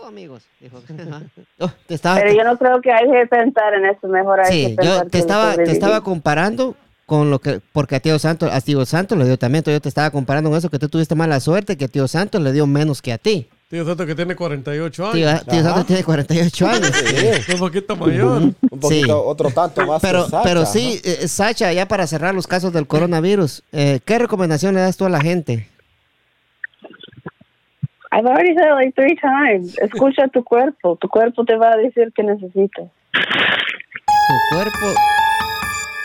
Oh, 1.60 1.72
te 1.88 1.94
estaba 1.96 2.20
Pero 2.22 2.34
yo 2.36 2.44
no 2.44 2.58
creo 2.58 2.82
que 2.82 2.92
hay 2.92 3.06
que 3.10 3.26
pensar 3.28 3.74
en 3.76 3.86
eso, 3.86 4.08
mejor 4.08 4.40
hay 4.42 4.52
Sí, 4.52 4.62
que 4.70 4.76
pensar 4.76 5.04
yo 5.06 5.10
te 5.10 5.18
estaba, 5.20 5.56
te 5.56 5.72
estaba 5.72 6.02
comparando 6.02 6.76
con 7.06 7.30
lo 7.30 7.40
que, 7.40 7.62
porque 7.72 7.96
a 7.96 8.00
Tío 8.00 8.18
Santos, 8.20 8.50
a 8.52 8.60
Tío 8.62 8.86
Santos 8.86 9.18
le 9.18 9.26
dio 9.26 9.38
también, 9.38 9.60
entonces 9.60 9.78
yo 9.78 9.82
te 9.82 9.90
estaba 9.90 10.10
comparando 10.12 10.50
con 10.50 10.58
eso, 10.58 10.70
que 10.70 10.80
tú 10.80 10.90
tuviste 10.90 11.16
mala 11.16 11.40
suerte, 11.40 11.78
que 11.78 11.88
Tío 11.88 12.08
Santos 12.08 12.42
le 12.42 12.52
dio 12.52 12.68
menos 12.68 13.02
que 13.02 13.14
a 13.14 13.18
ti. 13.18 13.48
Tío 13.68 13.84
Santo 13.84 14.06
que 14.06 14.14
tiene 14.14 14.36
48 14.36 15.12
Tío, 15.12 15.28
años. 15.30 15.46
Tío 15.48 15.64
Santos 15.64 15.86
tiene 15.88 16.04
48 16.04 16.68
años. 16.68 16.92
Sí, 17.46 17.54
Un 17.54 17.60
poquito 17.60 17.96
mayor. 17.96 18.42
un 18.44 18.54
poquito, 18.54 18.88
Sí. 18.90 19.04
otro 19.10 19.50
tanto 19.50 19.86
más. 19.88 20.02
Pero, 20.02 20.26
que 20.26 20.30
Sacha, 20.30 20.44
pero 20.44 20.60
¿no? 20.62 20.66
sí, 20.68 21.02
eh, 21.04 21.28
Sacha, 21.28 21.74
ya 21.74 21.88
para 21.88 22.06
cerrar 22.06 22.36
los 22.36 22.46
casos 22.46 22.72
del 22.74 22.86
coronavirus, 22.86 23.64
eh, 23.72 24.00
¿qué 24.06 24.20
recomendación 24.20 24.76
le 24.76 24.82
das 24.82 24.98
tú 24.98 25.06
a 25.06 25.10
la 25.10 25.20
gente? 25.20 25.68
I've 28.12 28.26
already 28.30 28.54
said 28.54 28.68
it 28.68 28.76
like 28.76 28.94
three 28.96 29.16
times. 29.18 29.78
Escucha 29.80 30.28
tu 30.30 30.44
cuerpo. 30.44 30.96
Tu 31.02 31.10
cuerpo 31.10 31.44
te 31.44 31.58
va 31.58 31.74
a 31.74 31.78
decir 31.78 32.14
que 32.16 32.24
necesitas. 32.24 32.86
Tu 33.12 34.56
cuerpo, 34.56 35.00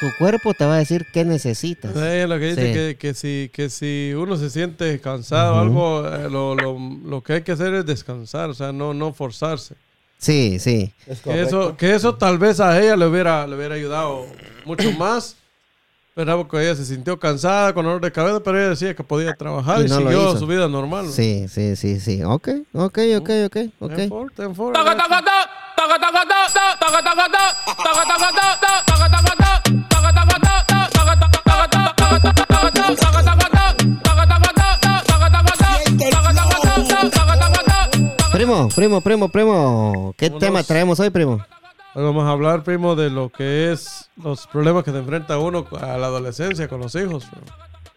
tu 0.00 0.06
cuerpo 0.18 0.54
te 0.54 0.64
va 0.64 0.74
a 0.76 0.78
decir 0.78 1.06
qué 1.12 1.24
necesitas. 1.24 1.94
Ella 1.94 2.26
lo 2.26 2.38
que 2.38 2.46
dice 2.46 2.66
Sí. 2.68 2.72
que, 2.72 2.96
que 2.98 3.14
si, 3.14 3.50
que 3.52 3.68
si 3.70 4.12
uno 4.16 4.36
se 4.36 4.50
siente 4.50 4.98
cansado 5.00 5.56
o 5.56 5.58
algo, 5.60 6.08
eh, 6.08 6.28
lo, 6.30 6.54
lo, 6.54 6.78
lo 7.04 7.22
que 7.22 7.34
hay 7.34 7.42
que 7.42 7.52
hacer 7.52 7.74
es 7.74 7.86
descansar, 7.86 8.50
o 8.50 8.54
sea, 8.54 8.72
no, 8.72 8.94
no 8.94 9.12
forzarse. 9.12 9.74
Sí, 10.18 10.58
sí. 10.58 10.92
Es 11.06 11.20
Que 11.20 11.40
eso, 11.42 11.76
que 11.76 11.94
eso 11.94 12.14
tal 12.14 12.38
vez 12.38 12.60
a 12.60 12.78
ella 12.80 12.96
le 12.96 13.06
hubiera, 13.06 13.46
le 13.46 13.56
hubiera 13.56 13.74
ayudado 13.74 14.26
mucho 14.64 14.90
más. 14.92 15.36
¿verdad? 16.16 16.36
Porque 16.36 16.60
ella 16.60 16.74
se 16.74 16.84
sintió 16.84 17.18
cansada, 17.18 17.72
con 17.72 17.84
dolor 17.84 18.00
de 18.00 18.10
cabeza, 18.12 18.40
pero 18.42 18.58
ella 18.58 18.70
decía 18.70 18.94
que 18.94 19.02
podía 19.04 19.32
trabajar 19.32 19.80
Y 19.80 19.84
y, 19.84 19.88
no 19.88 20.00
lo 20.00 20.10
siguió 20.10 20.36
su 20.36 20.46
vida 20.46 20.68
normal. 20.68 21.06
¿no? 21.06 21.12
Sí, 21.12 21.46
sí, 21.48 21.76
sí, 21.76 21.98
sí. 22.00 22.22
Ok, 22.24 22.48
ok, 22.74 22.98
ok, 23.16 23.30
ok, 23.46 23.56
ok. 23.78 23.94
Ten 23.96 24.08
for, 24.08 24.30
ten 24.32 24.54
for, 24.54 24.74
Primo, 38.32 38.68
primo, 38.68 39.00
primo, 39.00 39.28
primo. 39.28 40.14
¿Qué 40.16 40.26
Vámonos. 40.28 40.40
tema 40.40 40.62
traemos 40.62 40.98
hoy, 41.00 41.10
primo? 41.10 41.44
Hoy 41.94 42.04
vamos 42.04 42.24
a 42.26 42.30
hablar, 42.30 42.62
primo, 42.62 42.94
de 42.96 43.10
lo 43.10 43.28
que 43.28 43.72
es 43.72 44.08
los 44.16 44.46
problemas 44.46 44.84
que 44.84 44.92
se 44.92 44.98
enfrenta 44.98 45.38
uno 45.38 45.66
a 45.80 45.98
la 45.98 46.06
adolescencia 46.06 46.68
con 46.68 46.80
los 46.80 46.94
hijos. 46.94 47.24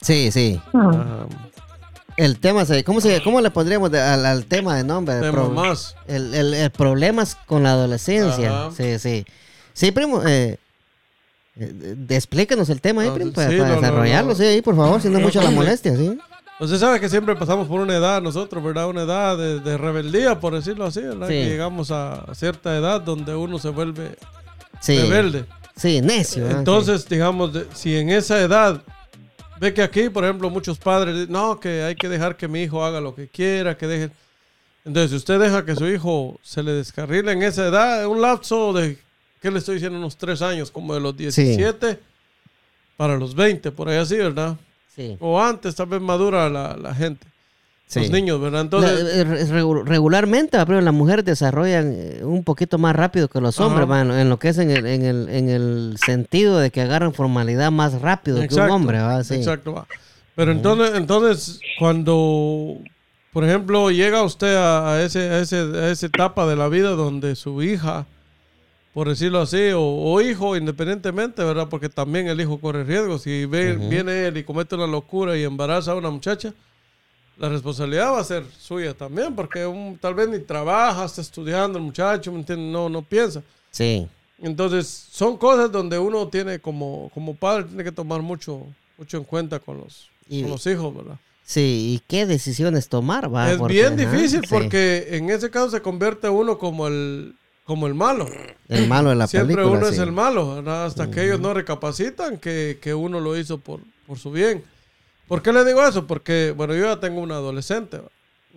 Sí, 0.01 0.31
sí. 0.31 0.59
Ajá. 0.73 1.27
El 2.17 2.39
tema, 2.39 2.65
se, 2.65 2.83
¿cómo, 2.83 3.01
se, 3.01 3.23
¿cómo 3.23 3.41
le 3.41 3.49
pondríamos 3.51 3.89
de- 3.91 4.01
al, 4.01 4.25
al 4.25 4.45
tema 4.45 4.75
de 4.75 4.83
nombre? 4.83 5.15
El, 5.19 5.31
pro- 5.31 5.49
más. 5.49 5.95
el, 6.07 6.33
el- 6.33 6.53
el 6.53 6.69
problemas 6.71 7.35
con 7.47 7.63
la 7.63 7.71
adolescencia. 7.71 8.49
Ajá. 8.65 8.71
Sí, 8.75 8.99
sí. 8.99 9.25
Sí, 9.73 9.91
primo, 9.91 10.21
eh, 10.25 10.57
explíquenos 12.09 12.69
el 12.69 12.81
tema 12.81 13.03
ahí, 13.03 13.09
Ah, 13.09 13.13
primo, 13.13 13.29
sí, 13.29 13.35
para, 13.35 13.49
sí, 13.49 13.57
para 13.57 13.69
no, 13.69 13.75
no, 13.75 13.81
desarrollarlo, 13.81 14.29
no. 14.31 14.35
sí, 14.35 14.43
ahí, 14.43 14.61
por 14.61 14.75
favor, 14.75 15.01
si 15.01 15.09
no 15.09 15.17
es 15.19 15.23
mucha 15.23 15.43
la 15.43 15.51
molestia, 15.51 15.95
¿sí? 15.95 16.17
Usted 16.59 16.77
sabe 16.77 16.99
que 16.99 17.09
siempre 17.09 17.35
pasamos 17.35 17.67
por 17.67 17.79
una 17.81 17.95
edad 17.95 18.21
nosotros, 18.21 18.63
¿verdad? 18.63 18.87
Una 18.87 19.03
edad 19.03 19.37
de, 19.37 19.59
de 19.59 19.77
rebeldía, 19.77 20.39
por 20.39 20.53
decirlo 20.53 20.85
así, 20.85 21.01
¿verdad? 21.01 21.27
Sí. 21.27 21.33
Que 21.33 21.45
llegamos 21.45 21.91
a 21.91 22.25
cierta 22.35 22.77
edad 22.77 23.01
donde 23.01 23.35
uno 23.35 23.59
se 23.59 23.69
vuelve 23.69 24.15
Sí. 24.79 24.97
rebelde. 24.99 25.45
Sí, 25.75 26.01
necio. 26.01 26.45
¿ah? 26.47 26.51
Entonces, 26.59 27.07
digamos, 27.09 27.51
si 27.73 27.97
en 27.97 28.09
esa 28.09 28.39
edad 28.39 28.81
ve 29.59 29.73
que 29.73 29.81
aquí, 29.81 30.09
por 30.09 30.23
ejemplo, 30.23 30.49
muchos 30.49 30.77
padres 30.77 31.15
dicen, 31.15 31.31
no, 31.33 31.59
que 31.59 31.83
hay 31.83 31.95
que 31.95 32.07
dejar 32.07 32.37
que 32.37 32.47
mi 32.47 32.61
hijo 32.63 32.83
haga 32.85 33.01
lo 33.01 33.15
que 33.15 33.27
quiera, 33.27 33.75
que 33.77 33.87
deje... 33.87 34.09
Entonces, 34.85 35.11
si 35.11 35.17
usted 35.17 35.39
deja 35.39 35.65
que 35.65 35.75
su 35.75 35.87
hijo 35.87 36.39
se 36.43 36.61
le 36.61 36.73
descarrile 36.73 37.31
en 37.31 37.41
esa 37.41 37.67
edad, 37.67 38.05
un 38.05 38.21
lapso 38.21 38.73
de, 38.73 38.97
¿qué 39.43 39.51
le 39.51 39.59
estoy 39.59 39.75
diciendo? 39.75 39.99
Unos 39.99 40.17
tres 40.17 40.41
años, 40.41 40.71
como 40.71 40.95
de 40.95 40.99
los 41.01 41.15
17 41.15 41.99
para 42.97 43.15
los 43.17 43.35
20, 43.35 43.71
por 43.71 43.89
ahí 43.89 43.97
así, 43.97 44.15
¿verdad? 44.17 44.55
Sí. 44.95 45.17
O 45.19 45.39
antes, 45.39 45.75
tal 45.75 45.85
vez 45.87 46.01
madura 46.01 46.49
la, 46.49 46.75
la 46.75 46.95
gente. 46.95 47.27
Sí. 47.85 47.99
los 47.99 48.09
niños, 48.09 48.41
¿verdad? 48.41 48.61
Entonces, 48.61 48.99
eh, 49.17 49.23
re- 49.23 49.45
regu- 49.45 49.83
regularmente, 49.83 50.57
las 50.57 50.93
mujeres 50.93 51.25
desarrollan 51.25 51.93
eh, 51.95 52.21
un 52.23 52.43
poquito 52.43 52.79
más 52.79 52.95
rápido 52.95 53.27
que 53.27 53.39
los 53.39 53.59
hombres, 53.59 53.87
va, 53.87 54.01
en, 54.01 54.29
lo- 54.29 54.39
que 54.39 54.49
es 54.49 54.57
en 54.57 54.71
el, 54.71 54.85
en, 54.87 55.03
el, 55.05 55.29
en 55.29 55.49
el 55.49 55.95
sentido 56.03 56.57
de 56.57 56.71
que 56.71 56.81
agarran 56.81 57.13
formalidad 57.13 57.71
más 57.71 58.01
rápido 58.01 58.39
que 58.47 58.55
un 58.55 58.61
hombre. 58.71 58.99
Va, 58.99 59.23
sí. 59.23 59.35
Exacto, 59.35 59.73
va. 59.73 59.85
Pero 60.35 60.51
entonces, 60.53 60.91
entonces, 60.95 61.59
cuando, 61.77 62.77
por 63.31 63.43
ejemplo, 63.43 63.91
llega 63.91 64.23
usted 64.23 64.55
a, 64.55 64.93
a 64.93 65.03
ese, 65.03 65.29
a, 65.29 65.39
ese, 65.39 65.57
a 65.57 65.89
esa 65.91 66.05
etapa 66.07 66.47
de 66.47 66.55
la 66.55 66.69
vida 66.69 66.91
donde 66.91 67.35
su 67.35 67.61
hija, 67.61 68.07
por 68.93 69.09
decirlo 69.09 69.41
así, 69.41 69.71
o, 69.71 69.81
o 69.81 70.21
hijo, 70.21 70.55
independientemente, 70.55 71.43
¿verdad? 71.43 71.67
Porque 71.69 71.89
también 71.89 72.27
el 72.27 72.39
hijo 72.39 72.59
corre 72.59 72.83
riesgos. 72.83 73.23
Si 73.23 73.45
ve- 73.45 73.75
viene 73.75 74.27
él 74.27 74.37
y 74.37 74.43
comete 74.43 74.75
una 74.75 74.87
locura 74.87 75.35
y 75.37 75.43
embaraza 75.43 75.91
a 75.91 75.95
una 75.95 76.09
muchacha, 76.11 76.53
la 77.37 77.49
responsabilidad 77.49 78.11
va 78.13 78.19
a 78.19 78.23
ser 78.23 78.43
suya 78.59 78.93
también, 78.93 79.33
porque 79.35 79.65
un- 79.65 79.97
tal 79.97 80.13
vez 80.13 80.29
ni 80.29 80.39
trabaja, 80.39 81.05
está 81.05 81.21
estudiando 81.21 81.79
el 81.79 81.85
muchacho. 81.85 82.31
No, 82.57 82.89
no 82.89 83.01
piensa. 83.01 83.41
Sí. 83.71 84.07
Entonces, 84.39 84.87
son 85.11 85.37
cosas 85.37 85.71
donde 85.71 85.97
uno 85.97 86.27
tiene 86.27 86.59
como, 86.59 87.09
como 87.13 87.33
padre, 87.35 87.63
tiene 87.63 87.83
que 87.83 87.91
tomar 87.91 88.21
mucho, 88.21 88.61
mucho 88.97 89.17
en 89.17 89.23
cuenta 89.23 89.59
con 89.59 89.77
los, 89.79 90.09
Y- 90.29 90.41
con 90.41 90.51
los 90.51 90.67
hijos, 90.67 90.95
¿verdad? 90.95 91.17
Sí, 91.45 91.95
¿y 91.95 92.01
qué 92.07 92.25
decisiones 92.25 92.87
tomar? 92.87 93.33
Va? 93.33 93.51
es 93.51 93.57
Porque, 93.57 93.73
bien 93.73 93.99
ajá, 93.99 94.11
difícil 94.11 94.41
sí. 94.41 94.47
porque 94.49 95.07
en 95.11 95.29
ese 95.29 95.49
caso 95.49 95.69
se 95.71 95.81
convierte 95.81 96.29
uno 96.29 96.57
como 96.57 96.87
el, 96.87 97.35
como 97.63 97.87
el 97.87 97.93
malo. 97.93 98.27
El 98.67 98.87
malo 98.87 99.09
de 99.09 99.15
la 99.15 99.27
Siempre 99.27 99.55
película. 99.55 99.77
uno 99.79 99.87
es 99.87 99.97
el 99.99 100.11
malo, 100.11 100.55
¿verdad? 100.55 100.85
Hasta 100.85 101.09
que 101.09 101.23
ellos 101.25 101.39
no 101.39 101.53
recapacitan 101.53 102.37
que, 102.37 102.79
que 102.81 102.93
uno 102.93 103.19
lo 103.19 103.37
hizo 103.37 103.59
por, 103.59 103.79
por 104.05 104.17
su 104.17 104.31
bien. 104.31 104.63
¿Por 105.27 105.41
qué 105.41 105.53
le 105.53 105.63
digo 105.63 105.85
eso? 105.85 106.05
Porque, 106.05 106.53
bueno, 106.55 106.75
yo 106.75 106.85
ya 106.85 106.99
tengo 106.99 107.21
una 107.21 107.35
adolescente. 107.35 108.01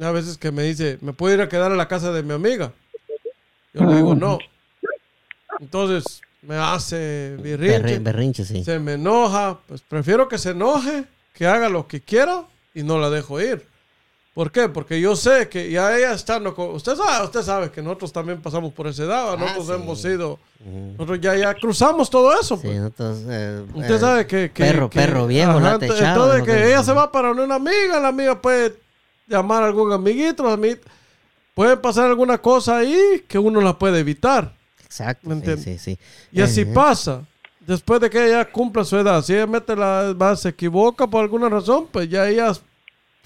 A 0.01 0.11
veces 0.11 0.37
que 0.37 0.51
me 0.51 0.63
dice, 0.65 0.99
¿me 1.01 1.13
puedo 1.13 1.35
ir 1.35 1.41
a 1.41 1.49
quedar 1.49 1.73
a 1.73 1.77
la 1.77 1.89
casa 1.89 2.13
de 2.13 2.23
mi 2.23 2.33
amiga? 2.35 2.73
Yo 3.73 3.85
le 3.85 3.97
digo, 3.97 4.15
no. 4.15 4.39
Entonces 5.61 6.21
me 6.43 6.57
hace 6.57 7.37
berrinche, 7.39 8.45
sí. 8.45 8.65
se 8.65 8.79
me 8.79 8.95
enoja. 8.95 9.59
Pues 9.67 9.81
prefiero 9.83 10.29
que 10.29 10.39
se 10.39 10.51
enoje, 10.51 11.05
que 11.33 11.47
haga 11.47 11.69
lo 11.69 11.87
que 11.87 12.01
quiera 12.01 12.45
y 12.75 12.83
no 12.83 12.99
la 12.99 13.09
dejo 13.11 13.41
ir. 13.41 13.67
¿Por 14.37 14.53
qué? 14.53 14.69
Porque 14.69 15.01
yo 15.01 15.17
sé 15.17 15.49
que 15.49 15.71
ya 15.71 15.97
ella 15.97 16.13
estando 16.13 16.55
con... 16.55 16.69
Usted 16.75 16.95
sabe, 16.95 17.25
usted 17.25 17.41
sabe 17.41 17.71
que 17.71 17.81
nosotros 17.81 18.13
también 18.13 18.43
pasamos 18.43 18.71
por 18.75 18.87
esa 18.87 19.05
edad. 19.05 19.39
Nosotros 19.39 19.71
Ah, 19.71 19.75
sí. 19.77 19.83
hemos 19.83 20.03
sido... 20.03 20.39
Nosotros 20.93 21.19
ya, 21.23 21.35
ya 21.37 21.55
cruzamos 21.55 22.11
todo 22.11 22.39
eso. 22.39 22.57
Sí, 22.59 22.65
pues. 22.65 22.77
nosotros, 22.77 23.19
eh, 23.31 23.63
Usted 23.73 23.95
eh, 23.95 23.99
sabe 23.99 24.27
que... 24.27 24.51
que- 24.51 24.63
perro, 24.65 24.91
que- 24.91 24.99
perro 25.01 25.27
viejo, 25.27 25.53
Ajá, 25.53 25.79
ent- 25.79 25.85
echado, 25.85 26.35
Entonces 26.35 26.41
¿no? 26.41 26.45
que 26.45 26.53
Que- 26.53 26.67
ella 26.69 26.83
se 26.85 26.93
va 26.93 27.11
para 27.11 27.31
una 27.31 27.55
amiga, 27.55 27.99
la 27.99 28.09
amiga 28.09 28.39
puede 28.43 28.75
llamar 29.27 29.63
a 29.63 29.67
algún 29.69 29.91
amiguito, 29.91 30.43
la 30.43 30.53
ami- 30.59 30.79
puede 31.55 31.79
pasar 31.79 32.05
alguna 32.05 32.37
cosa 32.37 32.77
ahí 32.77 33.25
que 33.27 33.39
uno 33.39 33.63
la 33.63 33.79
puede 33.79 34.01
evitar. 34.01 34.53
Exacto, 34.85 35.31
¿Me 35.31 35.41
sí, 35.41 35.57
sí, 35.63 35.79
sí. 35.79 35.99
Y 36.31 36.43
así 36.43 36.67
pasa. 36.67 37.23
Después 37.67 38.03
de 38.03 38.11
que 38.11 38.27
ella 38.27 38.45
cumpla 38.45 38.85
su 38.85 38.99
edad, 38.99 39.23
si 39.23 39.33
ella 39.33 39.47
mete 39.47 39.75
la, 39.75 40.13
va, 40.13 40.37
se 40.37 40.51
equivoca 40.51 41.07
por 41.07 41.23
alguna 41.23 41.49
razón, 41.49 41.89
pues 41.91 42.07
ya 42.11 42.29
ella 42.29 42.53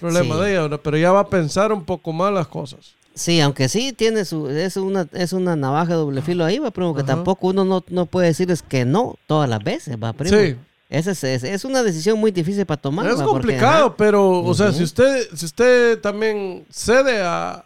problema 0.01 0.35
Sí. 0.35 0.41
de 0.41 0.51
ella, 0.65 0.77
pero 0.77 0.97
ella 0.97 1.11
va 1.11 1.21
a 1.21 1.27
pensar 1.29 1.71
un 1.71 1.85
poco 1.85 2.11
más 2.11 2.33
las 2.33 2.47
cosas. 2.47 2.95
Sí, 3.13 3.39
aunque 3.41 3.67
sí 3.69 3.93
tiene 3.93 4.23
su, 4.25 4.49
es 4.49 4.77
una, 4.77 5.07
es 5.13 5.33
una 5.33 5.55
navaja 5.55 5.89
de 5.93 5.95
doble 5.99 6.21
filo 6.21 6.45
ahí, 6.45 6.59
va, 6.59 6.71
primo, 6.71 6.93
que 6.95 7.01
Ajá. 7.01 7.15
tampoco 7.15 7.47
uno 7.47 7.65
no, 7.65 7.83
no 7.89 8.05
puede 8.05 8.27
decirles 8.27 8.61
que 8.63 8.85
no 8.85 9.15
todas 9.27 9.49
las 9.49 9.63
veces, 9.63 9.97
va, 10.01 10.13
primo. 10.13 10.37
Sí. 10.37 10.55
Esa 10.89 11.11
es, 11.11 11.23
es, 11.23 11.43
es 11.43 11.63
una 11.65 11.83
decisión 11.83 12.19
muy 12.19 12.31
difícil 12.31 12.65
para 12.65 12.81
tomar. 12.81 13.05
es 13.05 13.13
va, 13.13 13.23
porque, 13.25 13.31
complicado, 13.31 13.95
pero, 13.95 14.29
o 14.41 14.53
sea, 14.53 14.71
si 14.73 14.83
usted, 14.83 15.27
si 15.33 15.45
usted 15.45 15.99
también 15.99 16.65
cede 16.69 17.21
a... 17.21 17.63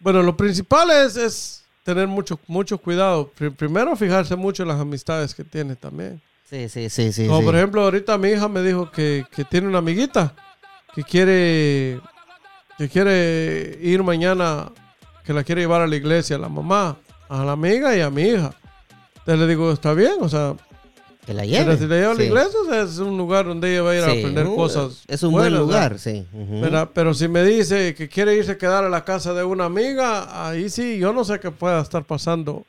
Bueno, 0.00 0.22
lo 0.22 0.36
principal 0.36 0.90
es, 0.90 1.16
es 1.16 1.64
tener 1.84 2.06
mucho, 2.08 2.38
mucho 2.46 2.76
cuidado. 2.78 3.30
Pri- 3.36 3.50
primero, 3.50 3.94
fijarse 3.96 4.36
mucho 4.36 4.62
en 4.62 4.68
las 4.68 4.80
amistades 4.80 5.34
que 5.34 5.44
tiene 5.44 5.76
también. 5.76 6.20
Sí, 6.50 6.68
sí, 6.68 6.90
sí, 6.90 7.12
sí. 7.12 7.26
Como 7.26 7.38
sí. 7.40 7.44
por 7.46 7.56
ejemplo, 7.56 7.82
ahorita 7.82 8.18
mi 8.18 8.28
hija 8.30 8.48
me 8.48 8.62
dijo 8.62 8.90
que, 8.90 9.24
que 9.34 9.44
tiene 9.44 9.66
una 9.68 9.78
amiguita 9.78 10.34
que 10.94 11.02
quiere 11.02 12.00
que 12.78 12.88
quiere 12.88 13.78
ir 13.82 14.02
mañana, 14.02 14.70
que 15.24 15.32
la 15.32 15.44
quiere 15.44 15.60
llevar 15.62 15.80
a 15.82 15.86
la 15.86 15.96
iglesia, 15.96 16.36
a 16.36 16.38
la 16.40 16.48
mamá, 16.48 16.96
a 17.28 17.44
la 17.44 17.52
amiga 17.52 17.96
y 17.96 18.00
a 18.00 18.10
mi 18.10 18.22
hija. 18.22 18.52
Entonces 19.18 19.38
le 19.40 19.46
digo, 19.46 19.72
está 19.72 19.94
bien, 19.94 20.14
o 20.20 20.28
sea, 20.28 20.54
que 21.24 21.32
la 21.32 21.42
pero 21.42 21.52
lleve. 21.72 21.76
si 21.78 21.86
la 21.86 21.96
lleva 21.96 22.10
a 22.10 22.14
la 22.14 22.20
sí. 22.20 22.26
iglesia, 22.26 22.60
o 22.60 22.68
sea, 22.68 22.82
es 22.82 22.98
un 22.98 23.16
lugar 23.16 23.46
donde 23.46 23.70
ella 23.72 23.82
va 23.82 23.90
a 23.92 23.96
ir 23.96 24.02
a 24.04 24.10
Sí, 24.10 24.18
aprender 24.18 24.46
uh, 24.48 24.56
cosas. 24.56 25.02
Es 25.08 25.22
un 25.22 25.32
buenas, 25.32 25.52
buen 25.52 25.62
lugar, 25.62 25.90
¿verdad? 25.92 26.02
sí. 26.02 26.26
¿Verdad? 26.32 26.90
Pero 26.92 27.14
si 27.14 27.28
me 27.28 27.42
dice 27.44 27.94
que 27.94 28.08
quiere 28.08 28.34
irse 28.36 28.52
a 28.52 28.58
quedar 28.58 28.84
a 28.84 28.88
la 28.90 29.04
casa 29.04 29.32
de 29.32 29.44
una 29.44 29.64
amiga, 29.66 30.46
ahí 30.48 30.68
sí, 30.68 30.98
yo 30.98 31.12
no 31.12 31.24
sé 31.24 31.40
qué 31.40 31.50
pueda 31.50 31.80
estar 31.80 32.04
pasando. 32.04 32.66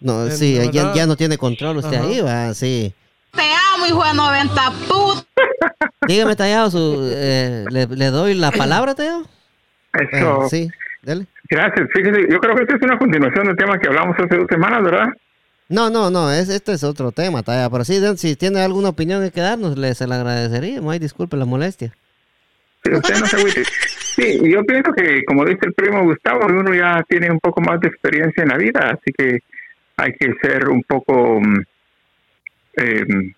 No, 0.00 0.26
en 0.26 0.36
sí, 0.36 0.58
ya, 0.72 0.92
ya 0.94 1.06
no 1.06 1.16
tiene 1.16 1.38
control 1.38 1.78
usted 1.78 1.96
Ajá. 1.96 2.06
ahí, 2.06 2.20
va, 2.20 2.52
sí. 2.54 2.92
Te 3.32 3.42
amo, 3.74 3.86
hijo 3.86 4.04
de 4.04 4.14
90 4.14 4.72
puta. 4.88 5.27
Dígame, 6.06 6.36
Tallado, 6.36 6.70
su, 6.70 7.10
eh, 7.12 7.64
le, 7.70 7.86
le 7.86 8.06
doy 8.06 8.34
la 8.34 8.50
palabra, 8.50 8.94
Tallado. 8.94 9.24
Eso. 9.92 10.44
Eh, 10.44 10.48
sí, 10.48 10.70
dale. 11.02 11.26
Gracias. 11.50 11.88
Fíjese, 11.92 12.26
yo 12.30 12.38
creo 12.38 12.54
que 12.54 12.62
esta 12.62 12.76
es 12.76 12.82
una 12.82 12.98
continuación 12.98 13.46
del 13.46 13.56
tema 13.56 13.78
que 13.78 13.88
hablamos 13.88 14.16
hace 14.18 14.36
dos 14.36 14.46
semanas, 14.48 14.82
¿verdad? 14.82 15.08
No, 15.68 15.90
no, 15.90 16.10
no, 16.10 16.32
es, 16.32 16.48
este 16.48 16.72
es 16.72 16.84
otro 16.84 17.12
tema, 17.12 17.42
Tallado. 17.42 17.70
Pero 17.70 17.84
sí, 17.84 18.00
si 18.16 18.36
tiene 18.36 18.60
alguna 18.60 18.90
opinión 18.90 19.28
que 19.30 19.40
darnos, 19.40 19.76
le, 19.76 19.94
se 19.94 20.06
le 20.06 20.14
agradecería. 20.14 20.80
No 20.80 20.90
hay 20.90 20.98
disculpe 20.98 21.36
la 21.36 21.44
molestia. 21.44 21.92
Sí, 22.84 22.92
usted 22.92 23.18
no 23.18 23.26
se 23.26 23.36
agüite. 23.36 23.64
Sí, 23.64 24.40
yo 24.50 24.64
pienso 24.64 24.92
que, 24.92 25.24
como 25.24 25.44
dice 25.44 25.60
el 25.62 25.74
primo 25.74 26.04
Gustavo, 26.04 26.46
uno 26.46 26.74
ya 26.74 27.02
tiene 27.08 27.30
un 27.30 27.38
poco 27.38 27.60
más 27.60 27.80
de 27.80 27.88
experiencia 27.88 28.42
en 28.42 28.48
la 28.48 28.56
vida, 28.56 28.90
así 28.90 29.12
que 29.16 29.38
hay 29.96 30.12
que 30.14 30.32
ser 30.40 30.68
un 30.68 30.82
poco 30.82 31.40
em, 32.74 33.32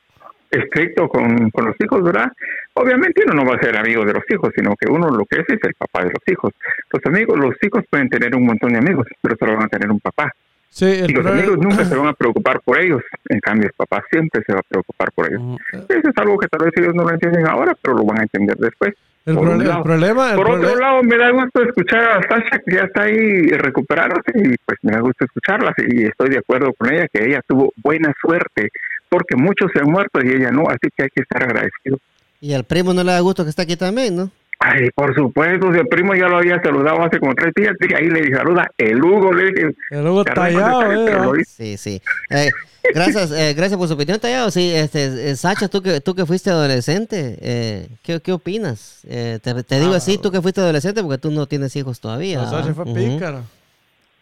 estricto 0.51 1.09
con, 1.09 1.51
con 1.51 1.66
los 1.66 1.76
hijos, 1.80 2.03
¿verdad? 2.03 2.32
Obviamente 2.74 3.22
uno 3.26 3.42
no 3.42 3.51
va 3.51 3.57
a 3.57 3.61
ser 3.62 3.76
amigo 3.76 4.05
de 4.05 4.14
los 4.14 4.24
hijos, 4.28 4.51
sino 4.55 4.74
que 4.76 4.90
uno 4.90 5.09
lo 5.09 5.24
que 5.26 5.40
es 5.40 5.48
es 5.48 5.61
el 5.62 5.74
papá 5.74 6.05
de 6.05 6.11
los 6.11 6.22
hijos. 6.26 6.53
Los 6.92 7.05
amigos, 7.07 7.38
los 7.38 7.55
hijos 7.62 7.84
pueden 7.88 8.09
tener 8.09 8.34
un 8.34 8.44
montón 8.44 8.72
de 8.72 8.78
amigos, 8.78 9.07
pero 9.20 9.36
solo 9.38 9.55
van 9.55 9.64
a 9.64 9.68
tener 9.68 9.90
un 9.90 10.01
papá. 10.01 10.32
Sí, 10.68 10.86
el 10.86 11.11
Y 11.11 11.14
los 11.14 11.26
amigos 11.26 11.59
nunca 11.59 11.84
se 11.84 11.94
van 11.96 12.09
a 12.09 12.12
preocupar 12.12 12.61
por 12.61 12.78
ellos, 12.78 13.03
en 13.28 13.40
cambio 13.40 13.66
el 13.66 13.74
papá 13.74 14.05
siempre 14.11 14.42
se 14.46 14.53
va 14.53 14.61
a 14.61 14.68
preocupar 14.68 15.11
por 15.12 15.28
ellos. 15.28 15.40
Ujú. 15.42 15.86
Eso 15.88 16.11
es 16.11 16.16
algo 16.16 16.38
que 16.38 16.48
tal 16.48 16.64
vez 16.64 16.72
ellos 16.76 16.94
no 16.94 17.03
lo 17.03 17.11
entienden 17.11 17.46
ahora, 17.46 17.76
pero 17.80 17.96
lo 17.96 18.05
van 18.05 18.20
a 18.20 18.22
entender 18.22 18.57
después. 18.57 18.94
El, 19.26 19.34
por 19.34 19.48
el 19.51 19.82
problema, 19.82 20.30
el 20.30 20.36
Por 20.36 20.51
otro 20.51 20.76
lado, 20.76 21.03
me 21.03 21.16
da 21.18 21.30
gusto 21.30 21.62
escuchar 21.62 22.01
a 22.01 22.22
Sasha 22.22 22.59
que 22.64 22.74
ya 22.74 22.84
está 22.84 23.03
ahí 23.03 23.48
recuperándose 23.48 24.32
y 24.34 24.57
pues 24.64 24.78
me 24.82 24.92
da 24.92 25.01
gusto 25.01 25.26
escucharla 25.26 25.74
y 25.76 26.05
estoy 26.05 26.30
de 26.30 26.38
acuerdo 26.38 26.72
con 26.72 26.90
ella 26.90 27.07
que 27.12 27.26
ella 27.26 27.42
tuvo 27.46 27.70
buena 27.76 28.14
suerte 28.18 28.70
porque 29.11 29.37
muchos 29.37 29.71
se 29.75 29.81
han 29.81 29.91
muerto 29.91 30.21
y 30.25 30.29
ella 30.29 30.51
no, 30.51 30.63
así 30.69 30.89
que 30.97 31.03
hay 31.03 31.09
que 31.15 31.23
estar 31.23 31.43
agradecido. 31.43 31.99
Y 32.41 32.55
al 32.55 32.65
primo 32.65 32.95
no 32.95 33.05
le 33.05 33.13
da 33.13 33.21
gusto 33.21 33.45
que 33.45 33.51
está 33.51 33.63
aquí 33.63 33.77
también, 33.77 34.17
¿no? 34.17 34.31
Ay, 34.63 34.91
por 34.95 35.15
supuesto, 35.15 35.73
si 35.73 35.79
el 35.79 35.87
primo 35.87 36.15
ya 36.15 36.29
lo 36.29 36.37
había 36.37 36.61
saludado 36.63 37.03
hace 37.03 37.19
como 37.19 37.35
tres 37.35 37.53
días, 37.57 37.73
dije, 37.81 37.97
ahí 37.97 38.09
le 38.11 38.21
dije, 38.21 38.37
saluda, 38.37 38.71
el 38.77 39.03
Hugo, 39.03 39.33
le 39.33 39.53
dije, 39.53 39.75
el 39.91 40.07
Hugo 40.07 40.23
tallado, 40.23 41.35
eh, 41.37 41.41
hice. 41.41 41.51
Sí, 41.51 41.77
sí. 41.79 42.03
Eh, 42.29 42.51
gracias, 42.95 43.33
eh, 43.33 43.55
gracias 43.55 43.79
por 43.79 43.89
su 43.89 43.95
opinión, 43.95 44.21
Tallado. 44.21 44.51
Sí, 44.51 44.71
este, 44.71 45.31
eh, 45.31 45.37
Sacha, 45.37 45.69
tú 45.69 45.81
que, 45.83 46.03
tú 46.03 46.15
que 46.15 46.27
fuiste 46.27 46.51
adolescente, 46.51 47.39
eh, 47.41 47.89
¿qué, 48.03 48.21
qué 48.21 48.33
opinas? 48.33 49.01
Eh, 49.09 49.39
te, 49.43 49.63
te 49.65 49.81
digo 49.81 49.95
así, 49.95 50.19
tú 50.19 50.31
que 50.31 50.43
fuiste 50.43 50.61
adolescente 50.61 51.03
porque 51.03 51.17
tú 51.17 51.31
no 51.31 51.47
tienes 51.47 51.75
hijos 51.77 51.99
todavía. 51.99 52.45
Sasha 52.45 52.69
¿va? 52.69 52.75
fue 52.75 52.85
Ujú. 52.85 52.95
pícara. 52.95 53.43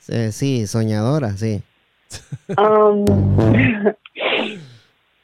Eh, 0.07 0.31
sí, 0.31 0.69
soñadora, 0.69 1.37
sí. 1.37 1.63
Um, 2.57 3.05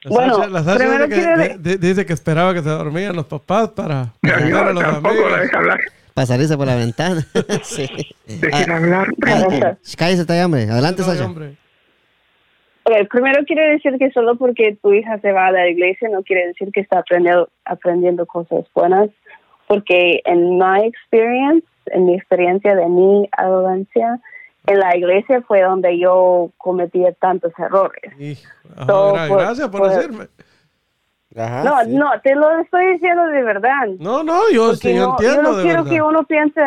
La 0.05 0.11
Bueno, 0.11 0.35
Sasha- 0.37 0.49
la 0.51 0.63
Sasha 0.63 0.79
primero 0.79 1.07
dice, 1.07 1.21
que, 1.49 1.59
di- 1.59 1.77
dice 1.77 2.07
que 2.07 2.13
esperaba 2.13 2.53
que 2.55 2.61
se 2.63 2.69
dormían 2.69 3.17
los 3.17 3.27
papás 3.27 3.71
para 3.71 4.13
yo 4.23 4.59
a 4.61 4.73
los 4.73 4.83
tampoco 4.83 5.29
la 5.31 5.41
deja 5.41 5.59
hablar, 5.59 5.81
Para 6.15 6.27
salirse 6.27 6.57
por 6.57 6.67
la 6.67 6.77
ventana. 6.77 7.27
sí. 7.63 7.89
déjela 8.27 8.75
Ah, 8.75 8.77
hablar. 8.77 9.09
ah, 9.27 9.45
primo. 9.49 9.79
cállese, 9.97 10.25
Tallado, 10.27 10.47
hombre. 10.47 10.63
Adelante, 10.71 11.03
No, 11.03 11.09
Sacha. 11.09 11.25
hombre. 11.25 11.57
ok, 12.85 13.09
primero 13.11 13.45
quiero 13.47 13.63
decir 13.73 13.97
que 13.99 14.11
solo 14.11 14.37
porque 14.37 14.77
tu 14.83 14.93
hija 14.93 15.19
se 15.21 15.33
va 15.33 15.47
a 15.47 15.53
la 15.53 15.69
iglesia 15.69 16.09
no 16.11 16.23
quiere 16.23 16.49
decir 16.49 16.71
que 16.73 16.81
está 16.81 16.99
aprendiendo, 16.99 17.49
aprendiendo 17.65 18.27
cosas 18.27 18.65
buenas, 18.75 19.09
porque 19.67 20.21
en 20.27 20.59
mi 20.59 20.87
experience, 20.87 21.67
en 21.87 22.05
mi 22.07 22.15
experiencia 22.17 22.75
de 22.75 22.87
mi 22.89 23.27
adolescencia, 23.39 24.21
en 24.67 24.79
la 24.81 24.97
iglesia 24.97 25.43
fue 25.43 25.63
donde 25.63 25.99
yo 25.99 26.51
cometía 26.57 27.13
tantos 27.13 27.53
errores. 27.59 28.03
Hijo, 28.19 28.49
ajá, 28.77 28.87
gra- 28.87 29.29
por- 29.29 29.39
gracias 29.41 29.69
por 29.69 29.81
por- 29.81 29.91
decirme. 29.91 30.29
Ajá, 31.37 31.65
no, 31.65 31.85
sí. 31.85 31.91
no, 31.97 32.11
te 32.23 32.35
lo 32.37 32.59
estoy 32.61 32.93
diciendo 32.93 33.27
de 33.27 33.43
verdad. 33.43 33.89
No, 33.99 34.23
no, 34.23 34.41
yo, 34.53 34.75
sí, 34.75 34.95
no, 34.95 35.11
entiendo 35.11 35.37
yo 35.37 35.43
no 35.43 35.57
de 35.57 35.63
quiero 35.65 35.83
verdad. 35.85 35.97
que 35.97 36.03
uno 36.03 36.25
piense 36.25 36.61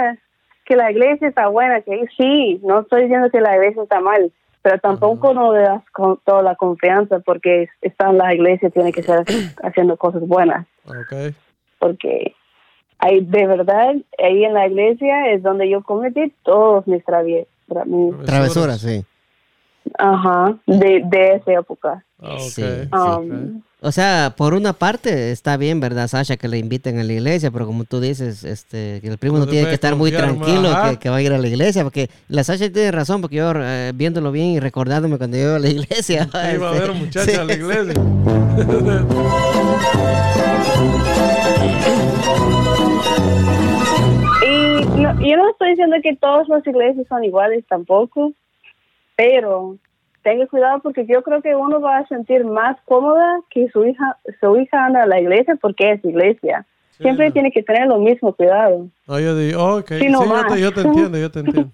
que 0.65 0.75
la 0.75 0.91
iglesia 0.91 1.29
está 1.29 1.47
buena, 1.47 1.81
que 1.81 2.05
sí, 2.17 2.59
no 2.63 2.81
estoy 2.81 3.03
diciendo 3.03 3.29
que 3.31 3.39
la 3.39 3.55
iglesia 3.55 3.83
está 3.83 4.01
mal, 4.01 4.29
pero 4.61 4.77
tampoco 4.79 5.33
no 5.33 5.53
le 5.53 5.61
das 5.61 5.89
con 5.91 6.19
toda 6.25 6.41
la 6.43 6.55
confianza 6.55 7.19
porque 7.19 7.63
es- 7.63 7.69
está 7.81 8.09
en 8.09 8.17
la 8.17 8.33
iglesia, 8.33 8.69
tiene 8.69 8.91
que 8.91 8.99
estar 8.99 9.23
haciendo 9.63 9.95
cosas 9.95 10.21
buenas, 10.27 10.67
Ok. 10.85 11.33
porque 11.79 12.35
ahí, 12.99 13.21
de 13.21 13.47
verdad, 13.47 13.95
ahí 14.21 14.43
en 14.43 14.53
la 14.53 14.67
iglesia 14.67 15.31
es 15.31 15.41
donde 15.43 15.69
yo 15.69 15.81
cometí 15.83 16.33
todos 16.43 16.85
mis 16.87 17.05
travies. 17.05 17.47
Mis- 17.85 18.25
Travesuras, 18.25 18.81
sí. 18.81 19.05
Ajá, 19.97 20.57
de, 20.65 21.01
de 21.05 21.35
esa 21.35 21.53
época. 21.53 22.03
Ah, 22.21 22.33
ok. 22.33 22.39
Sí. 22.39 22.63
Um, 22.91 23.61
O 23.79 23.91
sea, 23.91 24.33
por 24.35 24.55
una 24.55 24.73
parte 24.73 25.31
está 25.31 25.55
bien, 25.55 25.79
¿verdad, 25.79 26.07
Sasha, 26.07 26.35
que 26.35 26.47
le 26.47 26.57
inviten 26.57 26.97
a 26.99 27.03
la 27.03 27.13
iglesia? 27.13 27.51
Pero 27.51 27.67
como 27.67 27.83
tú 27.85 28.01
dices, 28.01 28.43
este, 28.43 28.99
que 29.01 29.07
el 29.07 29.19
primo 29.19 29.37
No 29.37 29.45
tiene 29.47 29.67
que 29.67 29.75
estar 29.75 29.95
muy 29.95 30.11
tranquilo 30.11 30.75
que, 30.83 30.97
que 30.97 31.09
va 31.11 31.17
a 31.17 31.21
ir 31.21 31.31
a 31.31 31.37
la 31.37 31.47
iglesia. 31.47 31.83
Porque 31.83 32.09
la 32.27 32.43
Sasha 32.43 32.71
tiene 32.71 32.91
razón, 32.91 33.21
porque 33.21 33.35
yo 33.37 33.51
eh, 33.55 33.91
viéndolo 33.95 34.31
bien 34.31 34.47
y 34.47 34.59
recordándome 34.59 35.17
cuando 35.19 35.37
yo 35.37 35.43
iba 35.43 35.55
a 35.57 35.59
la 35.59 35.69
iglesia. 35.69 36.27
Iba 36.53 36.69
a 36.69 36.71
ver 36.73 36.91
sí, 37.13 37.35
a 37.35 37.43
la 37.43 37.53
iglesia. 37.53 37.93
no, 45.01 45.19
yo 45.21 45.37
no 45.37 45.49
estoy 45.49 45.69
diciendo 45.71 45.95
que 46.03 46.15
todas 46.15 46.47
las 46.49 46.65
iglesias 46.65 47.05
son 47.07 47.23
iguales 47.23 47.63
tampoco, 47.67 48.33
pero 49.15 49.77
tenga 50.23 50.45
cuidado 50.47 50.79
porque 50.81 51.05
yo 51.05 51.23
creo 51.23 51.41
que 51.41 51.55
uno 51.55 51.79
va 51.79 51.99
a 51.99 52.07
sentir 52.07 52.43
más 52.45 52.77
cómoda 52.85 53.39
que 53.49 53.69
su 53.69 53.85
hija 53.85 54.17
su 54.39 54.57
hija 54.57 54.85
anda 54.85 55.03
a 55.03 55.07
la 55.07 55.19
iglesia 55.19 55.57
porque 55.61 55.91
es 55.93 56.05
iglesia. 56.05 56.65
Siempre 56.99 57.31
tiene 57.31 57.51
que 57.51 57.61
tener 57.61 57.87
lo 57.87 57.99
mismo 57.99 58.33
cuidado. 58.33 58.87
No, 59.07 59.19
yo 59.19 59.37
digo, 59.37 59.63
oh. 59.63 59.81
Sí, 59.87 60.11
yo, 60.11 60.19
te, 60.19 60.25
más. 60.27 60.59
yo 60.59 60.73
te 60.73 60.81
entiendo, 60.87 61.17
yo 61.19 61.29
te 61.31 61.39
entiendo. 61.41 61.71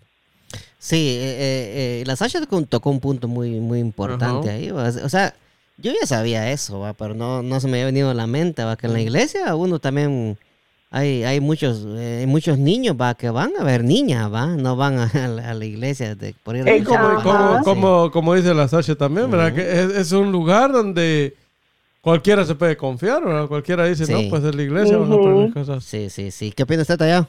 Sí, 0.77 1.17
eh, 1.17 1.31
eh, 1.39 2.01
eh, 2.01 2.03
la 2.05 2.17
Sasha 2.17 2.41
tocó- 2.41 2.65
tocó 2.67 2.89
un 2.89 2.99
punto 2.99 3.29
muy, 3.29 3.51
muy 3.61 3.79
importante 3.79 4.49
ahí. 4.49 4.69
¿va? 4.71 4.89
O 4.89 5.09
sea, 5.09 5.33
yo 5.77 5.93
ya 5.97 6.05
sabía 6.05 6.51
eso, 6.51 6.81
¿va? 6.81 6.91
pero 6.91 7.13
no, 7.13 7.41
no 7.41 7.61
se 7.61 7.67
me 7.67 7.75
había 7.77 7.85
venido 7.85 8.09
a 8.09 8.13
la 8.13 8.27
mente, 8.27 8.65
¿va? 8.65 8.75
que 8.75 8.87
en 8.87 8.93
la 8.93 8.99
iglesia 8.99 9.55
uno 9.55 9.79
también 9.79 10.37
hay, 10.95 11.23
hay 11.23 11.39
muchos 11.39 11.85
eh, 11.97 12.19
hay 12.21 12.27
muchos 12.27 12.57
niños 12.59 12.95
¿va? 12.99 13.15
que 13.15 13.29
van 13.31 13.51
a 13.59 13.63
ver 13.63 13.83
niñas, 13.83 14.31
¿va? 14.31 14.45
no 14.55 14.75
van 14.75 14.99
a, 14.99 15.05
a 15.07 15.27
la, 15.27 15.49
a 15.49 15.53
la 15.55 15.65
iglesia 15.65 16.13
de, 16.15 16.35
por 16.43 16.55
ir 16.55 16.63
a 16.69 16.71
Eh, 16.71 16.83
como, 16.83 17.15
como, 17.23 17.61
como, 17.63 18.11
como 18.11 18.35
dice 18.35 18.53
la 18.53 18.67
Sasha 18.67 18.95
también, 18.95 19.29
¿verdad? 19.31 19.53
Que 19.55 19.61
es, 19.61 19.95
es 19.97 20.11
un 20.11 20.31
lugar 20.31 20.71
donde 20.71 21.33
cualquiera 22.01 22.45
se 22.45 22.53
puede 22.55 22.77
confiar, 22.77 23.23
¿verdad? 23.25 23.47
Cualquiera 23.47 23.85
dice, 23.85 24.05
Sí. 24.05 24.13
no, 24.13 24.29
pues 24.29 24.43
es 24.43 24.53
la 24.55 24.61
iglesia, 24.61 24.97
vamos 24.97 25.11
a 25.11 25.15
Ujú. 25.15 25.21
aprender 25.29 25.53
cosas. 25.53 25.83
Sí, 25.83 26.09
sí, 26.11 26.29
sí. 26.31 26.51
¿Qué 26.55 26.63
opina 26.63 26.83
usted, 26.83 26.97
Tallado? 26.97 27.27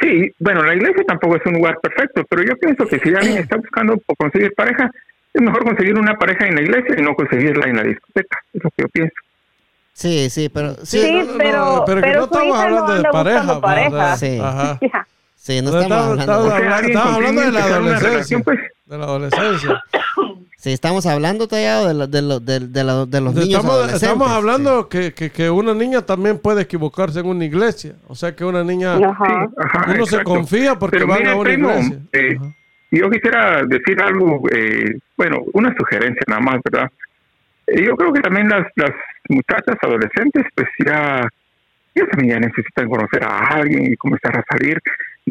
Sí, 0.00 0.30
bueno, 0.38 0.62
la 0.62 0.74
iglesia 0.74 1.04
tampoco 1.06 1.36
es 1.36 1.42
un 1.44 1.52
lugar 1.54 1.78
perfecto, 1.82 2.24
pero 2.30 2.42
yo 2.42 2.56
pienso 2.56 2.86
que 2.86 2.98
si 3.00 3.14
alguien 3.14 3.36
está 3.36 3.56
buscando 3.58 3.98
por 3.98 4.16
conseguir 4.16 4.54
pareja, 4.54 4.90
es 5.34 5.42
mejor 5.42 5.62
conseguir 5.64 5.98
una 5.98 6.14
pareja 6.16 6.46
en 6.46 6.54
la 6.54 6.62
iglesia 6.62 6.94
y 6.98 7.02
no 7.02 7.14
conseguirla 7.14 7.66
en 7.68 7.76
la 7.76 7.82
discoteca. 7.82 8.38
Es 8.54 8.64
lo 8.64 8.70
que 8.70 8.82
yo 8.82 8.88
pienso. 8.88 9.12
Sí, 10.00 10.30
sí, 10.30 10.48
pero 10.48 10.74
sí, 10.82 10.98
Sí, 10.98 11.12
no, 11.12 11.24
no, 11.24 11.32
no, 11.32 11.36
pero- 11.36 11.84
pero 11.84 12.00
que 12.00 12.06
pero 12.08 12.18
no 12.20 12.24
estamos 12.24 12.58
hablando 12.58 12.94
de 12.94 13.02
pareja, 13.10 13.52
¿va? 13.52 13.60
pareja. 13.60 14.16
Sí. 14.16 14.38
Ajá. 14.42 14.78
Sí, 15.36 15.60
no 15.62 15.68
Estamos- 15.80 15.82
estamos 15.82 16.04
hablando. 16.20 16.56
estamos 16.56 16.82
estamos 16.88 17.14
hablando 17.16 17.40
de 17.42 17.52
la 17.52 17.64
adolescencia. 17.64 18.08
relación, 18.08 18.42
pues, 18.42 18.58
De 18.86 18.98
la 18.98 19.04
adolescencia. 19.04 19.82
Sí, 20.56 20.72
estamos 20.72 21.06
hablando, 21.06 21.48
Tallado, 21.48 21.88
de, 21.94 22.06
de, 22.06 22.22
lo- 22.22 22.40
de, 22.40 22.60
de 22.60 22.84
lo- 22.84 23.06
de 23.06 23.20
los 23.20 23.34
niños 23.34 23.48
Estamos, 23.48 23.70
adolescentes. 23.72 24.02
estamos 24.02 24.30
hablando 24.30 24.88
que, 24.88 25.12
que, 25.14 25.30
que 25.30 25.48
una 25.50 25.72
niña 25.74 26.02
también 26.02 26.38
puede 26.38 26.62
equivocarse 26.62 27.20
en 27.20 27.26
una 27.26 27.44
iglesia. 27.44 27.94
O 28.08 28.14
sea 28.14 28.34
que 28.34 28.44
una 28.44 28.62
niña, 28.64 28.94
Ajá. 28.96 29.48
ajá, 29.58 29.92
uno 29.94 30.06
se 30.06 30.22
confía 30.22 30.78
porque 30.78 30.96
Pero 30.98 31.08
van 31.08 31.18
mira, 31.20 31.32
a 31.32 31.34
una 31.36 31.44
primo, 31.44 31.70
iglesia. 31.70 31.98
eh. 32.12 32.38
Yo 32.90 33.08
quisiera 33.10 33.62
decir 33.66 34.00
algo, 34.02 34.42
eh, 34.50 34.96
bueno, 35.16 35.38
una 35.52 35.74
sugerencia 35.78 36.22
nada 36.26 36.40
más, 36.40 36.56
¿verdad? 36.64 36.88
Eh, 37.70 37.84
yo 37.84 37.96
creo 37.96 38.12
que 38.12 38.20
también 38.20 38.48
las, 38.48 38.66
las 38.76 38.90
muchachas 39.28 39.76
adolescentes, 39.80 40.44
pues 40.54 40.68
ya, 40.84 41.26
ya 41.94 42.06
también 42.06 42.34
ya 42.34 42.48
necesitan 42.48 42.88
conocer 42.88 43.22
a 43.24 43.38
alguien 43.48 43.92
y 43.92 43.96
comenzar 43.96 44.36
a 44.36 44.44
salir. 44.50 44.78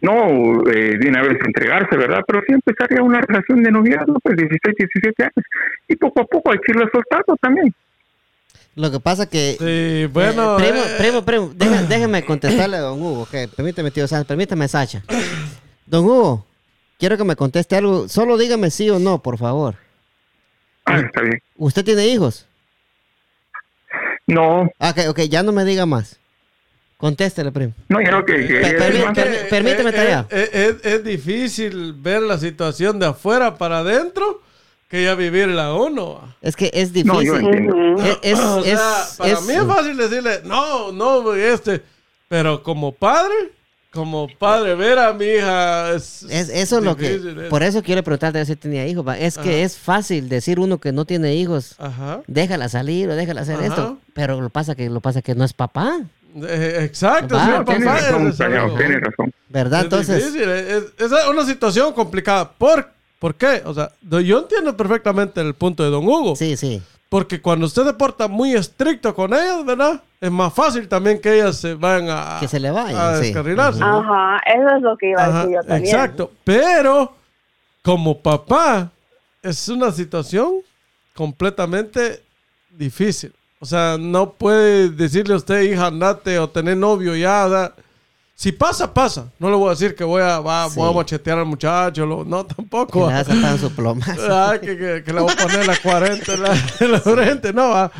No 0.02 0.62
eh, 0.72 0.98
de 0.98 1.10
una 1.10 1.24
vez 1.24 1.38
entregarse, 1.46 1.98
¿verdad? 1.98 2.22
Pero 2.26 2.42
sí 2.48 2.54
empezar 2.54 2.88
ya 2.90 3.02
una 3.02 3.22
relación 3.22 3.64
de 3.64 3.72
noviazgo, 3.72 4.20
pues 4.24 4.38
16, 4.38 4.76
17 4.78 5.24
años. 5.24 5.46
Y 5.88 5.96
poco 5.96 6.22
a 6.22 6.26
poco 6.26 6.52
hay 6.52 6.60
que 6.60 6.72
irlo 6.72 6.88
soltando 6.92 7.36
también. 7.42 7.74
Lo 8.76 8.92
que 8.92 9.00
pasa 9.00 9.30
que... 9.30 9.58
Sí, 9.60 10.10
bueno. 10.14 10.58
Eh, 10.58 10.64
primo, 10.64 10.86
eh, 10.86 10.96
primo, 10.98 11.26
primo, 11.26 11.52
déjeme, 11.54 11.88
déjeme 11.88 12.26
contestarle 12.26 12.78
a 12.78 12.82
don 12.82 13.02
Hugo. 13.02 13.24
ok, 13.24 13.54
permíteme, 13.56 13.92
tío 13.92 14.08
Sánchez, 14.08 14.28
permítame, 14.28 14.68
Sacha. 14.68 15.04
Don 15.86 16.06
Hugo, 16.06 16.46
quiero 16.98 17.18
que 17.18 17.26
me 17.26 17.36
conteste 17.36 17.76
algo. 17.76 18.08
Solo 18.08 18.38
dígame 18.38 18.70
sí 18.70 18.90
o 18.90 19.00
no, 19.00 19.22
por 19.22 19.38
favor. 19.38 19.76
Ah, 20.90 21.00
está 21.00 21.22
bien. 21.22 21.42
¿Usted 21.58 21.84
tiene 21.86 22.08
hijos? 22.08 22.46
No, 24.28 24.70
Ah, 24.80 24.92
Ok, 24.92 25.10
ok, 25.10 25.20
ya 25.22 25.44
no 25.44 25.52
me 25.52 25.66
diga 25.66 25.86
más. 25.86 26.20
Contéstele, 26.98 27.52
primo. 27.52 27.74
no, 27.88 28.02
yo 28.02 28.24
creo 28.26 28.26
que... 28.26 29.48
permíteme, 29.50 29.90
eh, 29.90 29.94
Tallado. 29.94 30.28
eh, 30.32 30.50
Es, 30.84 30.86
es 30.94 31.04
difícil 31.04 31.94
ver 31.94 32.22
la 32.22 32.38
situación 32.38 33.00
de 33.00 33.06
afuera 33.08 33.58
para 33.58 33.80
adentro 33.80 34.42
que 34.90 35.04
ya 35.06 35.16
vivirla 35.16 35.74
uno. 35.74 36.36
Es 36.42 36.56
que 36.58 36.70
es 36.74 36.92
no, 37.06 37.22
yo 37.22 37.36
difícil. 37.38 37.96
Es, 38.04 38.18
es- 38.34 38.40
o 38.40 38.64
sea, 38.64 38.74
es- 38.74 39.16
para 39.18 39.32
es- 39.32 39.42
mí 39.44 39.54
es 39.54 39.64
fácil 39.64 39.96
decirle, 39.98 40.42
no, 40.44 40.92
no, 40.92 41.34
este. 41.36 41.82
Pero 42.28 42.62
como 42.62 42.92
padre, 42.92 43.34
como 43.92 44.28
padre, 44.38 44.76
ver 44.76 45.00
a 45.00 45.14
mi 45.14 45.26
hija 45.26 45.94
es. 45.94 46.24
es- 46.30 46.50
eso 46.50 46.78
es 46.78 46.84
lo 46.84 46.96
que... 46.96 47.16
es- 47.16 47.22
Por 47.50 47.64
eso 47.64 47.82
quiero 47.82 48.04
preguntarte 48.04 48.46
si 48.46 48.56
tenía 48.56 48.86
hijos. 48.88 49.06
Es 49.18 49.38
que 49.38 49.64
es 49.64 49.78
fácil 49.78 50.30
decir 50.30 50.60
uno 50.60 50.78
que 50.80 50.92
no 50.92 51.06
tiene 51.06 51.36
hijos. 51.36 51.76
Ajá. 51.80 52.22
Déjala 52.28 52.70
salir 52.70 53.10
o 53.10 53.16
déjala 53.16 53.42
hacer 53.42 53.56
Ajá. 53.56 53.66
esto. 53.66 53.98
Pero 54.14 54.40
lo 54.42 54.50
pasa 54.50 54.76
que 54.76 54.90
lo 54.90 55.00
pasa 55.02 55.22
que 55.22 55.34
no 55.36 55.44
es 55.44 55.54
papá. 55.54 56.00
Eh, 56.36 56.82
exacto, 56.84 57.40
sí, 57.40 57.46
entonces- 57.50 57.66
Tiene 57.66 57.86
papá, 57.86 58.00
razón, 58.52 58.78
tiene 58.78 59.00
razón. 59.00 59.34
¿Verdad? 59.50 59.80
es 59.80 59.84
Entonces... 59.86 60.26
difícil, 60.34 60.50
es, 60.50 61.12
una 61.30 61.44
situación 61.46 61.92
complicada. 61.94 62.52
¿Por, 62.52 62.88
¿Por 63.18 63.34
qué? 63.34 63.64
O 63.66 63.74
sea, 63.74 63.92
yo 64.02 64.40
entiendo 64.40 64.78
perfectamente 64.78 65.42
el 65.42 65.56
punto 65.56 65.84
de 65.84 65.90
Don 65.90 66.06
Hugo. 66.08 66.36
Sí, 66.36 66.56
sí. 66.56 66.82
Porque 67.10 67.42
cuando 67.42 67.66
usted 67.66 67.84
se 67.86 67.94
porta 67.94 68.28
muy 68.28 68.54
estricto 68.54 69.16
con 69.16 69.34
ellas, 69.34 69.66
¿verdad? 69.66 70.02
Es 70.22 70.30
más 70.30 70.54
fácil 70.54 70.88
también 70.88 71.20
que 71.20 71.34
ellas 71.34 71.58
se 71.58 71.74
vayan 71.74 72.08
a, 72.10 72.38
Que 72.40 72.48
se 72.48 72.60
le 72.60 72.70
vayan, 72.70 72.96
a 73.02 73.16
sí. 73.16 73.24
descarrilarse. 73.24 73.80
¿no? 73.80 74.00
Ajá, 74.00 74.40
eso 74.46 74.76
es 74.76 74.82
lo 74.84 74.96
que 74.96 75.10
iba 75.10 75.24
a 75.24 75.28
decir 75.32 75.56
yo 75.56 75.62
también. 75.62 75.86
exacto. 75.96 76.32
Pero 76.44 77.16
como 77.82 78.20
papá 78.20 78.92
es 79.42 79.68
una 79.70 79.92
situación 79.92 80.58
completamente 81.16 82.24
difícil. 82.70 83.34
O 83.60 83.66
sea, 83.66 83.98
no 84.00 84.32
puede 84.34 84.90
decirle 84.90 85.34
a 85.34 85.38
usted, 85.38 85.62
hija, 85.64 85.88
andate 85.88 86.38
o 86.38 86.50
tener 86.50 86.78
novio 86.78 87.16
ya. 87.16 87.50
sea, 87.50 87.74
si 88.42 88.54
pasa, 88.54 88.94
pasa. 88.94 89.30
No 89.38 89.50
le 89.50 89.58
voy 89.58 89.68
a 89.68 89.72
decir 89.72 89.94
que 89.96 90.04
voy 90.06 90.22
a, 90.22 90.40
va- 90.40 90.70
Sí. 90.70 90.76
voy 90.78 90.90
a 90.90 90.94
machetear 90.94 91.40
al 91.40 91.46
muchacho. 91.46 92.06
lo- 92.06 92.24
no, 92.24 92.48
Que 92.48 92.56
tampoco. 92.56 93.08
le 93.10 93.14
vas 93.16 93.28
a 93.30 93.58
su 93.58 93.70
plomazo. 93.76 94.14
Ay, 94.50 94.60
que, 94.60 94.78
que- 94.78 95.04
que 95.06 95.12
le 95.14 95.20
voy 95.20 95.34
a 95.34 95.36
poner 95.36 95.68
la 95.68 95.76
40 95.78 96.34
en 96.36 96.42
la, 96.44 96.58
en 96.80 96.92
la 96.94 97.02
frente, 97.02 97.52
no 97.52 97.70
va. 97.72 97.92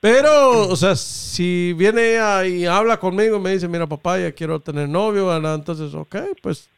Pero, 0.00 0.68
o 0.68 0.76
sea, 0.76 0.94
si 0.94 1.72
viene 1.72 2.12
ella 2.12 2.46
y 2.46 2.64
habla 2.64 2.96
conmigo 3.00 3.38
y 3.38 3.40
me 3.40 3.50
dice, 3.54 3.66
mira, 3.66 3.88
papá, 3.88 4.20
ya 4.20 4.30
quiero 4.30 4.60
tener 4.60 4.88
novio, 4.88 5.26
¿verdad? 5.26 5.56
entonces, 5.56 5.92
ok, 5.94 6.14
pues, 6.42 6.68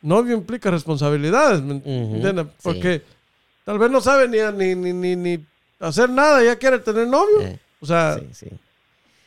novio 0.00 0.34
implica 0.36 0.70
responsabilidades, 0.70 1.60
¿me 1.60 1.74
entiendes? 1.84 2.46
sí. 2.46 2.52
Porque 2.62 3.02
tal 3.66 3.78
vez 3.78 3.90
no 3.90 4.00
sabe 4.00 4.26
ni, 4.26 4.38
ni, 4.56 4.74
ni, 4.74 4.92
ni, 4.94 5.16
ni 5.16 5.46
hacer 5.80 6.08
nada, 6.08 6.42
ya 6.42 6.56
quiere 6.56 6.78
tener 6.78 7.06
novio. 7.08 7.42
Eh, 7.42 7.58
o 7.78 7.84
sea, 7.84 8.16
Sí, 8.18 8.26
sí. 8.32 8.46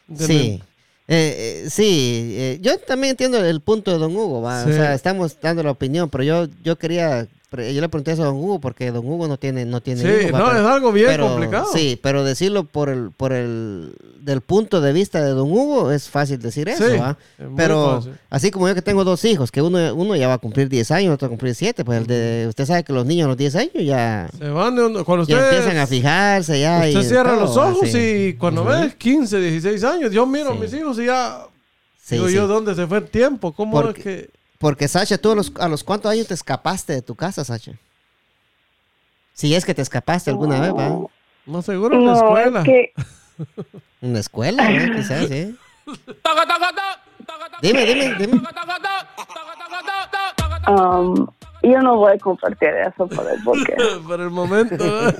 ¿entiendes? 0.09 0.38
Sí. 0.38 0.63
Eh, 1.08 1.64
eh, 1.66 1.70
sí, 1.70 2.34
eh, 2.38 2.60
yo 2.62 2.80
también 2.80 3.12
entiendo 3.12 3.43
el 3.43 3.60
punto 3.60 3.91
de 3.91 3.97
Don 3.97 4.16
Hugo, 4.16 4.41
¿va? 4.41 4.64
Sí. 4.64 4.72
o 4.72 4.74
sea, 4.74 4.93
estamos 4.93 5.38
dando 5.41 5.62
la 5.62 5.72
opinión, 5.72 6.10
pero 6.10 6.24
yo, 6.24 6.47
yo 6.64 6.78
quería, 6.78 7.28
yo 7.58 7.82
le 7.82 7.89
pregunté 7.89 8.12
eso 8.14 8.24
a 8.24 8.26
Don 8.26 8.36
Hugo 8.36 8.60
porque 8.60 8.91
Don 8.91 9.06
Hugo 9.06 9.28
no 9.28 9.38
tiene, 9.38 9.66
no 9.66 9.82
tiene 9.82 10.01
Sí, 10.01 10.32
no, 10.32 10.51
es 10.51 10.58
algo 10.66 10.91
bien 10.91 11.08
pero- 11.08 11.28
complicado. 11.30 11.68
Sí, 11.74 11.99
pero 12.01 12.24
decirlo 12.24 12.64
por 12.64 12.89
el, 12.89 13.12
por 13.12 13.32
el, 13.34 13.93
del 14.22 14.41
punto 14.41 14.82
de 14.82 14.93
vista 14.93 15.22
de 15.24 15.32
Don 15.32 15.51
Hugo 15.51 15.91
es 15.91 16.10
fácil 16.10 16.39
decir 16.39 16.68
eso, 16.70 16.84
Sí, 16.89 16.97
Pero 17.56 17.95
fácil. 17.97 18.14
así 18.30 18.49
como 18.51 18.68
yo 18.68 18.74
que 18.76 18.82
tengo 18.82 19.04
dos 19.04 19.24
hijos, 19.26 19.51
que 19.51 19.62
uno, 19.62 19.93
uno 19.93 20.16
ya 20.16 20.28
va 20.28 20.36
a 20.36 20.38
cumplir 20.39 20.70
10 20.70 20.89
años, 20.91 21.14
otro 21.14 21.28
va 21.28 21.30
a 21.30 21.38
cumplir 21.38 21.54
7, 21.54 21.84
pues 21.86 21.99
el 21.99 22.08
de, 22.08 22.45
usted 22.49 22.66
sabe 22.66 22.84
que 22.84 22.93
los 22.93 23.06
niños 23.06 23.26
a 23.26 23.28
los 23.28 23.38
10 23.38 23.56
años 23.56 23.74
ya, 23.84 24.30
Se 24.38 24.47
van 24.49 24.76
de 24.76 24.86
un- 24.86 25.04
cuando 25.04 25.26
ya 25.28 25.36
usted, 25.36 25.49
empiezan 25.58 25.78
a 25.78 25.86
fijarse, 25.88 26.60
ya. 26.60 26.78
usted 26.88 27.01
y 27.01 27.04
cierra 27.04 27.32
todo, 27.36 27.41
los 27.41 27.58
ojos 27.58 27.89
y 27.93 28.34
cuando 28.39 28.62
Ujú. 28.62 28.72
ves 28.72 28.95
15, 28.95 29.39
16 29.39 29.84
años, 29.84 30.12
yo 30.12 30.26
miro 30.26 30.51
a 30.51 30.56
mis 30.56 30.74
hijos 30.74 30.97
y 30.99 31.06
ya 31.06 31.45
digo 32.10 32.30
yo, 32.30 32.47
¿dónde 32.47 32.76
se 32.76 32.88
fue 32.88 32.99
el 32.99 33.06
tiempo? 33.10 33.51
¿Cómo 33.54 33.82
Porque- 33.82 33.99
es 33.99 34.04
que...? 34.04 34.43
Porque, 34.64 34.88
Sasha, 34.88 35.18
¿tú 35.18 35.34
a 35.34 35.36
los, 35.36 35.51
a 35.59 35.68
los 35.68 35.84
cuántos 35.84 36.09
años 36.09 36.28
te 36.28 36.34
escapaste 36.34 36.93
de 36.93 37.01
tu 37.01 37.16
casa, 37.16 37.43
Sasha? 37.43 37.74
Si 39.34 39.53
es 39.53 39.66
que 39.66 39.74
te 39.74 39.82
escapaste 39.82 40.30
alguna 40.30 40.61
vez, 40.61 40.74
¿va? 40.74 41.05
No 41.45 41.61
seguro 41.61 41.97
en 41.97 42.05
la 42.05 42.14
No, 42.14 42.18
escuela. 42.18 42.59
es 42.61 42.66
que 42.66 42.93
En 44.01 44.14
la 44.14 44.20
escuela, 44.22 44.72
¿eh? 44.72 44.89
Quizás, 44.95 45.28
sí. 45.28 45.57
Dime, 47.61 47.86
dime, 47.86 48.16
dime. 48.18 48.41
um, 50.70 51.28
yo 51.72 51.80
no 51.82 51.97
voy 51.97 52.14
a 52.14 52.18
compartir 52.18 52.70
eso 52.70 53.07
por 53.07 53.30
el 53.30 53.41
porque 53.43 53.76
Por 54.07 54.20
el 54.20 54.30
momento. 54.30 54.76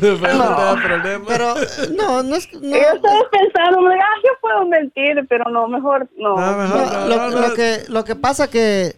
Pero 0.00 0.34
no 0.34 0.76
No. 0.76 1.24
Pero 1.26 1.54
no, 1.96 2.22
no 2.22 2.36
es... 2.36 2.52
No, 2.52 2.76
yo 2.76 2.94
estaba 2.94 3.20
pensando, 3.30 3.80
ah, 3.88 4.20
yo 4.24 4.30
puedo 4.40 4.66
mentir, 4.66 5.26
pero 5.28 5.44
no, 5.50 5.66
mejor 5.68 6.08
no. 6.16 6.36
No, 6.36 6.58
mejor 6.58 6.78
No, 6.78 7.00
no, 7.00 7.08
lo, 7.08 7.16
no, 7.16 7.40
lo 7.40 7.48
no. 7.48 7.54
que, 7.54 7.78
lo 7.88 8.04
que 8.04 8.14
pasa 8.16 8.48
que 8.50 8.96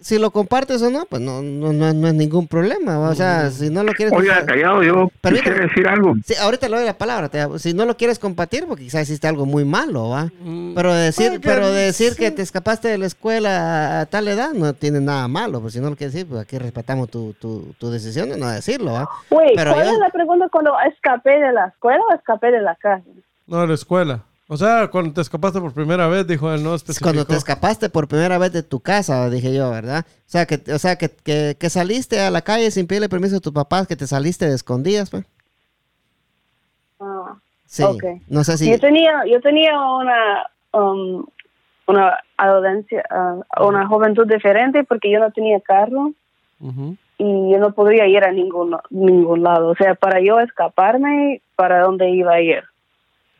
si 0.00 0.18
lo 0.18 0.30
compartes 0.30 0.82
o 0.82 0.90
no, 0.90 1.04
pues 1.06 1.22
no, 1.22 1.42
no, 1.42 1.72
no, 1.72 1.92
no 1.92 2.08
es 2.08 2.14
ningún 2.14 2.46
problema. 2.46 2.98
O 2.98 3.14
sea, 3.14 3.50
si 3.50 3.70
no 3.70 3.82
lo 3.82 3.92
quieres... 3.92 4.12
Oiga, 4.16 4.44
callado, 4.44 4.82
yo 4.82 5.10
Permítame. 5.20 5.50
quisiera 5.54 5.66
decir 5.68 5.88
algo. 5.88 6.14
Sí, 6.24 6.34
ahorita 6.40 6.68
le 6.68 6.76
doy 6.76 6.86
la 6.86 6.98
palabra. 6.98 7.28
te- 7.28 7.58
si 7.58 7.72
no 7.74 7.84
lo 7.86 7.96
quieres 7.96 8.18
compartir, 8.18 8.66
porque 8.66 8.84
quizás 8.84 9.02
hiciste 9.02 9.26
algo 9.26 9.46
muy 9.46 9.64
malo, 9.64 10.10
¿va? 10.10 10.30
Pero 10.74 10.92
decir, 10.94 11.30
Oiga, 11.32 11.40
pero 11.42 11.70
decir 11.72 12.12
sí. 12.12 12.18
que 12.18 12.30
te 12.30 12.42
escapaste 12.42 12.88
de 12.88 12.98
la 12.98 13.06
escuela 13.06 14.00
a 14.00 14.06
tal 14.06 14.28
edad 14.28 14.52
no 14.52 14.72
tiene 14.74 15.00
nada 15.00 15.26
malo. 15.28 15.60
Pues 15.60 15.72
si 15.72 15.80
no 15.80 15.90
lo 15.90 15.96
quieres 15.96 16.12
decir, 16.14 16.28
pues 16.28 16.40
aquí 16.42 16.58
respetamos 16.58 17.08
tu, 17.10 17.32
tu, 17.34 17.74
tu 17.78 17.90
decisión 17.90 18.28
de 18.28 18.36
no 18.38 18.48
decirlo, 18.48 18.92
¿va? 18.92 19.08
Güey, 19.30 19.52
Pero 19.56 19.72
¿cuál 19.72 19.86
yo- 19.86 19.92
es 19.92 19.98
la 19.98 20.10
pregunta 20.10 20.48
cuando 20.50 20.72
escapé 20.92 21.38
de 21.38 21.52
la 21.52 21.66
escuela 21.66 22.00
o 22.10 22.14
escapé 22.14 22.50
de 22.50 22.60
la 22.60 22.74
casa? 22.76 23.02
No, 23.46 23.60
de 23.60 23.66
la 23.68 23.74
escuela. 23.74 24.22
O 24.48 24.56
sea, 24.56 24.88
cuando 24.88 25.12
te 25.12 25.20
escapaste 25.20 25.60
por 25.60 25.72
primera 25.72 26.06
vez, 26.06 26.26
dijo 26.26 26.52
él, 26.52 26.62
no 26.62 26.70
Es 26.74 26.82
especificó. 26.82 27.06
cuando 27.06 27.24
te 27.24 27.34
escapaste 27.34 27.88
por 27.88 28.06
primera 28.06 28.38
vez 28.38 28.52
de 28.52 28.62
tu 28.62 28.78
casa, 28.78 29.28
dije 29.28 29.52
yo, 29.52 29.70
¿verdad? 29.70 30.06
O 30.08 30.28
sea, 30.30 30.46
que, 30.46 30.60
o 30.72 30.78
sea 30.78 30.96
que, 30.96 31.08
que, 31.10 31.56
que 31.58 31.68
saliste 31.68 32.20
a 32.20 32.30
la 32.30 32.42
calle 32.42 32.70
sin 32.70 32.86
pedirle 32.86 33.08
permiso 33.08 33.36
a 33.36 33.40
tus 33.40 33.52
papás, 33.52 33.88
que 33.88 33.96
te 33.96 34.06
saliste 34.06 34.46
de 34.48 34.54
escondidas, 34.54 35.10
pues. 35.10 35.24
Ah, 37.00 37.34
Sí. 37.68 37.82
No 38.28 38.44
sé 38.44 38.56
si... 38.58 38.70
Yo 38.70 38.78
tenía, 38.78 39.24
yo 39.28 39.40
tenía 39.40 39.76
una, 39.80 40.46
um, 40.72 41.26
una 41.88 42.16
adolescencia, 42.36 43.04
ah, 43.10 43.40
una 43.60 43.86
juventud 43.88 44.26
diferente 44.26 44.84
porque 44.84 45.10
yo 45.10 45.18
no 45.18 45.32
tenía 45.32 45.60
carro 45.60 46.12
y 47.18 47.50
yo 47.52 47.58
no 47.58 47.72
podría 47.72 48.06
ir 48.06 48.22
a 48.22 48.30
ningún, 48.30 48.76
ningún 48.90 49.42
lado. 49.42 49.70
O 49.70 49.74
sea, 49.74 49.96
para 49.96 50.20
yo 50.20 50.38
escaparme, 50.38 51.42
¿para 51.56 51.80
dónde 51.80 52.08
iba 52.10 52.34
a 52.34 52.40
ir? 52.40 52.62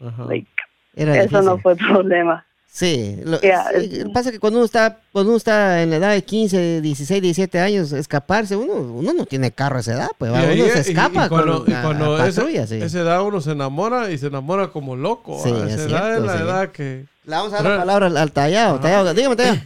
Ajá. 0.05 0.25
Like, 0.25 0.49
Era 0.97 1.23
eso 1.23 1.43
no 1.43 1.57
difícil. 1.57 1.63
fue 1.63 1.77
problema. 1.93 2.45
Sí, 2.69 3.21
lo, 3.25 3.41
Ya, 3.41 3.65
sí, 3.79 4.03
pasa 4.13 4.29
es 4.29 4.33
que 4.35 4.39
cuando 4.39 4.59
uno 4.59 4.67
está 4.67 4.99
cuando 5.11 5.31
uno 5.31 5.39
está 5.39 5.83
en 5.83 5.89
la 5.91 5.97
edad 5.97 6.11
de 6.13 6.23
15, 6.23 6.83
16, 6.83 7.23
17 7.23 7.59
años, 7.59 7.91
escaparse, 7.93 8.55
uno, 8.55 8.75
uno 8.75 9.13
no 9.15 9.25
tiene 9.25 9.51
carro 9.51 9.79
a 9.79 9.81
esa 9.81 9.95
edad, 9.95 10.09
pues, 10.19 10.31
uno 10.31 10.43
se 10.45 10.81
escapa 10.81 11.25
y 11.25 11.29
cuando, 11.31 11.65
con 11.65 11.73
y 11.73 11.77
cuando 11.81 12.17
a- 12.17 12.25
a 12.25 12.29
ese- 12.29 12.41
patrulla, 12.43 12.67
sí. 12.67 12.83
esa 12.83 13.01
edad 13.01 13.23
uno 13.23 13.41
se 13.41 13.53
enamora 13.53 14.11
y 14.11 14.19
se 14.19 14.27
enamora 14.27 14.69
como 14.69 14.95
loco. 14.95 15.41
Sí, 15.43 15.53
¿va? 15.53 15.67
es 15.69 15.75
esa 15.75 15.85
edad 15.89 16.05
cierto, 16.07 16.19
es 16.19 16.27
la 16.27 16.37
sí. 16.37 16.43
edad 16.43 16.69
que... 16.73 17.05
Le 17.25 17.35
vamos 17.37 17.53
a 17.55 17.57
dar 17.57 17.65
la 17.65 17.79
palabra 17.79 18.07
al, 18.09 18.17
al 18.19 18.33
tallado, 18.33 18.79
tallado. 18.79 19.15
Dígame, 19.15 19.37
tallado. 19.37 19.59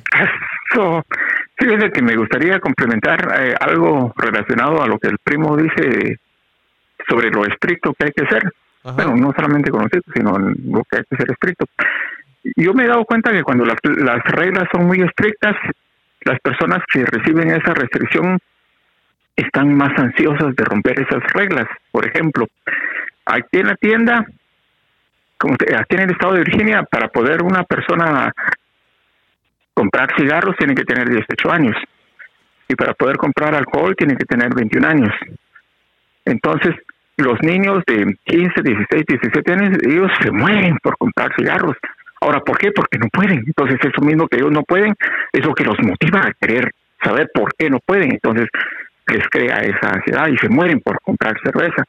So, 0.75 1.03
fíjese 1.59 1.91
que 1.91 2.03
me 2.03 2.17
gustaría 2.17 2.61
complementar 2.61 3.29
eh, 3.41 3.55
algo 3.59 4.13
relacionado 4.17 4.83
a 4.83 4.87
lo 4.87 4.99
que 5.01 5.09
el 5.09 5.19
primo 5.19 5.57
dice 5.57 6.21
sobre 7.09 7.31
lo 7.31 7.45
estricto 7.45 7.93
que 7.95 8.05
hay 8.07 8.13
que 8.13 8.27
ser. 8.27 8.43
Bueno, 8.83 9.15
no 9.15 9.33
solamente 9.37 9.71
con 9.71 9.83
los 9.83 9.93
hijos, 9.93 10.13
sino 10.15 10.37
en 10.37 10.57
lo 10.73 10.83
que 10.85 10.99
hay 10.99 11.05
que 11.09 11.17
ser 11.17 11.31
estricto. 11.31 11.67
Yo 12.57 12.73
me 12.73 12.85
he 12.85 12.89
dado 12.89 13.05
cuenta 13.05 13.31
que 13.31 13.43
cuando 13.43 13.65
las, 13.65 13.77
las 13.83 14.25
reglas 14.25 14.65
son 14.73 14.87
muy 14.87 15.01
estrictas, 15.03 15.55
las 16.23 16.41
personas 16.41 16.83
que 16.93 17.05
reciben 17.05 17.51
esa 17.51 17.75
restricción 17.75 18.39
están 19.37 19.75
más 19.75 19.99
ansiosas 19.99 20.55
de 20.57 20.65
romper 20.65 21.01
esas 21.01 21.23
reglas. 21.33 21.67
Por 21.91 22.07
ejemplo, 22.07 22.47
aquí 23.27 23.59
en 23.59 23.67
la 23.67 23.77
tienda, 23.77 24.27
como 25.39 25.55
aquí 25.55 25.97
en 25.97 26.01
el 26.01 26.11
estado 26.11 26.35
de 26.35 26.45
Virginia, 26.45 26.83
para 26.85 27.09
poder 27.09 27.43
una 27.43 27.65
persona 27.65 28.33
comprar 29.75 30.11
cigarros 30.19 30.57
tiene 30.57 30.75
que 30.75 30.85
tener 30.85 31.09
18 31.09 31.51
años 31.51 31.77
y 32.69 32.75
para 32.75 32.95
poder 32.95 33.17
comprar 33.17 33.55
alcohol 33.55 33.97
tiene 33.97 34.17
que 34.17 34.25
tener 34.25 34.55
21 34.55 34.87
años. 34.87 35.15
Entonces, 36.25 36.75
los 37.23 37.41
niños 37.43 37.83
de 37.87 38.17
15, 38.25 38.63
16, 38.63 39.05
17 39.07 39.53
años, 39.53 39.79
ellos 39.87 40.11
se 40.23 40.31
mueren 40.31 40.77
por 40.83 40.97
comprar 40.97 41.33
cigarros. 41.37 41.77
Ahora, 42.21 42.41
¿por 42.41 42.59
qué? 42.59 42.71
Porque 42.73 42.99
no 42.99 43.09
pueden. 43.13 43.43
Entonces, 43.47 43.79
eso 43.83 44.05
mismo 44.05 44.29
que 44.29 44.37
ellos 44.37 44.51
no 44.53 44.63
pueden 44.63 44.95
es 45.33 45.45
lo 45.45 45.55
que 45.55 45.65
los 45.65 45.77
motiva 45.83 46.21
a 46.21 46.33
querer 46.39 46.71
saber 47.03 47.31
por 47.33 47.55
qué 47.57 47.71
no 47.71 47.79
pueden. 47.81 48.13
Entonces, 48.13 48.49
les 49.07 49.27
crea 49.29 49.57
esa 49.57 49.91
ansiedad 49.91 50.29
y 50.29 50.37
se 50.37 50.49
mueren 50.49 50.81
por 50.81 51.01
comprar 51.01 51.35
cerveza. 51.43 51.85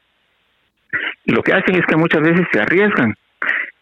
Y 1.24 1.32
lo 1.32 1.42
que 1.42 1.52
hacen 1.52 1.76
es 1.76 1.86
que 1.86 1.96
muchas 1.96 2.22
veces 2.22 2.46
se 2.52 2.60
arriesgan. 2.60 3.14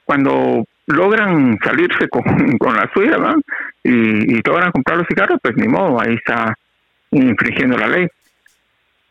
Cuando 0.05 0.65
logran 0.87 1.59
salirse 1.63 2.09
con, 2.09 2.25
la 2.75 2.91
suya 2.93 3.17
¿verdad? 3.17 3.37
y, 3.85 4.37
y 4.37 4.43
logran 4.45 4.73
comprar 4.73 4.99
los 4.99 5.07
cigarros, 5.07 5.39
pues 5.43 5.57
ni 5.57 5.69
modo, 5.69 6.01
ahí 6.01 6.15
está 6.15 6.55
infringiendo 7.13 7.77
la 7.77 7.89
ley. 7.89 8.09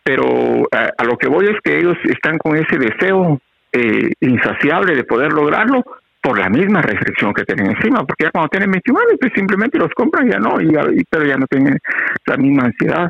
Pero 0.10 0.68
a, 0.72 0.90
a 0.98 1.04
lo 1.04 1.18
que 1.18 1.28
voy 1.28 1.46
es 1.46 1.62
que 1.64 1.78
ellos 1.78 1.96
están 2.06 2.40
con 2.40 2.58
ese 2.58 2.80
deseo 2.80 3.40
eh, 3.72 4.12
insaciable 4.22 4.96
de 4.96 5.04
poder 5.04 5.32
lograrlo 5.32 5.84
por 6.20 6.40
la 6.40 6.50
misma 6.50 6.82
restricción 6.82 7.32
que 7.32 7.44
tienen 7.46 7.68
encima, 7.76 8.04
porque 8.04 8.24
ya 8.24 8.32
cuando 8.32 8.50
tienen 8.50 8.72
21 8.72 9.00
años, 9.02 9.14
pues 9.22 9.32
simplemente 9.36 9.78
los 9.78 9.92
compran, 9.94 10.28
ya 10.28 10.40
no, 10.40 10.60
y, 10.60 10.74
ya- 10.74 10.90
y- 10.92 11.04
pero 11.08 11.26
ya 11.26 11.38
no 11.38 11.46
tienen 11.46 11.78
la 12.26 12.38
misma 12.38 12.64
ansiedad. 12.66 13.10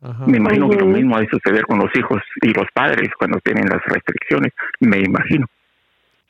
Ajá. 0.00 0.24
Me 0.28 0.36
imagino 0.36 0.70
que 0.70 0.76
lo 0.76 0.86
mismo 0.86 1.16
ha 1.16 1.20
de 1.22 1.28
suceder 1.28 1.64
con 1.66 1.80
los 1.80 1.90
hijos 1.96 2.22
y 2.40 2.52
los 2.54 2.66
padres 2.72 3.10
cuando 3.18 3.40
tienen 3.40 3.66
las 3.68 3.82
restricciones, 3.84 4.52
me 4.78 5.00
imagino. 5.00 5.46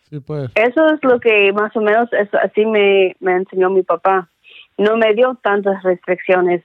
Sí, 0.09 0.20
pues. 0.20 0.51
Eso 0.55 0.86
es 0.95 1.05
lo 1.05 1.20
que 1.20 1.53
más 1.53 1.76
o 1.76 1.82
menos 1.82 2.11
es- 2.14 2.34
así 2.34 2.64
me, 2.64 3.14
me 3.20 3.32
enseñó 3.36 3.68
mi 3.68 3.82
papá. 3.82 4.26
No 4.78 4.97
me 4.97 5.12
dio 5.12 5.38
tantas 5.43 5.82
restricciones 5.82 6.62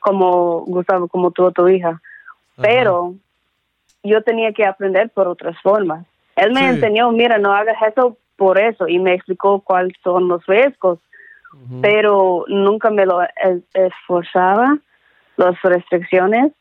como 0.00 0.62
Gustavo, 0.66 1.06
como 1.06 1.30
tuvo 1.30 1.52
tu 1.52 1.68
hija, 1.68 2.00
pero 2.56 3.14
yo 4.02 4.22
tenía 4.22 4.52
que 4.52 4.64
aprender 4.64 5.10
por 5.10 5.28
otras 5.28 5.56
formas. 5.62 6.06
Él 6.36 6.52
me 6.52 6.60
Sí. 6.60 6.66
enseñó, 6.66 7.10
mira, 7.12 7.38
no 7.38 7.52
hagas 7.52 7.76
eso 7.90 8.16
por 8.36 8.58
eso 8.60 8.86
y 8.88 8.98
me 8.98 9.14
explicó 9.14 9.60
cuáles 9.60 9.94
son 10.04 10.28
los 10.28 10.44
riesgos, 10.46 10.98
Ujú. 11.54 11.80
pero 11.80 12.44
nunca 12.48 12.90
me 12.90 13.06
lo 13.06 13.22
es- 13.22 13.62
esforzaba 13.74 14.78
las 15.36 15.60
restricciones 15.62 16.52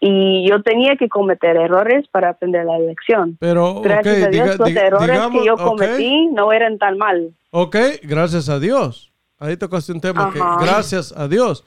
y 0.00 0.46
yo 0.48 0.62
tenía 0.62 0.96
que 0.96 1.08
cometer 1.08 1.56
errores 1.56 2.06
para 2.08 2.30
aprender 2.30 2.64
la 2.66 2.78
lección. 2.78 3.36
Pero, 3.40 3.80
Gracias 3.80 4.22
a 4.24 4.28
Dios, 4.28 4.46
diga- 4.50 4.56
los 4.58 4.68
diga- 4.68 4.82
errores 4.86 5.10
digamos, 5.10 5.40
que 5.40 5.46
yo 5.46 5.56
cometí 5.56 6.26
no 6.28 6.52
eran 6.52 6.78
tan 6.78 6.98
mal. 6.98 7.32
Ok, 7.50 7.76
gracias 8.02 8.48
a 8.48 8.58
Dios. 8.58 9.12
Ahí 9.38 9.56
tocaste 9.56 9.92
un 9.92 10.00
tema 10.00 10.30
que 10.32 10.38
gracias 10.38 11.12
a 11.16 11.26
Dios. 11.28 11.64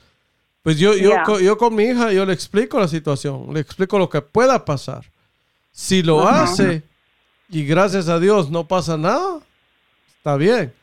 Pues 0.68 0.78
yo, 0.80 0.94
yo, 0.96 1.12
Ya. 1.12 1.24
co- 1.24 1.40
yo 1.40 1.58
con 1.58 1.74
mi 1.74 1.86
hija, 1.86 2.12
yo 2.12 2.26
le 2.26 2.34
explico 2.34 2.78
la 2.78 2.90
situación, 2.90 3.54
le 3.54 3.62
explico 3.62 3.98
lo 3.98 4.10
que 4.10 4.22
pueda 4.22 4.66
pasar. 4.66 5.06
Si 5.72 6.04
lo 6.04 6.28
Ajá. 6.28 6.44
hace 6.44 6.84
y 7.48 7.64
gracias 7.64 8.10
a 8.10 8.20
Dios 8.20 8.52
no 8.52 8.68
pasa 8.68 8.98
nada, 8.98 9.40
está 10.18 10.36
bien. 10.36 10.74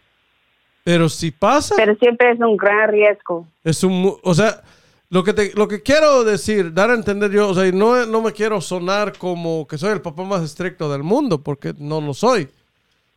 Pero 0.84 1.10
si 1.10 1.30
pasa, 1.30 1.74
Pero 1.76 1.94
siempre 1.96 2.30
es 2.30 2.40
un 2.40 2.56
gran 2.56 2.88
riesgo. 2.92 3.46
es 3.62 3.84
un, 3.84 4.16
o 4.22 4.32
sea, 4.34 4.62
lo 5.10 5.22
que 5.22 5.34
te, 5.34 5.52
lo 5.54 5.68
que 5.68 5.82
quiero 5.82 6.24
decir, 6.24 6.72
dar 6.72 6.88
a 6.90 6.94
entender 6.94 7.30
yo, 7.30 7.50
o 7.50 7.54
sea, 7.54 7.66
y 7.66 7.72
no, 7.72 8.06
no 8.06 8.22
me 8.22 8.32
quiero 8.32 8.62
sonar 8.62 9.18
como 9.18 9.66
que 9.66 9.76
soy 9.76 9.90
el 9.90 10.00
papá 10.00 10.22
más 10.22 10.42
estricto 10.42 10.90
del 10.90 11.02
mundo, 11.02 11.42
porque 11.42 11.74
no 11.76 12.00
lo 12.00 12.14
soy. 12.14 12.48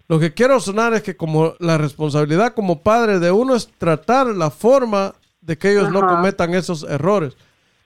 Lo 0.09 0.19
que 0.19 0.33
quiero 0.33 0.59
sonar 0.59 0.93
es 0.95 1.01
que 1.01 1.15
como 1.15 1.53
la 1.59 1.77
responsabilidad 1.77 2.53
como 2.53 2.81
padre 2.83 3.19
de 3.19 3.31
uno 3.31 3.55
es 3.55 3.69
tratar 3.77 4.27
la 4.27 4.49
forma 4.51 5.15
de 5.47 5.57
que 5.57 5.71
ellos 5.71 5.89
no 5.91 6.01
cometan 6.15 6.53
esos 6.53 6.83
errores. 6.83 7.33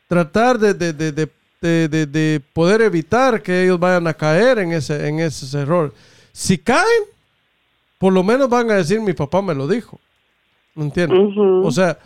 Tratar 0.07 0.59
de, 0.59 0.73
de, 0.73 0.91
de, 0.91 1.11
de, 1.13 1.29
de- 1.61 1.87
de- 1.87 2.05
de 2.07 2.41
poder 2.53 2.81
evitar 2.81 3.41
que 3.41 3.63
ellos 3.63 3.79
vayan 3.79 4.07
a 4.07 4.13
caer 4.13 4.59
en, 4.59 4.73
ese, 4.73 5.07
en 5.07 5.19
esos 5.19 5.53
errores. 5.53 5.93
Si 6.33 6.57
caen, 6.57 7.03
por 7.99 8.11
lo 8.11 8.23
menos 8.23 8.49
van 8.49 8.69
a 8.71 8.75
decir 8.75 8.99
mi 8.99 9.13
papá 9.13 9.41
me 9.41 9.53
lo 9.53 9.67
dijo. 9.67 9.99
¿Me 10.73 10.85
entiendes? 10.85 11.19
Ujú. 11.19 11.65
O 11.67 11.71
sea, 11.71 11.97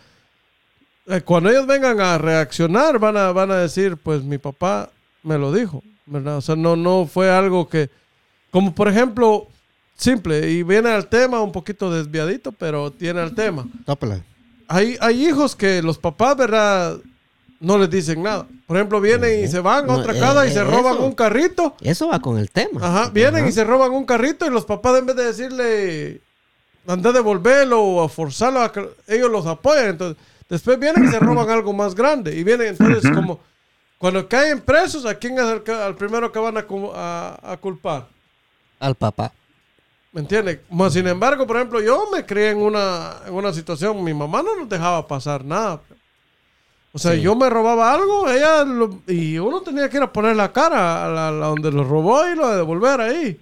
eh, 1.07 1.21
cuando 1.21 1.49
ellos 1.49 1.65
vengan 1.65 1.99
a 2.01 2.17
reaccionar, 2.17 2.99
van 2.99 3.15
a, 3.15 3.31
van 3.31 3.51
a 3.51 3.55
decir, 3.57 3.95
pues 3.95 4.23
mi 4.23 4.37
papá 4.37 4.89
me 5.23 5.37
lo 5.37 5.51
dijo, 5.53 5.81
¿verdad? 6.05 6.37
O 6.37 6.41
sea, 6.41 6.55
no, 6.55 6.75
no 6.75 7.05
fue 7.05 7.29
algo 7.31 7.69
que, 7.69 7.89
como 8.51 8.73
por 8.75 8.87
ejemplo, 8.89 9.47
simple, 9.95 10.49
y 10.51 10.63
viene 10.63 10.89
al 10.89 11.07
tema 11.07 11.41
un 11.41 11.51
poquito 11.51 11.89
desviadito, 11.91 12.51
pero 12.51 12.91
tiene 12.91 13.21
al 13.21 13.33
tema. 13.33 13.65
Tópala. 13.85 14.19
Hay, 14.67 14.97
hay 15.01 15.27
hijos 15.27 15.55
que 15.55 15.81
los 15.81 15.97
papás, 15.97 16.35
¿verdad? 16.37 16.97
No 17.59 17.77
les 17.77 17.89
dicen 17.89 18.21
nada. 18.23 18.47
Por 18.67 18.77
ejemplo, 18.77 18.99
vienen 18.99 19.43
y 19.43 19.47
se 19.47 19.59
van 19.59 19.85
a 19.85 19.87
No, 19.87 19.93
otra 19.99 20.15
eh, 20.15 20.19
casa 20.19 20.45
y 20.45 20.49
eh, 20.49 20.53
se 20.53 20.63
roban 20.63 20.95
eso. 20.95 21.05
un 21.05 21.13
carrito. 21.13 21.75
Eso 21.81 22.07
va 22.09 22.19
con 22.19 22.37
el 22.37 22.49
tema. 22.51 22.81
Ajá, 22.83 23.09
vienen 23.09 23.41
Ajá. 23.41 23.49
y 23.49 23.51
se 23.51 23.63
roban 23.63 23.91
un 23.91 24.05
carrito 24.05 24.45
y 24.45 24.49
los 24.49 24.65
papás 24.65 24.97
en 24.99 25.05
vez 25.05 25.15
de 25.15 25.25
decirle 25.25 26.21
anda 26.87 27.09
a 27.09 27.13
devolverlo 27.13 27.81
o 27.81 28.03
a 28.03 28.09
forzarlo, 28.09 28.61
a 28.61 28.71
que- 28.71 28.89
ellos 29.07 29.31
los 29.31 29.45
apoyan. 29.47 29.87
Entonces, 29.87 30.21
después 30.49 30.77
vienen 30.79 31.05
y 31.05 31.07
se 31.07 31.19
roban 31.19 31.49
algo 31.49 31.73
más 31.73 31.95
grande. 31.95 32.35
Y 32.35 32.43
vienen 32.43 32.67
entonces 32.77 33.09
como, 33.11 33.39
cuando 33.97 34.27
caen 34.27 34.59
presos, 34.61 35.05
¿a 35.05 35.15
quién 35.15 35.39
es 35.39 35.45
el, 35.45 35.71
al 35.73 35.95
primero 35.95 36.31
que 36.31 36.39
van 36.39 36.57
a- 36.57 37.39
a 37.41 37.57
culpar? 37.57 38.07
Al 38.79 38.93
papá. 38.95 39.31
¿Me 40.15 40.21
entiendes? 40.21 40.59
Más 40.71 40.93
sin 40.93 41.05
embargo, 41.07 41.45
por 41.45 41.57
ejemplo, 41.57 41.81
yo 41.81 42.05
me 42.11 42.25
crié 42.25 42.51
en 42.51 42.59
una, 42.59 43.17
en 43.27 43.33
una 43.33 43.51
situación, 43.51 44.01
mi 44.01 44.13
mamá 44.13 44.41
no 44.41 44.55
nos 44.55 44.69
dejaba 44.69 45.05
pasar 45.05 45.43
nada. 45.43 45.81
O 46.93 46.97
sea, 46.97 47.13
yo 47.15 47.35
me 47.35 47.49
robaba 47.49 47.91
algo, 47.93 48.29
ella 48.29 48.63
lo- 48.63 49.01
y 49.07 49.37
uno 49.37 49.59
tenía 49.59 49.89
que 49.89 49.97
ir 49.97 50.03
a 50.03 50.13
poner 50.13 50.37
la 50.37 50.53
cara 50.53 51.05
a 51.05 51.09
la, 51.09 51.31
la 51.31 51.47
donde 51.47 51.69
lo 51.69 51.83
robó 51.83 52.25
y 52.29 52.35
lo 52.35 52.47
devolver 52.55 53.01
ahí. 53.01 53.37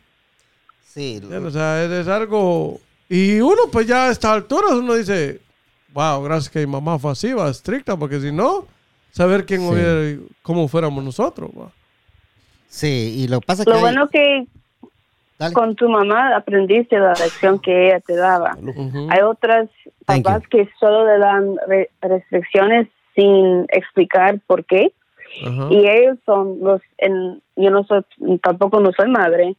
Sí. 0.83 1.21
O 1.45 1.51
sea, 1.51 1.83
es, 1.85 1.91
es 1.91 2.07
algo... 2.07 2.79
Y 3.07 3.39
uno 3.39 3.63
pues 3.71 3.85
ya 3.85 4.07
a 4.07 4.11
estas 4.11 4.31
alturas 4.31 4.71
uno 4.71 4.95
dice, 4.95 5.41
wow, 5.93 6.23
gracias 6.23 6.49
que 6.51 6.59
mi 6.61 6.65
mamá 6.71 6.97
fue 6.97 7.11
así, 7.11 7.31
va, 7.33 7.51
estricta, 7.51 7.95
porque 7.95 8.19
si 8.19 8.31
no, 8.31 8.65
saber 9.11 9.45
quién 9.45 9.61
Sí. 9.61 9.67
hubiera, 9.67 10.19
cómo 10.41 10.67
fuéramos 10.67 11.03
nosotros. 11.03 11.51
va. 11.55 11.71
Sí, 12.67 13.13
y 13.19 13.27
lo 13.27 13.39
pasa 13.41 13.63
que 13.63 13.69
Lo 13.69 13.75
hay- 13.75 13.81
bueno 13.83 14.09
que 14.09 14.47
Dale. 15.43 15.53
con 15.53 15.75
tu 15.75 15.89
mamá 15.89 16.35
aprendiste 16.35 16.97
la 16.99 17.09
lección 17.13 17.59
que 17.59 17.87
ella 17.87 17.99
te 17.99 18.15
daba. 18.15 18.57
Hay 19.09 19.21
otras 19.21 19.69
Thank 20.05 20.23
papás 20.23 20.47
que 20.47 20.67
solo 20.79 21.05
le 21.05 21.17
dan 21.19 21.55
re- 21.67 21.89
restricciones 22.01 22.87
sin 23.15 23.65
explicar 23.69 24.39
por 24.47 24.65
qué. 24.65 24.91
Y 25.71 25.87
ellos 25.87 26.17
son 26.25 26.59
los, 26.61 26.81
en, 26.99 27.41
yo 27.55 27.71
no 27.71 27.83
soy, 27.85 28.03
tampoco 28.41 28.79
no 28.79 28.91
soy 28.91 29.09
madre, 29.09 29.55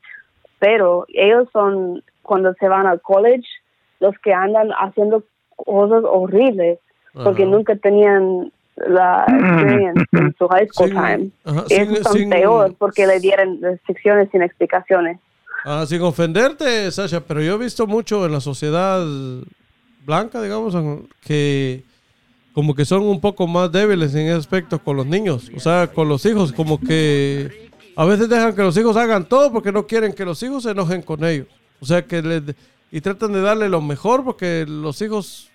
pero 0.60 1.04
ellos 1.08 1.48
son 1.52 2.02
cuando 2.22 2.54
se 2.54 2.68
van 2.68 2.86
al 2.86 3.00
college 3.00 3.46
los 4.00 4.16
que 4.20 4.32
andan 4.32 4.70
haciendo 4.78 5.24
cosas 5.56 6.04
horribles 6.06 6.78
porque 7.24 7.44
nunca 7.46 7.76
tenían 7.76 8.50
la 8.76 9.24
experience 9.28 10.04
en 10.12 10.34
su 10.36 10.48
high 10.48 10.68
school 10.68 10.88
Sin- 10.88 10.96
time. 10.96 11.30
sin- 11.68 12.02
son 12.02 12.12
sin- 12.12 12.30
peor 12.30 12.74
porque 12.76 13.06
le 13.06 13.20
dieron 13.20 13.60
restricciones 13.62 14.28
sin 14.30 14.42
explicaciones. 14.42 15.18
Ah, 15.64 15.86
sin 15.88 16.02
ofenderte, 16.02 16.90
Sasha, 16.90 17.20
pero 17.20 17.42
yo 17.42 17.54
he 17.54 17.58
visto 17.58 17.86
mucho 17.86 18.26
en 18.26 18.32
la 18.32 18.40
sociedad 18.40 19.04
blanca, 20.04 20.42
digamos, 20.42 20.74
que 21.22 21.84
como 22.52 22.74
que 22.74 22.84
son 22.84 23.02
un 23.02 23.20
poco 23.20 23.46
más 23.46 23.72
débiles 23.72 24.14
en 24.14 24.26
ese 24.26 24.36
aspecto 24.36 24.78
con 24.78 24.96
los 24.96 25.06
niños, 25.06 25.50
o 25.56 25.60
sea, 25.60 25.90
con 25.90 26.08
los 26.08 26.24
hijos, 26.26 26.52
como 26.52 26.78
que 26.78 27.70
a 27.96 28.04
veces 28.04 28.28
dejan 28.28 28.54
que 28.54 28.62
los 28.62 28.76
hijos 28.76 28.96
hagan 28.96 29.26
todo 29.26 29.52
porque 29.52 29.72
no 29.72 29.86
quieren 29.86 30.12
que 30.12 30.24
los 30.24 30.42
hijos 30.42 30.64
se 30.64 30.70
enojen 30.70 31.02
con 31.02 31.24
ellos. 31.24 31.48
O 31.80 31.86
sea, 31.86 32.04
que 32.04 32.22
les, 32.22 32.42
y 32.92 33.00
tratan 33.00 33.32
de 33.32 33.40
darle 33.40 33.68
lo 33.68 33.80
mejor 33.80 34.22
porque 34.22 34.66
los 34.68 35.00
hijos 35.02 35.50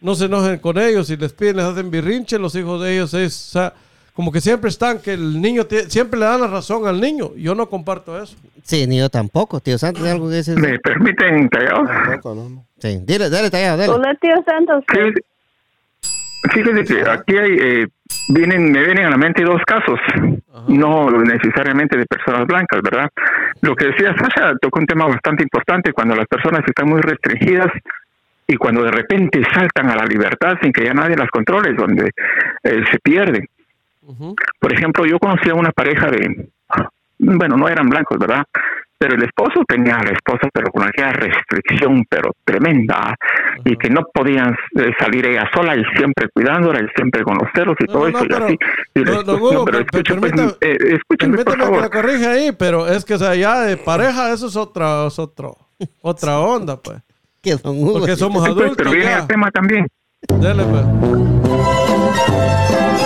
no 0.00 0.14
se 0.14 0.24
enojen 0.24 0.58
con 0.58 0.78
ellos 0.78 1.10
y 1.10 1.16
les 1.16 1.32
piden, 1.32 1.56
les 1.56 1.66
hacen 1.66 1.90
birrinche, 1.90 2.38
los 2.38 2.54
hijos 2.54 2.82
de 2.82 2.94
ellos 2.94 3.14
es, 3.14 3.48
o 3.48 3.52
sea, 3.52 3.74
como 4.18 4.32
que 4.32 4.40
siempre 4.40 4.68
están, 4.68 4.98
que 4.98 5.12
el 5.12 5.40
niño, 5.40 5.62
tie- 5.68 5.86
siempre 5.88 6.18
le 6.18 6.26
dan 6.26 6.40
la 6.40 6.48
razón 6.48 6.88
al 6.88 7.00
niño. 7.00 7.36
Yo 7.36 7.54
no 7.54 7.68
comparto 7.68 8.20
eso. 8.20 8.36
Sí, 8.64 8.84
ni 8.88 8.98
yo 8.98 9.08
tampoco, 9.08 9.60
tío 9.60 9.78
Santos, 9.78 10.02
¿hay 10.02 10.10
algo 10.10 10.28
que 10.28 10.34
decir? 10.34 10.58
¿Me 10.58 10.76
permiten, 10.80 11.48
Tallado? 11.48 11.84
Tampoco, 11.86 12.34
no, 12.34 12.48
no. 12.48 12.64
Sí, 12.80 12.98
dile, 13.06 13.30
dale, 13.30 13.48
tallado, 13.48 13.76
dale. 13.78 13.92
Hola, 13.92 14.18
tío 14.20 14.34
Santos. 14.44 14.82
Sí, 14.92 14.98
Fíjese 16.52 16.82
que 16.84 17.08
aquí 17.08 17.36
hay, 17.36 17.56
eh, 17.60 17.86
vienen, 18.30 18.72
me 18.72 18.82
vienen 18.82 19.04
a 19.06 19.10
la 19.10 19.16
mente 19.16 19.44
dos 19.44 19.62
casos, 19.64 20.00
no 20.66 21.10
necesariamente 21.22 21.96
de 21.96 22.04
personas 22.06 22.44
blancas, 22.48 22.80
¿verdad? 22.82 23.08
Lo 23.60 23.76
que 23.76 23.86
decía 23.86 24.16
Sasha 24.18 24.54
tocó 24.60 24.80
un 24.80 24.86
tema 24.86 25.06
bastante 25.06 25.44
importante 25.44 25.92
cuando 25.92 26.16
las 26.16 26.26
personas 26.26 26.62
están 26.66 26.88
muy 26.88 27.00
restringidas 27.02 27.68
y 28.48 28.56
cuando 28.56 28.82
de 28.82 28.90
repente 28.90 29.42
saltan 29.54 29.90
a 29.90 29.94
la 29.96 30.04
libertad 30.06 30.54
sin 30.60 30.72
que 30.72 30.84
ya 30.86 30.92
nadie 30.92 31.14
las 31.16 31.30
controle, 31.30 31.72
donde 31.74 32.10
eh, 32.64 32.82
se 32.90 32.98
pierden. 32.98 33.46
Por 34.60 34.72
ejemplo, 34.72 35.04
yo 35.06 35.18
conocí 35.18 35.50
a 35.50 35.54
una 35.54 35.70
pareja 35.72 36.06
de, 36.10 36.48
bueno, 37.18 37.56
no 37.56 37.68
eran 37.68 37.88
blancos, 37.88 38.18
¿verdad? 38.18 38.44
Pero 39.00 39.14
el 39.14 39.22
esposo 39.22 39.62
tenía 39.68 39.94
a 39.94 40.02
la 40.02 40.10
esposa, 40.10 40.48
pero 40.52 40.72
con 40.72 40.82
aquella 40.82 41.12
restricción, 41.12 42.04
pero 42.10 42.32
tremenda, 42.44 43.14
y 43.64 43.76
que 43.76 43.88
no 43.90 44.02
podían 44.12 44.56
eh, 44.76 44.90
salir 44.98 45.24
ella 45.26 45.48
sola 45.54 45.76
y 45.76 45.84
siempre 45.96 46.28
cuidándola 46.34 46.80
y 46.82 46.88
siempre 46.96 47.22
con 47.22 47.38
los 47.38 47.48
celos 47.54 47.76
y 47.78 47.84
No, 47.84 47.92
todo 47.92 48.10
no, 48.10 48.18
eso 48.18 48.24
y 48.24 48.28
pero- 48.28 48.44
así. 48.46 48.58
Y 48.96 49.00
no, 49.00 49.24
pero 49.24 49.64
per- 49.64 49.72
per- 49.74 49.82
escuche, 49.82 50.14
pues, 50.16 50.32
permita- 50.32 50.56
eh, 50.62 50.76
escúcheme, 50.96 51.36
por 51.36 51.44
Permítame 51.44 51.56
que 51.56 51.62
favor. 51.62 51.80
la 51.82 51.90
corrija 51.90 52.30
ahí, 52.32 52.50
pero 52.58 52.88
es 52.88 53.04
que 53.04 53.14
o 53.14 53.18
sea, 53.18 53.36
ya 53.36 53.60
de 53.60 53.76
pareja 53.76 54.32
eso 54.32 54.48
es 54.48 54.56
otra, 54.56 55.06
es 55.06 55.18
otro, 55.20 55.56
otra 56.02 56.40
onda, 56.40 56.76
pues. 56.76 56.98
Que 57.40 57.54
Hugo, 57.54 58.00
Porque 58.00 58.16
somos 58.16 58.42
Sí, 58.44 58.50
pues, 58.50 58.62
adultos 58.64 58.76
pero 58.78 58.90
viene 58.90 59.04
ya. 59.04 59.18
el 59.18 59.26
tema 59.28 59.48
también. 59.52 59.86
Dele, 60.40 60.64
pues. 60.64 60.84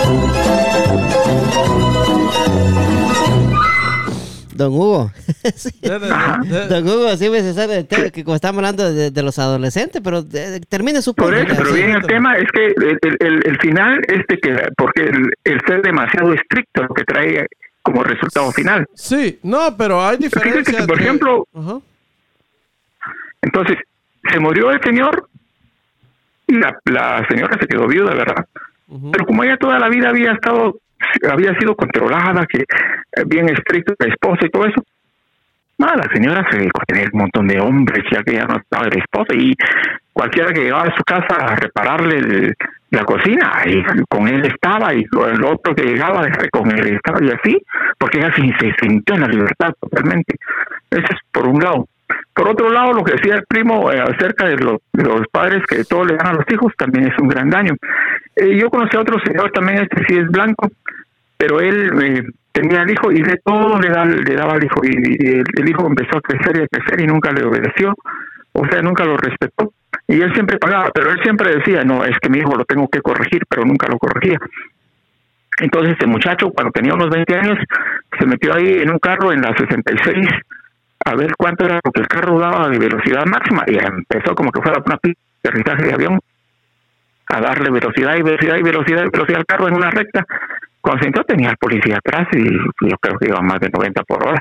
Don 4.55 4.71
Hugo. 4.71 5.11
Sí. 5.55 5.71
Don 5.81 6.87
Hugo, 6.87 7.17
sí 7.17 7.27
me 7.29 7.41
sabe 7.53 7.79
el 7.79 7.87
tema, 7.87 8.09
que 8.11 8.23
como 8.23 8.35
estamos 8.35 8.59
hablando 8.59 8.93
de, 8.93 9.09
de 9.11 9.23
los 9.23 9.37
adolescentes, 9.39 9.99
pero 10.03 10.23
eh, 10.33 10.61
termine 10.69 11.01
su 11.01 11.13
Por 11.15 11.33
eso, 11.33 11.53
pero 11.57 11.73
bien 11.73 11.89
el 11.91 12.03
tema 12.03 12.35
es 12.37 12.49
que 12.51 12.67
el, 12.67 12.99
el- 13.01 13.41
el- 13.47 13.57
final 13.59 13.99
es 14.07 14.25
de 14.27 14.37
que, 14.37 14.55
porque 14.77 15.03
el, 15.05 15.31
el 15.43 15.59
ser 15.67 15.81
demasiado 15.81 16.33
estricto 16.33 16.83
lo 16.83 16.93
que 16.93 17.03
trae 17.03 17.47
como 17.81 18.03
resultado 18.03 18.51
final. 18.51 18.85
Sí, 18.93 19.39
no, 19.43 19.75
pero 19.75 20.05
hay 20.05 20.17
Fíjate 20.17 20.35
diferencias. 20.37 20.81
que, 20.81 20.87
por 20.87 20.97
de- 20.97 21.03
ejemplo, 21.03 21.47
Ajá. 21.53 21.79
Entonces, 23.41 23.77
se 24.31 24.39
murió 24.39 24.71
el 24.71 24.81
señor 24.81 25.27
y 26.47 26.53
la, 26.53 26.77
la 26.85 27.25
señora 27.27 27.57
se 27.59 27.67
quedó 27.67 27.87
viuda, 27.87 28.13
¿verdad? 28.13 28.45
Pero 29.11 29.25
como 29.25 29.43
ella 29.43 29.57
toda 29.57 29.79
la 29.79 29.89
vida 29.89 30.09
había 30.09 30.33
estado, 30.33 30.79
había 31.29 31.57
sido 31.59 31.75
controlada, 31.75 32.45
que 32.45 32.59
eh, 32.59 33.23
bien 33.25 33.49
estricto 33.49 33.93
la 33.97 34.07
esposa 34.07 34.45
y 34.45 34.49
todo 34.49 34.65
eso, 34.65 34.83
nada, 35.77 35.95
la 35.97 36.13
señora 36.13 36.47
se 36.49 36.57
dedicó 36.57 36.81
a 36.81 36.93
un 37.13 37.19
montón 37.19 37.47
de 37.47 37.59
hombres, 37.59 38.03
ya 38.11 38.23
que 38.23 38.33
ya 38.33 38.45
no 38.45 38.57
estaba 38.57 38.85
el 38.87 38.97
esposo, 38.97 39.33
y 39.33 39.55
cualquiera 40.11 40.53
que 40.53 40.61
llegaba 40.61 40.83
a 40.83 40.95
su 40.95 41.03
casa 41.03 41.35
a 41.35 41.55
repararle 41.55 42.53
la 42.91 43.03
cocina, 43.03 43.51
ahí 43.55 43.83
con 44.07 44.27
él 44.27 44.45
estaba, 44.45 44.93
y 44.93 44.99
el 45.01 45.43
otro 45.43 45.73
que 45.75 45.83
llegaba, 45.83 46.27
con 46.51 46.71
él 46.71 46.95
estaba, 46.95 47.19
y 47.23 47.31
así, 47.31 47.61
porque 47.97 48.19
ella 48.19 48.31
se, 48.35 48.41
se 48.59 48.73
sintió 48.79 49.15
en 49.15 49.21
la 49.21 49.27
libertad 49.27 49.73
totalmente. 49.79 50.35
Eso 50.91 51.07
es 51.09 51.19
por 51.31 51.47
un 51.47 51.59
lado. 51.59 51.87
Por 52.33 52.49
otro 52.49 52.69
lado, 52.69 52.93
lo 52.93 53.03
que 53.03 53.13
decía 53.13 53.35
el 53.35 53.45
primo 53.47 53.91
eh, 53.91 53.99
acerca 54.01 54.47
de, 54.47 54.57
los- 54.57 54.81
de 54.93 55.03
los 55.03 55.27
padres 55.31 55.63
que 55.67 55.83
todo 55.83 56.03
le 56.05 56.15
dan 56.15 56.27
a 56.27 56.33
los 56.33 56.45
hijos 56.51 56.73
también 56.77 57.07
es 57.07 57.17
un 57.19 57.27
gran 57.27 57.49
daño. 57.49 57.73
Eh, 58.35 58.57
yo 58.57 58.69
conocí 58.69 58.95
a 58.97 59.01
otro 59.01 59.19
señor 59.25 59.51
también, 59.51 59.79
este 59.83 60.03
sí 60.07 60.17
es 60.17 60.27
blanco, 60.27 60.69
pero 61.37 61.59
él 61.59 61.91
eh, 62.03 62.23
tenía 62.51 62.81
el 62.83 62.89
hijo 62.91 63.11
y 63.11 63.21
de 63.21 63.37
todo 63.43 63.79
le, 63.79 63.89
da, 63.89 64.05
le 64.05 64.35
daba 64.35 64.53
al 64.53 64.63
hijo 64.63 64.81
y, 64.83 64.89
y 64.89 65.27
el, 65.39 65.43
el 65.57 65.69
hijo 65.69 65.85
empezó 65.87 66.17
a 66.17 66.21
crecer 66.21 66.57
y 66.57 66.63
a 66.63 66.67
crecer 66.67 67.01
y 67.01 67.07
nunca 67.07 67.31
le 67.31 67.43
obedeció, 67.45 67.93
o 68.53 68.65
sea, 68.67 68.81
nunca 68.81 69.05
lo 69.05 69.17
respetó. 69.17 69.73
Y 70.07 70.21
él 70.21 70.33
siempre 70.33 70.57
pagaba, 70.57 70.89
pero 70.93 71.11
él 71.11 71.19
siempre 71.23 71.55
decía, 71.55 71.83
no, 71.83 72.03
es 72.03 72.17
que 72.19 72.29
mi 72.29 72.39
hijo 72.39 72.55
lo 72.55 72.65
tengo 72.65 72.87
que 72.89 73.01
corregir, 73.01 73.43
pero 73.47 73.63
nunca 73.65 73.87
lo 73.87 73.97
corregía. 73.97 74.37
Entonces 75.59 75.93
este 75.93 76.07
muchacho, 76.07 76.49
cuando 76.51 76.71
tenía 76.71 76.93
unos 76.93 77.09
20 77.09 77.35
años, 77.35 77.57
se 78.19 78.25
metió 78.25 78.53
ahí 78.53 78.79
en 78.81 78.91
un 78.91 78.99
carro 78.99 79.31
en 79.31 79.41
la 79.41 79.55
66 79.55 80.27
a 81.05 81.15
ver 81.15 81.33
cuánto 81.37 81.65
era 81.65 81.79
lo 81.83 81.91
que 81.91 82.01
el 82.01 82.07
carro 82.07 82.39
daba 82.39 82.69
de 82.69 82.79
velocidad 82.79 83.25
máxima 83.25 83.63
y 83.67 83.77
empezó 83.77 84.35
como 84.35 84.51
que 84.51 84.61
fuera 84.61 84.81
una 84.85 84.97
pista 84.97 85.21
de 85.43 85.49
aterrizaje 85.49 85.87
de 85.87 85.93
avión 85.93 86.19
a 87.27 87.41
darle 87.41 87.71
velocidad 87.71 88.15
y 88.15 88.21
velocidad 88.21 88.57
y 88.57 88.63
velocidad 88.63 89.03
y 89.05 89.09
velocidad 89.09 89.39
al 89.39 89.45
carro 89.45 89.67
en 89.67 89.75
una 89.75 89.89
recta. 89.89 90.25
Cuando 90.81 91.23
tenía 91.23 91.49
al 91.49 91.57
policía 91.57 91.97
atrás 91.97 92.27
y 92.33 92.43
yo 92.43 92.97
creo 92.99 93.17
que 93.17 93.27
iba 93.27 93.41
más 93.41 93.59
de 93.59 93.69
90 93.69 94.03
por 94.03 94.27
hora. 94.27 94.39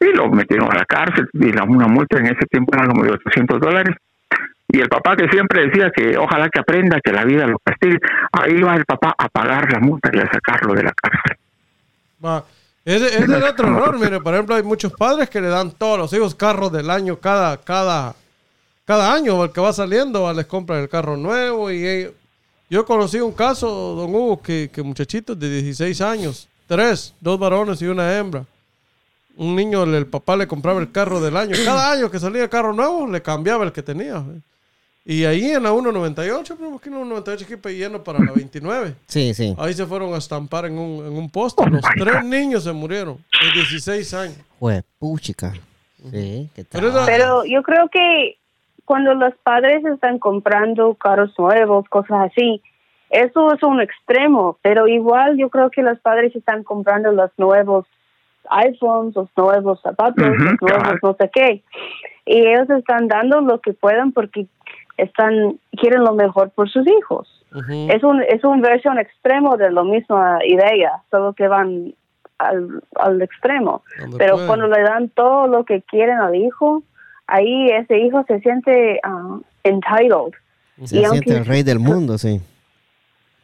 Y 0.00 0.12
lo 0.12 0.28
metieron 0.28 0.70
a 0.72 0.76
la 0.76 0.84
cárcel 0.84 1.28
y 1.32 1.52
la, 1.52 1.64
una 1.64 1.86
multa 1.86 2.18
en 2.18 2.26
ese 2.26 2.46
tiempo 2.50 2.74
era 2.74 2.86
como 2.86 3.04
de 3.04 3.12
800 3.12 3.60
dólares. 3.60 3.94
Y 4.68 4.80
el 4.80 4.88
papá 4.88 5.16
que 5.16 5.28
siempre 5.28 5.66
decía 5.66 5.90
que 5.94 6.16
ojalá 6.18 6.48
que 6.48 6.60
aprenda 6.60 7.00
que 7.00 7.12
la 7.12 7.24
vida 7.24 7.46
lo 7.46 7.58
castigue, 7.58 7.98
ahí 8.32 8.60
va 8.60 8.74
el 8.74 8.84
papá 8.84 9.14
a 9.16 9.28
pagar 9.28 9.70
la 9.72 9.78
multa 9.78 10.10
y 10.12 10.18
a 10.18 10.30
sacarlo 10.30 10.74
de 10.74 10.82
la 10.82 10.92
cárcel. 10.92 11.36
Ese, 12.86 13.06
ese 13.06 13.24
es 13.36 13.42
otro 13.50 13.66
error, 13.66 13.98
mire, 13.98 14.20
por 14.20 14.32
ejemplo, 14.32 14.54
hay 14.54 14.62
muchos 14.62 14.92
padres 14.94 15.28
que 15.28 15.40
le 15.42 15.48
dan 15.48 15.72
todos 15.72 15.98
los 15.98 16.12
hijos 16.14 16.34
carros 16.34 16.72
del 16.72 16.88
año 16.88 17.18
cada, 17.18 17.58
cada, 17.58 18.14
cada 18.86 19.12
año, 19.12 19.44
el 19.44 19.50
que 19.52 19.60
va 19.60 19.72
saliendo, 19.74 20.32
les 20.32 20.46
compran 20.46 20.80
el 20.80 20.88
carro 20.88 21.16
nuevo 21.18 21.70
y 21.70 21.86
ellos- 21.86 22.12
yo 22.70 22.84
conocí 22.86 23.20
un 23.20 23.32
caso, 23.32 23.68
don 23.94 24.14
Hugo, 24.14 24.40
que, 24.42 24.70
que 24.72 24.82
muchachitos 24.82 25.38
de 25.38 25.48
16 25.62 26.00
años, 26.00 26.48
tres, 26.66 27.12
dos 27.20 27.38
varones 27.38 27.80
y 27.82 27.86
una 27.86 28.16
hembra. 28.16 28.44
Un 29.36 29.54
niño, 29.54 29.82
el, 29.84 29.94
el 29.94 30.06
papá 30.06 30.34
le 30.34 30.48
compraba 30.48 30.80
el 30.80 30.90
carro 30.90 31.20
del 31.20 31.36
año. 31.36 31.54
Cada 31.64 31.92
año 31.92 32.10
que 32.10 32.18
salía 32.18 32.42
el 32.44 32.48
carro 32.48 32.72
nuevo, 32.72 33.06
le 33.06 33.20
cambiaba 33.22 33.64
el 33.64 33.70
que 33.72 33.82
tenía. 33.84 34.16
¿eh? 34.16 34.40
Y 35.08 35.24
ahí 35.24 35.52
en 35.52 35.62
la 35.62 35.70
1.98, 35.70 36.56
pero 36.58 36.74
aquí 36.74 36.88
en 36.88 36.94
la 36.94 37.16
1.98 37.16 37.42
aquí 37.44 37.56
pidiendo 37.56 38.02
para 38.02 38.18
la 38.18 38.32
29. 38.32 38.94
Sí, 39.06 39.34
sí. 39.34 39.54
Ahí 39.56 39.72
se 39.72 39.86
fueron 39.86 40.12
a 40.12 40.18
estampar 40.18 40.66
en 40.66 40.76
un, 40.76 41.06
en 41.06 41.16
un 41.16 41.30
poste. 41.30 41.64
Los 41.70 41.84
tres 41.96 42.24
niños 42.24 42.64
se 42.64 42.72
murieron 42.72 43.18
de 43.40 43.52
16 43.54 44.14
años. 44.14 44.38
Jue, 44.58 44.82
puchica. 44.98 45.52
Sí, 46.10 46.50
¿qué 46.56 46.64
tal? 46.64 46.92
Pero 47.06 47.44
yo 47.44 47.62
creo 47.62 47.88
que 47.88 48.36
cuando 48.84 49.14
los 49.14 49.32
padres 49.44 49.84
están 49.84 50.18
comprando 50.18 50.94
carros 50.94 51.32
nuevos, 51.38 51.88
cosas 51.88 52.32
así, 52.32 52.60
eso 53.10 53.54
es 53.54 53.62
un 53.62 53.80
extremo, 53.80 54.58
pero 54.60 54.88
igual 54.88 55.36
yo 55.36 55.50
creo 55.50 55.70
que 55.70 55.82
los 55.82 56.00
padres 56.00 56.34
están 56.34 56.64
comprando 56.64 57.12
los 57.12 57.30
nuevos 57.36 57.86
iPhones, 58.50 59.14
los 59.14 59.28
nuevos 59.36 59.80
zapatos, 59.82 60.26
los 60.26 60.60
nuevos 60.60 60.98
no 61.00 61.16
sé 61.18 61.30
qué. 61.32 61.62
Y 62.24 62.44
ellos 62.44 62.68
están 62.70 63.06
dando 63.06 63.40
lo 63.40 63.60
que 63.60 63.72
puedan 63.72 64.10
porque 64.10 64.48
están 64.96 65.58
quieren 65.72 66.04
lo 66.04 66.14
mejor 66.14 66.50
por 66.50 66.68
sus 66.70 66.86
hijos. 66.86 67.44
Ujú. 67.54 67.88
Es 67.90 68.02
un 68.02 68.22
es 68.22 68.42
una 68.44 68.68
versión 68.68 68.98
extremo 68.98 69.56
de 69.56 69.70
la 69.70 69.82
misma 69.82 70.38
idea, 70.44 71.02
solo 71.10 71.32
que 71.32 71.48
van 71.48 71.94
al, 72.38 72.82
al 72.96 73.22
extremo. 73.22 73.82
Pero 74.18 74.36
cuando 74.46 74.66
le 74.68 74.82
dan 74.82 75.08
todo 75.10 75.46
lo 75.46 75.64
que 75.64 75.82
quieren 75.82 76.18
al 76.18 76.34
hijo, 76.34 76.82
ahí 77.26 77.70
ese 77.70 77.98
hijo 77.98 78.24
se 78.28 78.40
siente 78.40 79.00
ah, 79.02 79.38
entitled. 79.64 80.32
Se 80.84 80.84
Y 80.84 80.86
siente 80.98 81.06
aunque- 81.08 81.32
el 81.36 81.46
rey 81.46 81.62
del 81.62 81.78
mundo, 81.78 82.18
sí. 82.18 82.40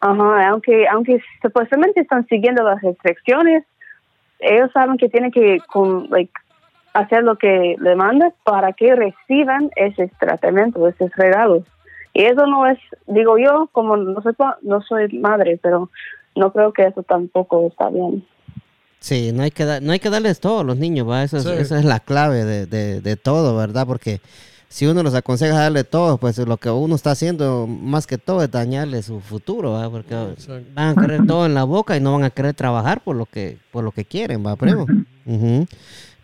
Ajá, 0.01 0.49
aunque 0.49 0.87
aunque 0.89 1.23
supuestamente 1.41 2.01
están 2.01 2.27
siguiendo 2.27 2.65
las 2.65 2.83
restricciones, 2.83 3.65
ellos 4.41 4.69
saben 4.73 4.97
que 4.97 5.09
tienen 5.09 5.31
que 5.31 5.61
con, 5.73 6.11
like, 6.11 6.33
hacer 6.95 7.22
lo 7.24 7.36
que 7.36 7.76
le 7.80 7.97
mandan 7.97 8.32
para 8.45 8.72
que 8.72 8.95
reciban 8.95 9.70
ese 9.76 10.11
tratamiento, 10.20 10.86
esos 10.88 11.11
regalos. 11.16 11.64
Y 12.14 12.24
eso 12.24 12.47
no 12.47 12.66
es, 12.66 12.78
digo 13.07 13.38
yo, 13.38 13.68
como 13.72 13.97
no 13.97 14.20
soy, 14.22 14.34
no 14.62 14.82
soy 14.82 15.09
madre, 15.18 15.59
pero 15.62 15.90
no 16.36 16.53
creo 16.53 16.72
que 16.72 16.82
eso 16.86 17.03
tampoco 17.03 17.68
está 17.68 17.88
bien. 17.88 18.24
Sí, 19.01 19.32
no 19.32 19.43
hay 19.43 19.51
que, 19.51 19.64
dar- 19.64 19.82
no 19.82 19.93
hay 19.93 19.99
que 19.99 20.11
darles 20.11 20.38
todo 20.38 20.61
a 20.61 20.64
los 20.64 20.76
niños, 20.76 21.09
¿va? 21.09 21.22
Esa 21.24 21.38
es, 21.38 21.45
Sí. 21.45 21.51
esa 21.59 21.78
es 21.78 21.84
la 21.84 22.01
clave 22.01 22.45
de, 22.45 22.66
de- 22.66 23.01
de 23.01 23.16
todo, 23.16 23.57
¿verdad? 23.57 23.86
Porque 23.86 24.20
si 24.68 24.86
uno 24.86 25.03
los 25.03 25.14
aconseja 25.14 25.59
darle 25.59 25.84
todo, 25.84 26.18
pues 26.18 26.38
lo 26.38 26.57
que 26.59 26.70
uno 26.70 26.95
está 26.95 27.11
haciendo 27.11 27.66
más 27.66 28.07
que 28.07 28.16
todo 28.18 28.43
es 28.43 28.51
dañarle 28.51 29.03
su 29.03 29.20
futuro, 29.20 29.72
¿va? 29.72 29.90
Porque 29.90 30.14
Exacto. 30.14 30.66
van 30.74 30.97
a 30.99 31.01
querer 31.01 31.26
todo 31.26 31.47
en 31.47 31.55
la 31.55 31.64
boca 31.64 31.97
y 31.97 32.01
no 32.01 32.12
van 32.12 32.24
a 32.24 32.30
querer 32.30 32.55
trabajar 32.55 33.01
por 33.01 33.16
lo 33.16 33.26
que, 33.26 33.57
por 33.72 33.82
lo 33.82 33.90
que 33.90 34.05
quieren, 34.05 34.47
¿va, 34.47 34.55
primo? 34.57 34.86
Ujú. 35.26 35.66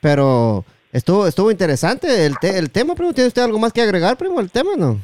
Pero 0.01 0.65
estuvo, 0.93 1.27
estuvo 1.27 1.51
interesante 1.51 2.27
el, 2.27 2.39
te- 2.39 2.59
el 2.59 2.71
tema, 2.71 2.95
primo. 2.95 3.13
¿Tiene 3.13 3.29
usted 3.29 3.43
algo 3.43 3.59
más 3.59 3.73
que 3.73 3.83
agregar, 3.83 4.17
primo, 4.17 4.41
el 4.41 4.51
tema, 4.51 4.71
no? 4.77 4.99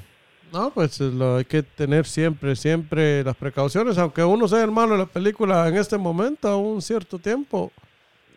No, 0.53 0.71
pues 0.71 1.01
eh, 1.01 1.11
lo 1.13 1.37
hay 1.39 1.45
que 1.45 1.63
tener 1.65 2.07
siempre, 2.07 2.55
siempre 2.55 3.25
las 3.25 3.35
precauciones, 3.37 3.99
aunque 3.99 4.23
uno 4.23 4.47
sea 4.47 4.61
hermano 4.61 4.93
de 4.93 4.99
la 4.99 5.07
película 5.07 5.67
en 5.67 5.77
este 5.77 5.99
momento, 5.99 6.47
a 6.49 6.57
un 6.57 6.81
cierto 6.81 7.19
tiempo, 7.19 7.73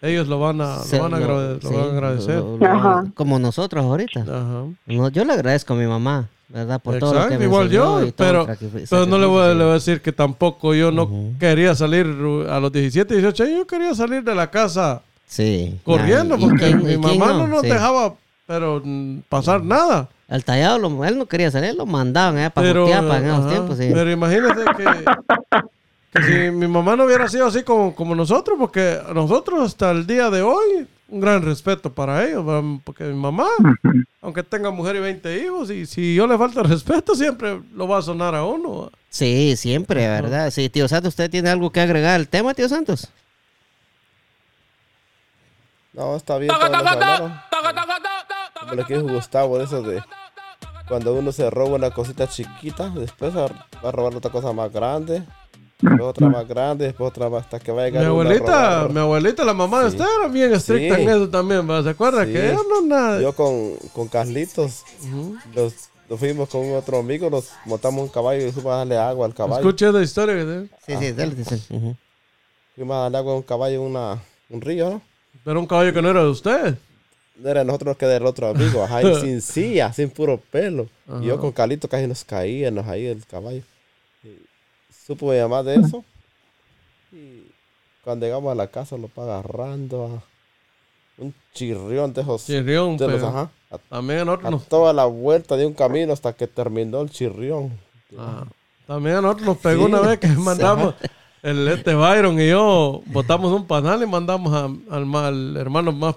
ellos 0.01 0.27
lo 0.27 0.39
van 0.39 0.59
a, 0.61 0.79
Se- 0.79 0.97
lo 0.97 1.03
van 1.03 1.13
a, 1.13 1.19
lo- 1.19 1.25
agrade- 1.25 1.59
lo 1.61 1.69
sí, 1.69 1.75
van 1.75 1.85
a 1.85 1.91
agradecer. 1.91 2.35
lo- 2.39 2.57
lo- 2.57 2.65
Ajá. 2.65 3.05
como 3.13 3.37
nosotros 3.37 3.83
ahorita. 3.85 4.21
Ajá. 4.21 4.63
No, 4.87 5.09
yo 5.09 5.25
le 5.25 5.33
agradezco 5.33 5.73
a 5.73 5.77
mi 5.77 5.85
mamá, 5.85 6.27
¿verdad? 6.49 6.81
Por 6.81 6.97
todo 6.97 7.13
lo 7.13 7.19
que 7.19 7.35
Exacto, 7.35 7.39
me 7.39 7.45
igual 7.45 7.69
yo, 7.69 8.01
pero, 8.15 8.47
pero 8.89 9.05
no 9.05 9.19
le 9.19 9.25
voy, 9.27 9.41
a, 9.41 9.45
sacrificio, 9.45 9.53
le 9.55 9.63
voy 9.63 9.71
a 9.71 9.73
decir 9.75 10.01
que 10.01 10.11
tampoco 10.11 10.73
yo 10.73 10.91
no 10.91 11.07
quería 11.39 11.75
salir 11.75 12.05
a 12.49 12.59
los 12.59 12.71
17, 12.71 13.13
18 13.15 13.43
años, 13.43 13.57
yo 13.59 13.67
quería 13.67 13.93
salir 13.93 14.23
de 14.23 14.33
la 14.33 14.49
casa 14.49 15.03
Sí. 15.27 15.77
corriendo 15.83 16.37
Nah, 16.37 16.43
¿y 16.45 16.49
porque 16.49 16.65
quién- 16.65 16.83
mi 16.83 16.97
mamá 16.97 17.33
no, 17.33 17.47
nos 17.47 17.61
Sí. 17.61 17.67
dejaba 17.69 18.15
pero 18.47 18.81
mm, 18.83 19.19
pasar 19.27 19.61
nada. 19.61 20.07
Al 20.29 20.43
tallado, 20.45 20.79
lo- 20.79 21.03
él 21.05 21.17
no 21.17 21.25
quería 21.25 21.51
salir, 21.51 21.75
lo 21.75 21.85
mandaban 21.85 22.37
allá 22.37 22.49
para 22.49 22.67
Pero, 22.67 22.83
Jutiapa 22.85 23.17
en 23.17 23.25
esos 23.25 23.49
tiempos. 23.49 23.77
Sí. 23.77 23.89
pero 23.93 24.09
imagínese 24.09 24.61
que, 24.77 24.85
que 26.13 26.23
si 26.23 26.51
mi 26.51 26.67
mamá 26.67 26.95
no 26.95 27.03
hubiera 27.05 27.27
sido 27.27 27.47
así 27.47 27.63
como, 27.63 27.93
como 27.93 28.15
nosotros, 28.15 28.57
porque 28.57 28.99
nosotros 29.13 29.61
hasta 29.65 29.91
el 29.91 30.07
día 30.07 30.29
de 30.29 30.41
hoy, 30.43 30.87
un 31.09 31.19
gran 31.19 31.41
respeto 31.41 31.91
para 31.93 32.25
ellos, 32.25 32.45
porque 32.85 33.03
mi 33.03 33.15
mamá, 33.19 33.47
aunque 34.21 34.43
tenga 34.43 34.71
mujer 34.71 34.95
y 34.95 34.99
20 34.99 35.43
hijos, 35.43 35.69
y 35.69 35.85
si 35.85 36.15
yo 36.15 36.25
le 36.27 36.37
falta 36.37 36.63
respeto, 36.63 37.15
siempre 37.15 37.59
lo 37.75 37.85
va 37.87 37.97
a 37.97 38.01
sonar 38.01 38.33
a 38.33 38.45
uno. 38.45 38.91
Sí, 39.09 39.55
siempre, 39.57 40.07
¿verdad? 40.07 40.51
Sí, 40.51 40.69
tío 40.69 40.87
Santos, 40.87 41.09
¿usted 41.09 41.29
tiene 41.29 41.49
algo 41.49 41.69
que 41.69 41.81
agregar 41.81 42.15
al 42.15 42.27
tema, 42.29 42.53
tío 42.53 42.67
Santos? 42.69 43.09
No, 45.97 46.15
está 46.15 46.37
bien. 46.37 46.53
todo 46.53 46.63
lo 46.69 46.69
que 46.71 46.87
hablaron. 46.89 47.41
Como 48.59 48.73
le 48.75 48.83
dijo 48.83 49.01
Gustavo, 49.13 49.59
eso 49.59 49.81
de 49.81 50.01
cuando 50.87 51.13
uno 51.13 51.31
se 51.31 51.49
roba 51.49 51.75
una 51.75 51.91
cosita 51.91 52.27
chiquita, 52.27 52.89
después 52.89 53.35
va 53.35 53.45
a 53.83 53.91
robar 53.91 54.15
otra 54.15 54.31
cosa 54.31 54.53
más 54.53 54.71
grande, 54.71 55.23
después 55.81 56.01
otra 56.01 56.27
más 56.29 56.47
grande, 56.47 56.85
después 56.85 57.09
otra 57.09 57.29
más 57.29 57.43
hasta 57.43 57.59
que 57.59 57.71
va 57.71 57.81
a 57.81 57.85
Mi 57.85 57.91
llegar 57.91 58.05
a 58.05 58.07
abuelita, 58.09 58.87
mi 58.89 58.99
abuelita, 58.99 59.43
la 59.43 59.53
mamá 59.53 59.83
de 59.83 59.91
Sí. 59.91 59.97
usted 59.97 60.09
era 60.19 60.27
bien 60.31 60.53
estricta 60.53 60.95
Sí. 60.95 61.01
en 61.01 61.09
eso 61.09 61.29
también, 61.29 61.69
¿va? 61.69 61.83
¿se 61.83 61.89
acuerda? 61.89 62.25
Sí. 62.25 62.31
Que 62.33 62.53
no 62.69 62.81
nada. 62.81 63.19
Yo 63.21 63.33
con, 63.33 63.75
con 63.93 64.07
Carlitos, 64.07 64.83
Ujú. 65.03 65.35
nos, 65.55 65.73
nos 66.09 66.19
fuimos 66.19 66.47
con 66.49 66.73
otro 66.75 66.99
amigo, 66.99 67.29
nos 67.29 67.49
montamos 67.65 68.03
un 68.03 68.09
caballo 68.09 68.45
y 68.47 68.51
fuimos 68.51 68.71
a 68.73 68.77
darle 68.77 68.97
agua 68.97 69.25
al 69.25 69.33
caballo. 69.33 69.59
Escuche 69.59 69.89
esa 69.89 70.01
historia 70.01 70.35
que 70.35 70.45
te- 70.45 70.95
Sí, 70.97 71.05
sí, 71.05 71.11
dale, 71.13 71.35
dice. 71.35 71.55
Ujú. 71.69 71.95
Fuimos 72.75 72.95
a 72.95 72.99
darle 73.01 73.17
agua 73.17 73.33
a 73.33 73.35
un 73.35 73.43
caballo 73.43 73.85
en 73.85 74.19
un 74.49 74.61
río, 74.61 74.89
¿no? 74.89 75.01
Era 75.45 75.59
un 75.59 75.65
caballo 75.67 75.93
que 75.93 76.01
no 76.01 76.09
era 76.09 76.23
de 76.23 76.29
usted. 76.29 76.77
No 77.37 77.49
era 77.49 77.59
de 77.61 77.65
nosotros 77.65 77.97
que 77.97 78.05
del 78.07 78.25
otro 78.25 78.47
amigo, 78.47 78.83
ajá, 78.83 79.03
y 79.03 79.15
sin 79.21 79.41
silla, 79.41 79.93
sin 79.93 80.09
puro 80.09 80.39
pelo. 80.51 80.87
Y 81.21 81.25
yo 81.27 81.33
Ajá. 81.33 81.41
con 81.41 81.51
Carlito 81.51 81.87
casi 81.87 82.07
nos 82.07 82.23
caíamos 82.23 82.87
ahí 82.87 83.05
el 83.05 83.25
caballo. 83.25 83.61
Y 84.23 84.29
supo 85.05 85.31
mi 85.31 85.39
mamá 85.39 85.63
de 85.63 85.75
eso. 85.75 86.03
Y 87.11 87.49
cuando 88.03 88.25
llegamos 88.25 88.51
a 88.51 88.55
la 88.55 88.67
casa 88.67 88.97
lo 88.97 89.09
va 89.17 89.23
agarrando 89.23 90.05
a 90.05 91.23
un 91.23 91.33
chirrión 91.53 92.11
de 92.13 92.21
esos. 92.21 92.45
Chirrión, 92.45 92.97
de 92.97 93.07
los, 93.07 93.23
ajá, 93.23 93.49
a, 93.71 93.77
También 93.77 94.25
nosotros 94.25 94.47
a 94.47 94.51
nos, 94.51 94.67
toda 94.67 94.91
la 94.93 95.05
vuelta 95.05 95.55
de 95.55 95.65
un 95.65 95.73
camino 95.73 96.11
hasta 96.11 96.33
que 96.33 96.47
terminó 96.47 96.99
el 97.01 97.09
chirrión. 97.09 97.79
ah, 98.17 98.45
también 98.85 99.15
a 99.17 99.21
nosotros 99.21 99.47
nos 99.47 99.57
pegó 99.57 99.85
Sí. 99.85 99.91
una 99.93 100.01
vez 100.01 100.19
que 100.19 100.27
mandamos 100.37 100.95
el 101.49 101.67
este 101.67 101.93
Byron 101.93 102.39
y 102.41 102.49
yo 102.49 103.01
botamos 103.07 103.51
un 103.53 103.65
panal 103.67 104.01
y 104.03 104.05
mandamos 104.05 104.53
a- 104.53 104.95
al, 104.95 105.05
ma- 105.05 105.27
al 105.27 105.55
hermano 105.57 105.91
más 105.91 106.15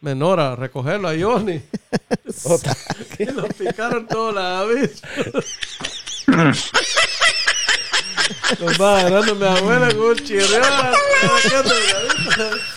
menor 0.00 0.38
a 0.40 0.56
recogerlo 0.56 1.08
a 1.08 1.14
Johnny. 1.18 1.60
Y 3.18 3.24
lo 3.26 3.46
picaron 3.48 4.06
toda 4.06 4.32
la 4.32 4.60
avis. 4.60 5.02
Nos 8.60 8.80
va 8.80 9.00
agarrando 9.00 9.34
mi 9.34 9.44
abuela 9.46 9.88
con 9.88 10.00
un 10.06 10.16
chirrión. 10.16 10.62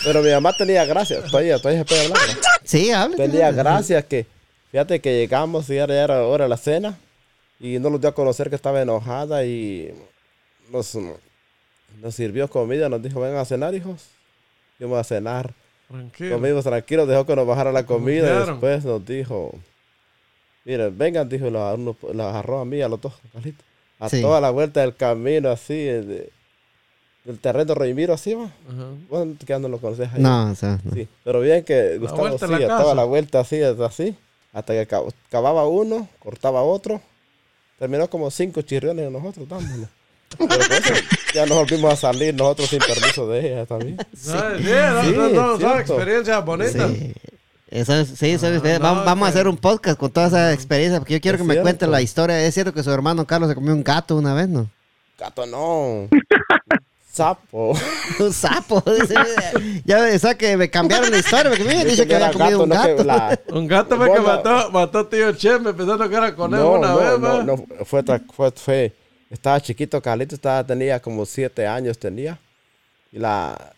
Pero 0.04 0.22
mi 0.22 0.30
mamá 0.30 0.52
tenía 0.56 0.84
gracia. 0.84 1.22
Todavía, 1.24 1.58
todavía 1.58 1.80
se 1.80 1.84
puede 1.86 2.04
hablar. 2.04 2.18
¿no? 2.28 2.34
Sí, 2.64 2.90
hable. 2.90 3.16
Tenía 3.16 3.50
gracia 3.52 4.02
que, 4.02 4.26
fíjate 4.70 5.00
que 5.00 5.16
llegamos 5.18 5.68
y 5.70 5.74
ya 5.76 5.84
era- 5.84 5.94
ya 5.94 6.04
era 6.04 6.22
hora 6.24 6.44
de 6.44 6.48
la 6.50 6.56
cena 6.56 6.98
y 7.60 7.78
no 7.78 7.90
nos 7.90 8.00
dio 8.00 8.10
a 8.10 8.14
conocer 8.14 8.50
que 8.50 8.56
estaba 8.56 8.82
enojada 8.82 9.44
y 9.44 9.94
nos, 10.70 10.94
nos 12.00 12.14
sirvió 12.14 12.48
comida, 12.48 12.88
nos 12.88 13.02
dijo, 13.02 13.20
vengan 13.20 13.38
a 13.40 13.44
cenar, 13.44 13.74
hijos. 13.74 14.06
Fuimos 14.78 14.98
a 14.98 15.04
cenar. 15.04 15.52
Tranquilo. 15.88 16.36
Comimos 16.36 16.64
tranquilos, 16.64 17.06
dejó 17.08 17.24
que 17.26 17.36
nos 17.36 17.46
bajara 17.46 17.70
la 17.72 17.84
comida 17.86 18.42
y 18.44 18.46
después 18.50 18.84
nos 18.84 19.04
dijo, 19.04 19.54
miren, 20.64 20.96
vengan, 20.96 21.28
dijo, 21.28 21.50
los, 21.50 21.96
agarró 22.20 22.60
a 22.60 22.64
mí, 22.64 22.80
a 22.80 22.88
los 22.88 23.00
dos, 23.00 23.12
a 24.00 24.08
Sí. 24.08 24.20
toda 24.22 24.40
la 24.40 24.50
vuelta 24.50 24.80
del 24.80 24.96
camino, 24.96 25.50
así, 25.50 25.74
de- 25.74 26.30
del 27.24 27.38
terreno 27.38 27.74
Reimiro, 27.74 28.12
así, 28.14 28.34
va. 28.34 28.50
Bueno, 29.08 29.34
que 29.46 29.58
no 29.58 29.68
lo 29.68 29.78
conoces 29.78 30.10
ahí. 30.12 30.20
No, 30.20 30.50
o 30.50 30.54
sea, 30.54 30.78
no. 30.84 30.92
Sí, 30.92 31.06
pero 31.22 31.40
bien 31.40 31.64
que 31.64 31.96
Gustavo 31.98 32.28
vuelta 32.28 32.90
a 32.90 32.94
la 32.94 33.04
vuelta 33.04 33.40
así, 33.40 33.62
así, 33.62 34.16
hasta 34.52 34.72
que 34.74 34.88
acab- 34.88 35.12
acababa 35.28 35.66
uno, 35.66 36.08
cortaba 36.18 36.62
otro, 36.62 37.00
terminó 37.78 38.08
como 38.10 38.30
cinco 38.30 38.60
chirriones 38.62 39.04
de 39.06 39.10
nosotros 39.10 39.48
dándole. 39.48 39.86
Ya 41.34 41.46
nos 41.46 41.58
volvimos 41.58 41.92
a 41.92 41.96
salir 41.96 42.34
nosotros 42.34 42.68
sin 42.70 42.78
permiso 42.78 43.26
de 43.28 43.40
ella 43.52 43.66
también. 43.66 43.96
Sí, 44.16 44.30
no, 44.32 45.28
no, 45.28 45.58
no, 45.58 46.42
bonitas. 46.42 46.90
Sí. 46.92 47.12
Eso 47.68 47.94
es, 47.96 48.08
sí, 48.10 48.30
eso 48.30 48.46
es- 48.46 48.62
Ah, 48.64 48.78
vamos, 48.78 48.98
no, 49.00 49.04
vamos 49.04 49.28
a 49.28 49.32
que- 49.32 49.38
hacer 49.38 49.48
un 49.48 49.56
podcast 49.56 49.98
con 49.98 50.10
toda 50.12 50.28
esa 50.28 50.52
experiencia, 50.52 51.00
porque 51.00 51.14
yo 51.14 51.20
quiero 51.20 51.36
Es 51.36 51.42
que 51.42 51.48
me 51.48 51.60
cuente 51.60 51.86
la 51.88 52.00
historia. 52.00 52.40
Es 52.46 52.54
cierto 52.54 52.72
que 52.72 52.82
su 52.84 52.90
hermano 52.92 53.26
Carlos 53.26 53.48
se 53.48 53.56
comió 53.56 53.72
un 53.74 53.82
gato 53.82 54.16
una 54.16 54.32
vez, 54.32 54.48
¿no? 54.48 54.70
Gato 55.18 55.44
no. 55.46 56.08
Sapo. 57.12 57.76
Un 58.18 58.32
sapo. 58.32 58.82
dice, 59.00 59.14
ya 59.84 60.04
o 60.14 60.18
sea 60.18 60.34
que 60.36 60.56
me 60.56 60.68
cambiaron 60.68 61.10
la 61.12 61.18
historia, 61.18 61.48
porque 61.50 61.62
me 61.64 61.74
dicho 61.76 61.88
Dice 61.90 62.06
que 62.08 62.14
era 62.14 62.26
había 62.26 62.38
comido 62.38 62.62
un 62.64 62.68
no 62.70 62.82
que 62.82 62.90
gato. 62.94 63.04
la- 63.04 63.40
Un 63.52 63.68
gato 63.68 63.96
fue 63.96 64.12
que 64.12 64.20
mató, 64.20 64.70
mató 64.72 64.98
a 64.98 65.08
tío 65.08 65.32
Cheme 65.32 65.72
pensando 65.74 66.08
que 66.08 66.14
era 66.16 66.34
conejo 66.34 66.62
No, 66.64 66.72
una 66.72 66.88
no, 66.88 66.96
vez, 66.98 67.18
no, 67.20 67.42
no, 67.44 67.56
fue, 67.84 68.02
fue, 68.34 68.50
fue, 68.52 68.92
estaba 69.30 69.60
chiquito, 69.60 70.00
Carlito 70.00 70.34
estaba, 70.34 70.64
tenía 70.64 71.00
como 71.00 71.26
siete 71.26 71.66
años, 71.66 71.98
tenía. 71.98 72.38
Y 73.12 73.18
la, 73.18 73.74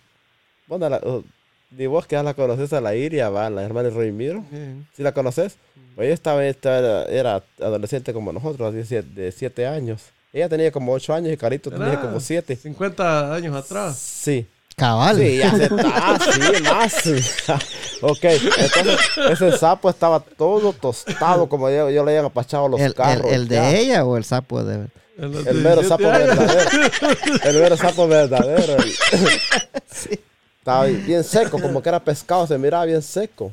bueno, 0.67 0.89
la, 0.89 0.99
uh, 0.99 1.25
ni 1.71 1.87
vos 1.87 2.07
que 2.07 2.17
ya 2.17 2.23
la 2.23 2.35
conoces 2.35 2.73
a 2.73 2.81
la 2.81 2.95
Iria, 2.95 3.29
va, 3.29 3.51
la 3.51 3.63
hermana 3.63 3.89
de 3.89 3.95
Roimiro. 3.95 4.45
Sí. 4.51 4.87
¿Sí 4.97 5.03
la 5.03 5.13
conoces? 5.13 5.57
Pues 5.95 6.07
ella 6.07 6.15
estaba, 6.15 6.45
esta 6.47 7.05
era, 7.05 7.43
adolescente 7.61 8.13
como 8.13 8.33
nosotros, 8.33 8.75
de 8.75 8.85
siete, 8.85 9.09
de 9.21 9.33
siete 9.33 9.67
años. 9.67 10.03
Ella 10.33 10.49
tenía 10.49 10.71
como 10.71 10.93
ocho 10.93 11.15
años 11.15 11.33
y 11.33 11.37
Carlito 11.37 11.71
tenía 11.71 12.01
como 12.01 12.21
siete. 12.21 12.57
50 12.57 13.35
años 13.35 13.57
atrás. 13.57 13.97
Sí. 13.97 14.47
Cabal. 14.77 15.17
Sí, 15.17 15.39
ya 15.39 15.57
se 15.57 15.71
ah, 15.73 16.19
sí, 16.21 16.63
más. 16.63 17.07
ok, 18.03 18.25
entonces 18.25 19.01
ese 19.31 19.57
sapo 19.57 19.89
estaba 19.89 20.21
todo 20.21 20.75
tostado, 20.75 21.49
como 21.49 21.71
yo, 21.71 21.89
yo 21.89 22.05
le 22.05 22.19
había 22.19 22.27
apachado 22.29 22.69
los 22.69 22.79
el, 22.81 22.89
el- 22.89 22.95
carros. 22.95 23.33
el 23.33 23.49
de 23.49 23.57
ya. 23.57 23.71
ella 23.75 24.05
o 24.05 24.19
el 24.19 24.25
sapo 24.25 24.63
de. 24.63 24.89
El 25.19 25.31
mero 25.31 25.81
17 25.81 25.89
sapo 25.89 26.09
años. 26.11 26.29
verdadero. 26.37 27.41
El 27.45 27.57
mero 27.61 27.77
sapo 27.77 28.09
verdadero. 28.09 28.77
el- 28.83 30.21
Estaba 30.59 30.85
bien 30.87 31.23
seco, 31.23 31.61
como 31.61 31.81
que 31.81 31.89
era 31.89 32.03
pescado, 32.03 32.47
se 32.47 32.59
miraba 32.59 32.85
bien 32.87 33.01
seco. 33.03 33.53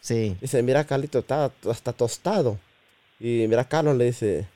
Sí. 0.00 0.36
Dice, 0.40 0.62
mira 0.62 0.84
Carlito, 0.84 1.18
está 1.18 1.50
hasta 1.68 1.92
tostado. 1.92 2.56
Y 3.18 3.46
mira 3.48 3.64
Carlos 3.64 3.96
le 3.96 4.04
dice, 4.06 4.46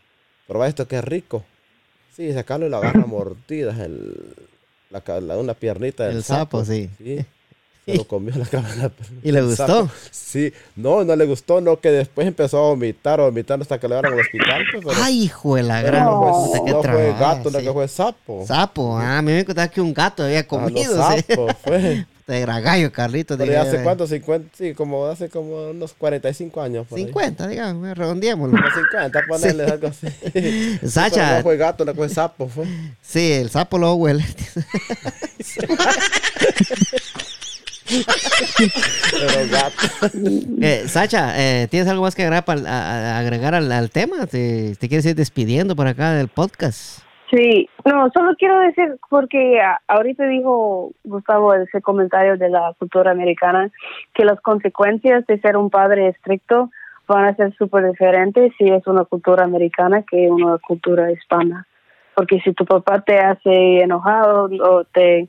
prueba 0.47 0.69
esto 0.69 0.87
que 0.87 0.97
es 0.99 1.05
rico. 1.05 1.45
Sí, 2.17 2.33
sacarlo 2.33 2.67
y 2.67 2.71
lo 2.71 2.77
agarra 2.79 3.03
a 3.03 3.07
mordidas 3.07 3.79
el, 3.81 4.35
la, 4.91 5.03
la- 5.21 5.37
una 5.37 5.55
piernita 5.55 6.07
del 6.07 6.17
El 6.19 6.25
sapo, 6.25 6.65
sí. 6.65 6.89
Se 7.87 7.99
lo 7.99 8.05
comió 8.05 8.35
la 8.35 8.45
cabeza. 8.47 8.91
¿Y 9.23 9.31
le 9.31 9.43
gustó? 9.43 9.89
Sí. 10.11 10.53
No, 10.75 11.05
no 11.05 11.15
le 11.15 11.25
gustó, 11.25 11.61
no, 11.61 11.79
que 11.79 11.93
después 11.93 12.27
empezó 12.27 12.59
a 12.59 12.63
vomitar, 12.71 13.21
vomitar 13.21 13.61
hasta 13.61 13.79
que 13.79 13.87
le 13.87 13.95
llevaron 13.95 14.15
al 14.15 14.21
hospital. 14.21 14.63
pues, 14.83 14.99
Ay, 15.01 15.23
hijo 15.23 15.55
de 15.55 15.63
la 15.63 15.83
gran 15.83 16.05
no, 16.05 16.47
fue, 16.51 16.69
no 16.69 16.83
gato, 16.83 17.49
no 17.49 17.61
sí. 17.61 17.65
que 17.65 17.73
fue 17.73 17.87
sapo. 17.87 18.45
Sapo, 18.45 18.99
ah, 18.99 19.19
a 19.19 19.23
mí 19.23 19.31
me 19.31 19.45
contaba 19.45 19.69
que 19.69 19.81
un 19.81 19.95
gato 19.95 20.25
había 20.25 20.41
Ah, 20.41 20.43
no, 20.43 20.49
comido. 20.49 21.11
sí. 21.13 21.23
sapo, 21.29 21.47
fue. 21.63 22.05
Te 22.27 22.41
era 22.41 22.59
gallo, 22.59 22.91
Carlitos. 22.91 23.39
Pero 23.39 23.61
hace 23.61 23.77
eh, 23.77 23.83
cuánto, 23.85 24.05
50, 24.09 24.49
sí, 24.59 24.75
como 24.75 25.07
hace 25.07 25.29
como 25.29 25.71
unos 25.71 25.93
45 25.93 26.61
años. 26.61 26.85
Por 26.89 26.99
ahí. 26.99 27.05
50, 27.05 27.47
digamos, 27.47 27.97
redondeémoslo. 27.97 28.57
Como 28.57 28.69
50, 28.69 29.21
ponerle 29.29 29.65
algo 29.65 29.87
así. 29.87 30.09
Sacha. 30.89 31.37
No 31.37 31.43
fue 31.45 31.57
gato, 31.57 31.85
no 31.85 31.95
fue 31.95 32.09
sapo, 32.09 32.49
fue. 32.49 32.67
Sí, 33.01 33.31
el 33.31 33.49
sapo 33.49 33.79
lo 33.79 33.95
huele. 33.95 34.25
Eh, 40.61 40.89
Sacha, 40.89 41.35
eh, 41.37 41.69
¿tienes 41.69 41.89
algo 41.89 42.03
más 42.03 42.15
que 42.15 42.23
agregar, 42.23 42.45
para- 42.45 43.19
agregar 43.19 43.55
al, 43.55 43.91
tema? 43.91 44.27
¿Te, 44.27 44.75
¿Te 44.79 44.89
quieres 44.89 45.07
ir 45.07 45.15
despidiendo 45.15 45.77
por 45.77 45.87
acá 45.87 46.13
del 46.13 46.29
podcast? 46.29 47.03
Sí, 47.31 47.69
no, 47.85 48.09
solo 48.15 48.35
quiero 48.39 48.61
decir, 48.61 48.99
porque 49.11 49.61
ahorita 49.89 50.27
dijo 50.27 50.93
Gustavo 51.05 51.55
ese 51.55 51.81
comentario 51.83 52.37
de 52.37 52.49
la 52.49 52.73
cultura 52.79 53.11
americana, 53.11 53.71
que 54.15 54.25
las 54.25 54.41
consecuencias 54.41 55.27
de 55.27 55.41
ser 55.41 55.57
un 55.57 55.71
padre 55.71 56.09
estricto 56.09 56.71
van 57.09 57.25
a 57.27 57.35
ser 57.35 57.53
súper 57.57 57.91
diferentes 57.91 58.53
si 58.59 58.69
es 58.69 58.87
una 58.87 59.05
cultura 59.05 59.45
americana 59.45 60.03
que 60.09 60.29
una 60.31 60.59
cultura 60.59 61.11
hispana. 61.11 61.67
Porque 62.15 62.41
si 62.41 62.53
tu 62.53 62.65
papá 62.65 63.01
te 63.03 63.19
hace 63.19 63.81
enojado 63.81 64.45
o 64.63 64.85
te 64.85 65.29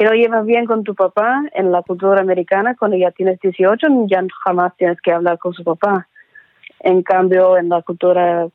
que 0.00 0.06
no 0.06 0.12
llevas 0.14 0.46
bien 0.46 0.64
con 0.64 0.82
tu 0.82 0.94
papá 0.94 1.42
en 1.52 1.72
la 1.72 1.82
cultura 1.82 2.22
americana, 2.22 2.74
cuando 2.74 2.96
ya 2.96 3.10
tienes 3.10 3.38
18, 3.38 3.86
ya 4.06 4.24
jamás 4.42 4.74
tienes 4.78 4.98
que 5.02 5.12
hablar 5.12 5.38
con 5.38 5.52
su 5.52 5.62
papá. 5.62 6.08
En 6.78 7.02
cambio, 7.02 7.58
en 7.58 7.68
la 7.68 7.82
cultura 7.82 8.48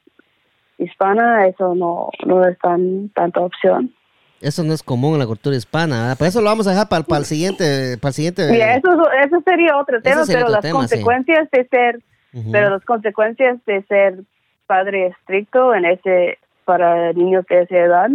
hispana, 0.79 1.45
eso 1.45 1.75
no, 1.75 2.09
no 2.25 2.47
es 2.47 2.57
tan 2.57 3.09
tanta 3.09 3.41
opción. 3.41 3.93
Eso 4.41 4.63
no 4.63 4.73
es 4.73 4.81
común 4.81 5.13
en 5.13 5.19
la 5.19 5.27
cultura 5.27 5.55
hispana, 5.55 6.01
¿verdad? 6.01 6.17
Por 6.17 6.27
eso 6.27 6.41
lo 6.41 6.49
vamos 6.49 6.65
a 6.65 6.71
dejar 6.71 6.89
para, 6.89 7.19
el 7.19 7.25
siguiente, 7.25 7.99
para 8.01 8.09
el 8.09 8.15
siguiente. 8.15 8.41
Y 8.51 8.59
eso, 8.59 9.11
eso 9.23 9.39
sería 9.45 9.77
otro 9.77 10.01
tema, 10.01 10.25
sería 10.25 10.39
pero 10.39 10.47
otro 10.47 10.55
las 10.55 10.61
tema, 10.61 10.87
sí. 10.87 10.95
consecuencias 10.95 11.51
de 11.51 11.67
ser, 11.67 11.99
pero 12.51 12.71
las 12.71 12.83
consecuencias 12.85 13.63
de 13.67 13.83
ser 13.83 14.19
padre 14.65 15.07
estricto 15.09 15.75
en 15.75 15.85
ese 15.85 16.39
para 16.65 17.13
niños 17.13 17.45
de 17.47 17.61
esa 17.61 17.77
edad, 17.77 18.09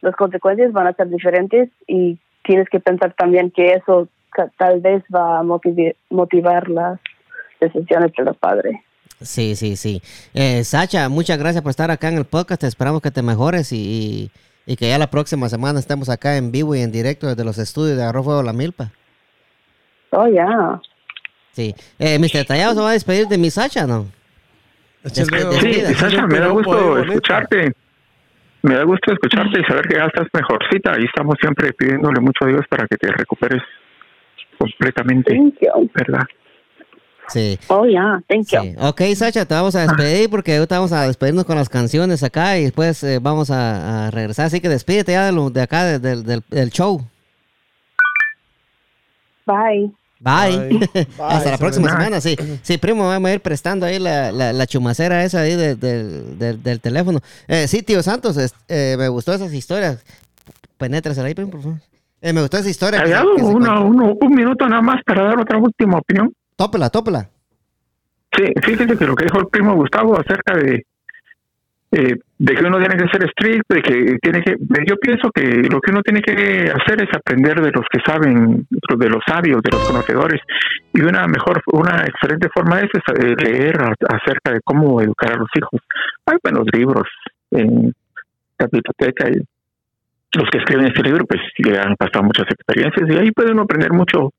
las 0.00 0.16
consecuencias 0.16 0.72
van 0.72 0.86
a 0.86 0.94
ser 0.94 1.10
diferentes 1.10 1.68
y 1.86 2.18
tienes 2.44 2.68
que 2.68 2.80
pensar 2.80 3.14
también 3.14 3.50
que 3.50 3.74
eso 3.74 4.08
tal 4.58 4.80
vez 4.80 5.02
va 5.14 5.40
a 5.40 5.42
motivar 6.10 6.68
las 6.68 6.98
decisiones 7.60 8.12
de 8.16 8.24
los 8.24 8.36
padres. 8.36 8.76
Sí, 9.20 9.54
sí, 9.56 9.76
sí. 9.76 10.00
Eh, 10.32 10.64
Sacha, 10.64 11.08
muchas 11.08 11.38
gracias 11.38 11.62
por 11.62 11.70
estar 11.70 11.90
acá 11.90 12.08
en 12.08 12.16
el 12.16 12.24
podcast. 12.24 12.64
Esperamos 12.64 13.02
que 13.02 13.10
te 13.10 13.22
mejores 13.22 13.72
y, 13.72 13.76
y- 13.76 14.30
y 14.66 14.76
que 14.76 14.88
ya 14.88 14.98
la 14.98 15.10
próxima 15.10 15.48
semana 15.48 15.78
estemos 15.80 16.08
acá 16.08 16.36
en 16.36 16.52
vivo 16.52 16.74
y 16.76 16.80
en 16.80 16.92
directo 16.92 17.26
desde 17.26 17.44
los 17.44 17.58
estudios 17.58 17.96
de 17.96 18.04
Arroz 18.04 18.24
Fuego 18.24 18.42
La 18.42 18.52
Milpa. 18.52 18.92
Oh, 20.10 20.28
ya. 20.28 20.80
Sí. 21.52 21.74
Eh, 21.98 22.18
Mr. 22.18 22.44
Tallado 22.46 22.74
se 22.74 22.80
va 22.80 22.90
a 22.90 22.92
despedir 22.92 23.26
de 23.26 23.36
mi 23.38 23.50
Sacha, 23.50 23.86
¿no? 23.86 24.00
Un- 25.02 25.10
Sí. 25.12 25.24
Sasha, 25.96 26.26
me 26.26 26.38
da 26.38 26.48
gusto 26.48 26.70
bonito. 26.70 27.00
escucharte. 27.12 27.72
Me 28.62 28.74
da 28.74 28.84
gusto 28.84 29.12
escucharte 29.12 29.60
y 29.60 29.64
saber 29.64 29.86
que 29.88 29.96
ya 29.96 30.04
estás 30.06 30.26
mejorcita. 30.32 30.92
Y 31.00 31.04
estamos 31.04 31.36
siempre 31.40 31.72
pidiéndole 31.72 32.20
mucho 32.20 32.44
a 32.44 32.48
Dios 32.48 32.62
para 32.68 32.86
que 32.86 32.96
te 32.96 33.08
recuperes 33.12 33.62
completamente, 34.58 35.34
Thank 35.34 35.54
you. 35.60 35.90
¿verdad? 35.94 36.24
Sí. 37.28 37.58
Oh, 37.68 37.86
ya. 37.86 38.20
Thank 38.28 38.48
you. 38.52 38.60
Sí. 38.60 38.74
Ok, 38.78 39.00
Sacha, 39.14 39.46
te 39.46 39.54
vamos 39.54 39.74
a 39.76 39.82
despedir 39.82 40.28
porque 40.28 40.56
ahorita 40.56 40.76
vamos 40.76 40.92
a 40.92 41.06
despedirnos 41.06 41.44
con 41.44 41.56
las 41.56 41.68
canciones 41.68 42.22
acá 42.24 42.58
y 42.58 42.64
después 42.64 43.02
eh, 43.04 43.18
vamos 43.22 43.50
a, 43.50 44.08
a 44.08 44.10
regresar. 44.10 44.46
Así 44.46 44.60
que 44.60 44.68
despídete 44.68 45.12
ya 45.12 45.26
de, 45.26 45.32
lo- 45.32 45.48
de 45.50 45.62
acá, 45.62 45.84
de- 45.84 45.98
del- 46.00 46.24
del, 46.24 46.42
del 46.50 46.70
show. 46.70 47.00
Bye. 49.46 49.92
Bye. 50.20 50.68
Bye. 50.68 51.06
Hasta 51.18 51.50
la 51.52 51.58
próxima 51.58 51.86
Bye. 51.88 51.96
semana, 51.96 52.20
sí. 52.20 52.36
Sí, 52.62 52.76
primo, 52.78 53.08
vamos 53.08 53.30
a 53.30 53.34
ir 53.34 53.40
prestando 53.40 53.86
ahí 53.86 53.98
la, 53.98 54.30
la, 54.32 54.52
la 54.52 54.66
chumacera 54.66 55.24
esa 55.24 55.40
ahí 55.40 55.56
de- 55.56 55.74
del- 55.76 56.38
del- 56.38 56.62
del 56.62 56.80
teléfono. 56.80 57.20
Eh, 57.48 57.66
sí, 57.66 57.82
tío 57.82 58.02
Santos, 58.02 58.36
es- 58.36 58.54
eh, 58.68 58.96
me 58.98 59.08
gustó 59.08 59.32
esas 59.32 59.52
historias. 59.54 60.04
Penétrasela 60.76 61.26
ahí, 61.28 61.34
primo, 61.34 61.50
por 61.50 61.62
favor. 61.62 61.78
Eh, 62.20 62.32
me 62.34 62.42
gustó 62.42 62.58
esa 62.58 62.68
historia. 62.68 63.02
que 63.02 63.42
uno- 63.42 64.14
un 64.20 64.34
minuto 64.34 64.68
nada 64.68 64.82
más 64.82 65.02
para 65.06 65.24
dar 65.24 65.38
otra 65.40 65.58
última 65.58 65.98
opinión. 65.98 66.30
Tópela, 66.56 66.90
tópela. 66.90 67.28
Sí, 68.36 68.44
fíjese 68.62 68.96
que 68.96 69.06
lo 69.06 69.16
que 69.16 69.24
dijo 69.24 69.38
el 69.40 69.46
primo 69.48 69.74
Gustavo 69.74 70.18
acerca 70.20 70.54
de 70.56 70.84
eh, 71.92 72.16
de 72.38 72.54
que 72.54 72.64
uno 72.64 72.78
tiene 72.78 72.96
que 72.96 73.08
ser 73.08 73.24
estricto, 73.24 73.74
de 73.74 73.82
que 73.82 74.18
tiene 74.22 74.42
que, 74.42 74.56
yo 74.86 74.96
pienso 74.96 75.30
que 75.32 75.42
lo 75.42 75.80
que 75.80 75.90
uno 75.90 76.02
tiene 76.02 76.22
que 76.22 76.70
hacer 76.70 77.02
es 77.02 77.08
aprender 77.12 77.60
de 77.60 77.72
los 77.72 77.84
que 77.90 77.98
saben, 78.06 78.66
de 78.70 79.08
los 79.08 79.22
sabios, 79.26 79.60
de 79.62 79.70
los 79.72 79.88
conocedores, 79.88 80.40
y 80.92 81.00
una 81.02 81.26
mejor, 81.26 81.60
una 81.72 82.04
excelente 82.04 82.48
forma 82.54 82.76
de 82.76 82.86
eso 82.86 82.98
es 82.98 83.24
eh, 83.24 83.34
leer 83.44 83.76
acerca 84.08 84.52
de 84.52 84.60
cómo 84.62 85.00
educar 85.00 85.32
a 85.32 85.36
los 85.36 85.48
hijos. 85.56 85.80
Hay 86.26 86.36
buenos 86.42 86.66
libros 86.72 87.08
en 87.50 87.92
la 88.58 88.66
biblioteca 88.70 89.28
y 89.28 89.42
los 90.38 90.48
que 90.48 90.58
escriben 90.58 90.86
este 90.86 91.02
libro 91.02 91.24
pues 91.26 91.40
le 91.58 91.76
han 91.76 91.96
pasado 91.96 92.22
muchas 92.22 92.46
experiencias 92.50 93.10
y 93.10 93.16
ahí 93.16 93.32
puede 93.32 93.50
uno 93.50 93.62
aprender 93.62 93.92
mucho 93.92 94.32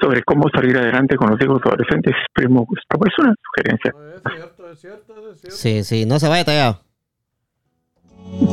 sobre 0.00 0.22
cómo 0.22 0.48
salir 0.54 0.76
adelante 0.76 1.16
con 1.16 1.30
los 1.30 1.40
hijos 1.42 1.60
adolescentes. 1.64 2.14
Primo 2.32 2.64
Gustavo, 2.64 3.06
es 3.06 3.18
una 3.18 3.34
sugerencia. 3.42 3.92
Es 4.24 4.32
cierto, 4.32 4.70
es 4.70 4.78
cierto, 4.78 5.30
es 5.32 5.40
cierto. 5.40 5.56
Sí, 5.56 5.84
sí, 5.84 6.06
no 6.06 6.18
se 6.18 6.28
vaya 6.28 6.44
tallado. 6.44 6.91
Y 8.34 8.44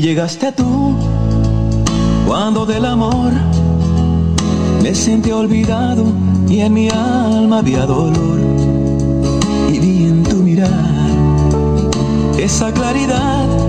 llegaste 0.00 0.50
tú 0.50 0.96
cuando 2.26 2.66
del 2.66 2.84
amor 2.84 3.32
me 4.82 4.94
sentí 4.96 5.30
olvidado 5.30 6.04
y 6.48 6.58
en 6.60 6.74
mi 6.74 6.88
alma 6.88 7.58
había 7.58 7.86
dolor. 7.86 8.40
Y 9.72 9.78
vi 9.78 10.06
en 10.06 10.24
tu 10.24 10.36
mirar 10.36 10.70
esa 12.36 12.72
claridad 12.72 13.67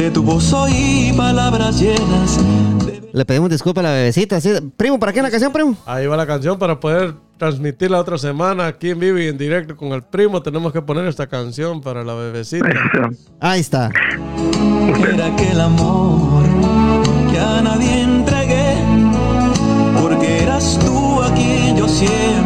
de 0.00 0.10
tu 0.10 0.22
voz 0.22 0.50
oí 0.54 1.12
palabras 1.14 1.78
llenas 1.78 2.38
de 2.86 3.02
Le 3.12 3.24
pedimos 3.26 3.50
disculpas 3.50 3.84
a 3.84 3.88
la 3.88 3.94
bebecita. 3.94 4.40
sí. 4.40 4.50
Primo, 4.74 4.98
¿para 4.98 5.12
qué 5.12 5.20
la 5.20 5.30
canción, 5.30 5.52
primo? 5.52 5.76
Ahí 5.84 6.06
va 6.06 6.16
la 6.16 6.26
canción 6.26 6.58
para 6.58 6.80
poder 6.80 7.14
transmitir 7.36 7.90
la 7.90 7.98
otra 7.98 8.16
semana 8.16 8.66
aquí 8.66 8.90
en 8.90 8.98
vivo 8.98 9.18
y 9.18 9.26
en 9.26 9.36
directo 9.36 9.76
con 9.76 9.92
el 9.92 10.02
primo. 10.02 10.40
Tenemos 10.42 10.72
que 10.72 10.80
poner 10.80 11.06
esta 11.06 11.26
canción 11.26 11.82
para 11.82 12.02
la 12.02 12.14
bebecita. 12.14 12.68
Ahí 13.40 13.60
está. 13.60 13.90
Era 15.12 15.26
aquel 15.26 15.60
amor 15.60 16.44
que 17.30 17.38
a 17.38 17.60
nadie 17.60 18.00
entregué, 18.02 18.76
porque 20.00 20.44
eras 20.44 20.78
tú 20.82 21.20
a 21.22 21.34
quien 21.34 21.76
yo 21.76 21.86
siempre 21.86 22.39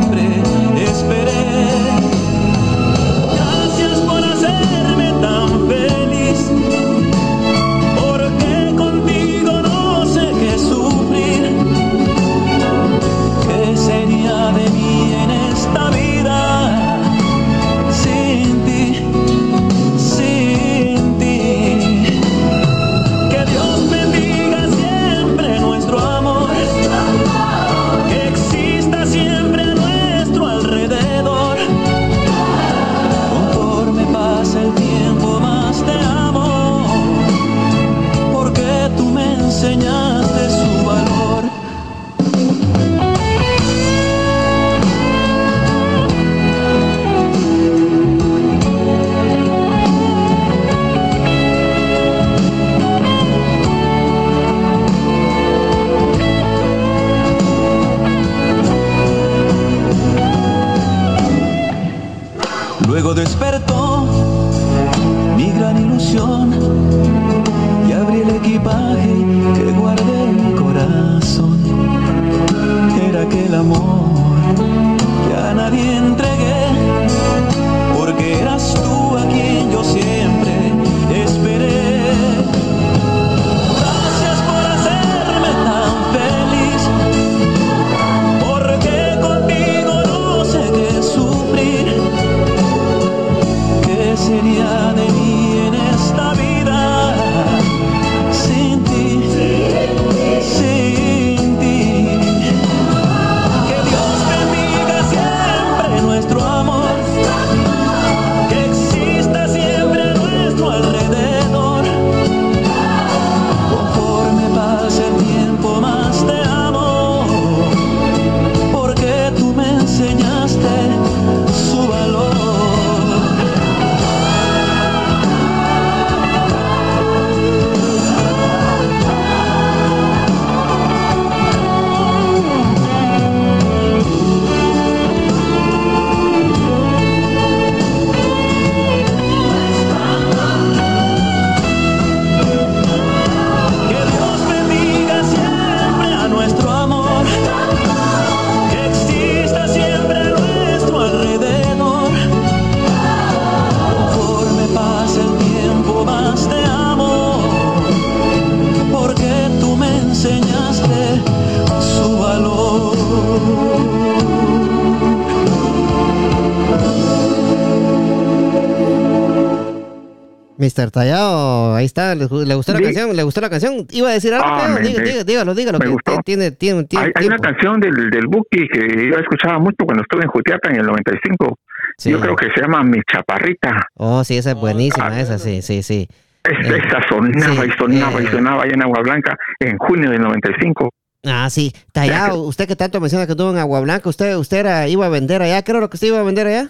Mr. 170.77 170.91
Tallado, 170.91 171.75
ahí 171.75 171.85
está, 171.85 172.15
le, 172.15 172.27
le 172.29 172.55
gustó 172.55 172.73
la 172.73 172.79
Sí. 172.79 172.85
canción, 172.85 173.17
le 173.17 173.23
gustó 173.23 173.41
la 173.41 173.51
canción. 173.51 173.87
Iba 173.91 174.09
a 174.11 174.13
decir 174.13 174.33
algo, 174.35 174.47
Ah, 174.49 174.69
me- 174.69 174.81
Diga- 174.81 174.99
me- 175.01 175.05
diga- 175.11 175.25
dígalo, 175.25 175.55
dígalo, 175.55 175.79
me 175.79 175.85
que 175.87 175.91
gustó. 175.91 176.17
tiene, 176.25 176.51
tiene, 176.51 176.85
tiene 176.85 177.07
Hay, 177.07 177.13
hay 177.15 177.27
una 177.27 177.39
canción 177.39 177.81
del, 177.81 178.11
del 178.11 178.27
Buki 178.27 178.67
que 178.69 179.11
yo 179.11 179.19
escuchaba 179.19 179.59
mucho 179.59 179.77
cuando 179.85 180.03
estuve 180.03 180.23
en 180.25 180.29
Jutiapa 180.29 180.71
en 180.71 180.77
el 180.81 180.87
95. 180.87 181.59
Sí. 181.99 182.11
Yo 182.11 182.21
creo 182.21 182.35
que 182.37 182.47
se 182.55 182.61
llama 182.61 182.83
Mi 182.83 182.99
Chaparrita. 183.11 183.87
Oh, 183.97 184.25
sí, 184.25 184.37
esa 184.37 184.51
es 184.51 184.57
buenísima, 184.57 185.21
esa, 185.21 185.39
sí, 185.39 185.63
sí, 185.63 185.83
sí. 185.83 186.09
Es- 186.43 186.71
Eh, 186.71 186.81
esa 186.87 187.01
sonaba 187.09 187.63
sí, 187.63 187.69
y 187.69 187.79
sonaba 187.79 188.21
eh, 188.21 188.25
y 188.25 188.27
sonaba 188.27 188.63
allá 188.65 188.73
en 188.75 188.83
Agua 188.83 189.01
Blanca 189.03 189.37
en 189.61 189.79
junio 189.79 190.11
del 190.11 190.21
95. 190.21 190.91
Ah, 191.27 191.49
sí. 191.49 191.73
Tallado, 191.93 192.43
usted 192.43 192.67
que 192.69 192.77
tanto 192.77 193.01
menciona 193.01 193.25
que 193.27 193.33
estuvo 193.33 193.51
en 193.51 193.57
Agua 193.59 193.81
Blanca, 193.81 194.09
usted, 194.11 194.37
usted 194.37 194.59
era, 194.59 194.89
iba 194.89 195.07
a 195.07 195.09
vender 195.09 195.41
allá, 195.41 195.63
¿qué 195.63 195.71
era 195.73 195.81
lo 195.81 195.89
que 195.89 195.97
usted 195.97 196.09
iba 196.09 196.21
a 196.21 196.23
vender 196.23 196.47
allá? 196.47 196.69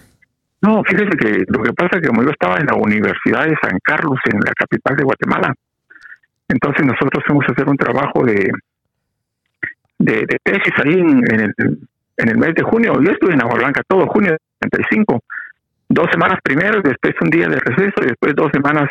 No, 0.65 0.83
fíjese 0.83 1.15
que 1.15 1.43
lo 1.47 1.61
que 1.61 1.73
pasa 1.73 1.97
es 1.97 2.01
que 2.01 2.07
como 2.07 2.23
yo 2.23 2.31
estaba 2.31 2.57
en 2.57 2.65
la 2.65 2.73
Universidad 2.73 3.45
de 3.45 3.55
San 3.61 3.77
Carlos, 3.83 4.17
en 4.25 4.39
la 4.39 4.51
capital 4.53 4.95
de 4.95 5.03
Guatemala, 5.03 5.53
entonces 6.47 6.83
nosotros 6.83 7.23
fuimos 7.27 7.45
a 7.47 7.51
hacer 7.51 7.69
un 7.69 7.77
trabajo 7.77 8.25
de, 8.25 8.49
de, 9.99 10.25
de 10.25 10.37
tesis 10.41 10.73
ahí 10.83 10.93
en, 10.93 11.39
el, 11.39 11.53
en 12.17 12.29
el 12.29 12.37
mes 12.37 12.55
de 12.55 12.63
junio. 12.63 12.93
Yo 12.99 13.11
estuve 13.11 13.33
en 13.33 13.43
Agua 13.43 13.59
Blanca 13.59 13.83
todo 13.87 14.07
junio 14.07 14.31
del 14.31 14.69
95. 14.71 15.19
Dos 15.87 16.07
semanas 16.11 16.39
primero, 16.43 16.81
después 16.81 17.13
un 17.21 17.29
día 17.29 17.47
de 17.47 17.59
receso 17.59 18.01
y 18.01 18.07
después 18.07 18.33
dos 18.35 18.49
semanas 18.51 18.89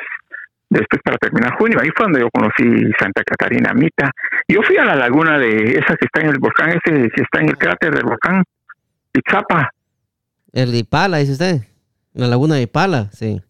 después 0.71 1.03
para 1.03 1.19
terminar 1.19 1.57
junio. 1.59 1.79
Ahí 1.83 1.91
fue 1.97 2.07
donde 2.07 2.21
yo 2.21 2.31
conocí 2.31 2.93
Santa 3.01 3.25
Catarina 3.25 3.75
Mita. 3.75 4.13
Yo 4.47 4.63
fui 4.63 4.77
a 4.77 4.85
la 4.85 4.95
laguna 4.95 5.39
de 5.41 5.73
esa 5.73 5.97
que 5.97 6.07
está 6.07 6.21
en 6.21 6.29
el 6.29 6.39
volcán, 6.39 6.71
ese 6.71 7.11
que 7.11 7.23
está 7.23 7.41
en 7.41 7.49
el 7.49 7.59
cráter 7.59 7.93
del 7.93 8.05
volcán 8.05 8.45
Itzapa. 9.13 9.74
El 10.55 10.73
de 10.73 10.79
Ipala, 10.79 11.19
dice 11.19 11.33
usted. 11.33 11.61
La 12.15 12.27
laguna 12.29 12.55
de 12.55 12.63
Ipala, 12.63 13.11
sí. 13.13 13.43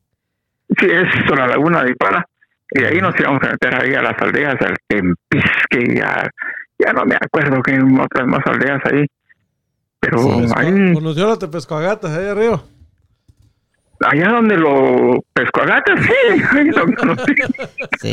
Sí, 0.80 0.86
es 0.86 1.30
la 1.38 1.46
laguna 1.46 1.84
de 1.84 1.90
Ipala. 1.92 2.26
Y 2.70 2.82
ahí 2.82 2.98
nos 3.00 3.14
íbamos 3.20 3.40
a 3.44 3.50
meter 3.52 3.74
ahí 3.74 3.94
a 3.94 4.02
las 4.02 4.20
aldeas, 4.20 4.56
al 4.60 4.74
Tempisque, 4.88 5.94
ya, 5.96 6.28
ya 6.78 6.92
no 6.92 7.04
me 7.04 7.14
acuerdo 7.14 7.62
que 7.62 7.72
en 7.74 8.00
otras 8.00 8.26
más 8.26 8.40
aldeas 8.46 8.80
ahí. 8.90 9.06
Pero 10.00 10.18
Sí. 10.18 10.46
ahí, 10.56 10.94
Conoció 10.94 11.30
a 11.32 11.38
Tepescoagatas 11.38 12.10
ahí 12.10 12.26
arriba. 12.26 12.62
allá 14.00 14.28
donde 14.30 14.56
lo 14.56 15.22
pesco 15.32 15.60
a 15.62 15.66
gatas, 15.66 16.00
sí, 16.04 16.42
ahí 16.58 16.64
lo 16.70 16.84
conocí. 16.96 17.34
Sí. 18.00 18.12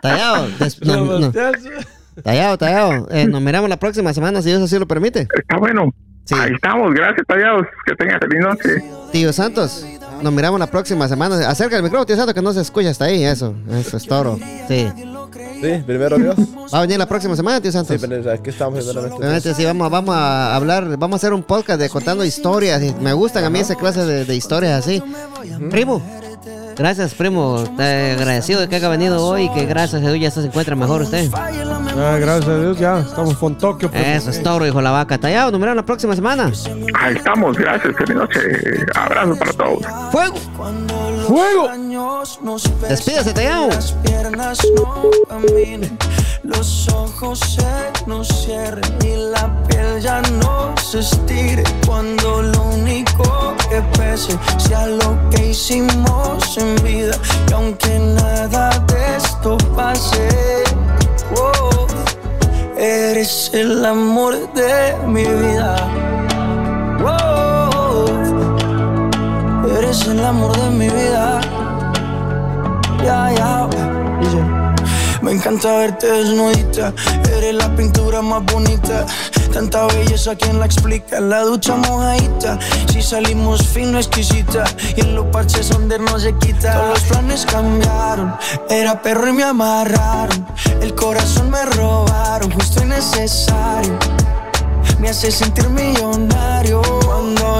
Tallado, 0.00 0.48
des- 0.58 0.82
no, 0.84 1.04
no. 1.20 1.32
Sebastián, 1.32 1.74
Tallado, 2.24 2.58
Tallado. 2.58 3.08
Eh, 3.10 3.26
nos 3.28 3.40
miramos 3.42 3.68
la 3.70 3.78
próxima 3.78 4.12
semana, 4.14 4.42
si 4.42 4.48
Dios 4.48 4.62
así 4.62 4.78
lo 4.78 4.86
permite. 4.88 5.28
Está 5.34 5.58
bueno. 5.58 5.90
Sí. 6.24 6.34
Ahí 6.38 6.52
estamos, 6.54 6.94
gracias, 6.94 7.26
tallados. 7.26 7.66
Que 7.84 7.94
tengan 7.96 8.20
feliz 8.20 8.40
noche. 8.40 8.84
Tío 9.12 9.32
Santos, 9.32 9.84
nos 10.22 10.32
miramos 10.32 10.58
la 10.60 10.66
próxima 10.68 11.08
semana. 11.08 11.48
Acerca 11.48 11.76
el 11.76 11.82
micrófono, 11.82 12.06
tío 12.06 12.16
Santos, 12.16 12.34
que 12.34 12.42
no 12.42 12.52
se 12.52 12.60
escucha 12.60 12.90
hasta 12.90 13.06
ahí. 13.06 13.24
Eso, 13.24 13.54
eso 13.70 13.96
es 13.96 14.06
toro. 14.06 14.38
Sí. 14.68 14.88
Sí, 15.60 15.82
primero 15.86 16.16
Dios. 16.18 16.36
Va 16.72 16.78
a 16.78 16.80
venir 16.82 16.98
la 16.98 17.06
próxima 17.06 17.36
semana, 17.36 17.60
tío 17.60 17.70
Sí, 17.70 17.78
Santos. 17.78 17.96
pero 18.00 18.30
aquí 18.32 18.50
estamos 18.50 18.78
primeramente. 18.84 19.16
Obviamente, 19.16 19.54
sí, 19.54 19.64
vamos, 19.64 19.90
vamos 19.90 20.14
a 20.14 20.56
hablar, 20.56 20.96
vamos 20.96 21.14
a 21.14 21.16
hacer 21.18 21.32
un 21.32 21.42
podcast 21.42 21.78
de 21.80 21.88
contando 21.88 22.24
historias. 22.24 22.80
Me 23.00 23.12
gustan 23.12 23.44
a 23.44 23.50
mí 23.50 23.60
esa 23.60 23.74
clase 23.76 24.04
de, 24.04 24.24
de 24.24 24.34
historias 24.36 24.84
así. 24.84 25.02
Primo, 25.70 26.02
gracias, 26.76 27.14
primo. 27.14 27.62
Te 27.76 28.12
agradecido 28.12 28.60
de 28.60 28.68
que 28.68 28.76
haya 28.76 28.88
venido 28.88 29.24
hoy 29.24 29.44
y 29.44 29.52
que 29.52 29.66
gracias 29.66 30.02
a 30.02 30.10
Dios 30.10 30.20
ya 30.20 30.30
se 30.40 30.46
encuentra 30.46 30.74
mejor 30.74 31.02
usted. 31.02 31.30
Ah, 31.94 32.16
gracias 32.18 32.48
a 32.48 32.58
Dios, 32.58 32.78
ya 32.78 33.00
estamos 33.00 33.36
con 33.36 33.56
Tokio. 33.56 33.90
pues. 33.90 34.06
Eso 34.06 34.30
es 34.30 34.42
toro, 34.42 34.66
hijo 34.66 34.78
de 34.78 34.84
la 34.84 34.90
vaca. 34.90 35.18
Tallado, 35.18 35.50
nos 35.50 35.60
miramos 35.60 35.76
la 35.76 35.84
próxima 35.86 36.14
semana. 36.14 36.50
Ahí 36.98 37.16
estamos, 37.16 37.56
gracias, 37.56 37.94
feliz 37.96 38.16
noche. 38.16 38.40
Abrazo 38.94 39.36
para 39.38 39.52
todos. 39.52 39.82
¡Fuego! 40.10 40.36
¡Fuego! 41.28 41.70
Despídase, 42.88 43.32
Tallado. 43.32 43.68
Las 43.68 43.92
piernas 43.92 44.58
no 44.76 45.10
caminen, 45.28 45.98
los 46.42 46.88
ojos 46.88 47.38
se 47.38 48.06
nos 48.06 48.26
cierren 48.28 48.82
y 49.04 49.16
la 49.30 49.62
piel 49.68 50.00
ya 50.00 50.22
no 50.42 50.74
se 50.82 51.00
estire. 51.00 51.62
Cuando 51.86 52.42
lo 52.42 52.62
único 52.62 53.54
que 53.68 53.80
pese 53.98 54.36
sea 54.58 54.86
lo 54.86 55.18
que 55.30 55.48
hicimos 55.50 56.56
en 56.58 56.74
vida. 56.82 57.14
Y 57.48 57.52
aunque 57.52 57.98
nada 57.98 58.70
de 58.88 59.16
esto 59.16 59.56
pase, 59.76 60.28
oh, 61.36 61.70
eres 62.82 63.50
el 63.54 63.84
amor 63.84 64.52
de 64.54 64.96
mi 65.06 65.22
vida. 65.22 65.76
Oh, 67.06 68.06
eres 69.78 70.06
el 70.08 70.24
amor 70.24 70.56
de 70.56 70.70
mi 70.70 70.88
vida. 70.88 71.40
Ya, 73.04 73.32
ya. 73.32 74.61
Me 75.32 75.38
encanta 75.38 75.78
verte 75.78 76.12
desnudita, 76.12 76.92
eres 77.34 77.54
la 77.54 77.74
pintura 77.74 78.20
más 78.20 78.44
bonita. 78.44 79.06
Tanta 79.50 79.86
belleza, 79.86 80.36
¿quién 80.36 80.58
la 80.58 80.66
explica? 80.66 81.22
La 81.22 81.40
ducha 81.40 81.74
mojadita, 81.74 82.58
si 82.92 83.00
salimos 83.00 83.66
fino, 83.66 83.96
exquisita. 83.96 84.64
Y 84.94 85.00
en 85.00 85.14
los 85.14 85.24
parches 85.28 85.70
donde 85.70 85.98
no 85.98 86.18
se 86.18 86.34
quita. 86.36 86.74
Todos 86.74 86.88
los 86.90 87.00
planes 87.04 87.46
cambiaron, 87.46 88.36
era 88.68 89.00
perro 89.00 89.28
y 89.28 89.32
me 89.32 89.44
amarraron. 89.44 90.46
El 90.82 90.94
corazón 90.94 91.48
me 91.48 91.64
robaron, 91.64 92.50
justo 92.50 92.82
y 92.82 92.88
necesario 92.88 93.98
me 95.00 95.08
hace 95.08 95.32
sentir 95.32 95.68
millonario 95.70 97.01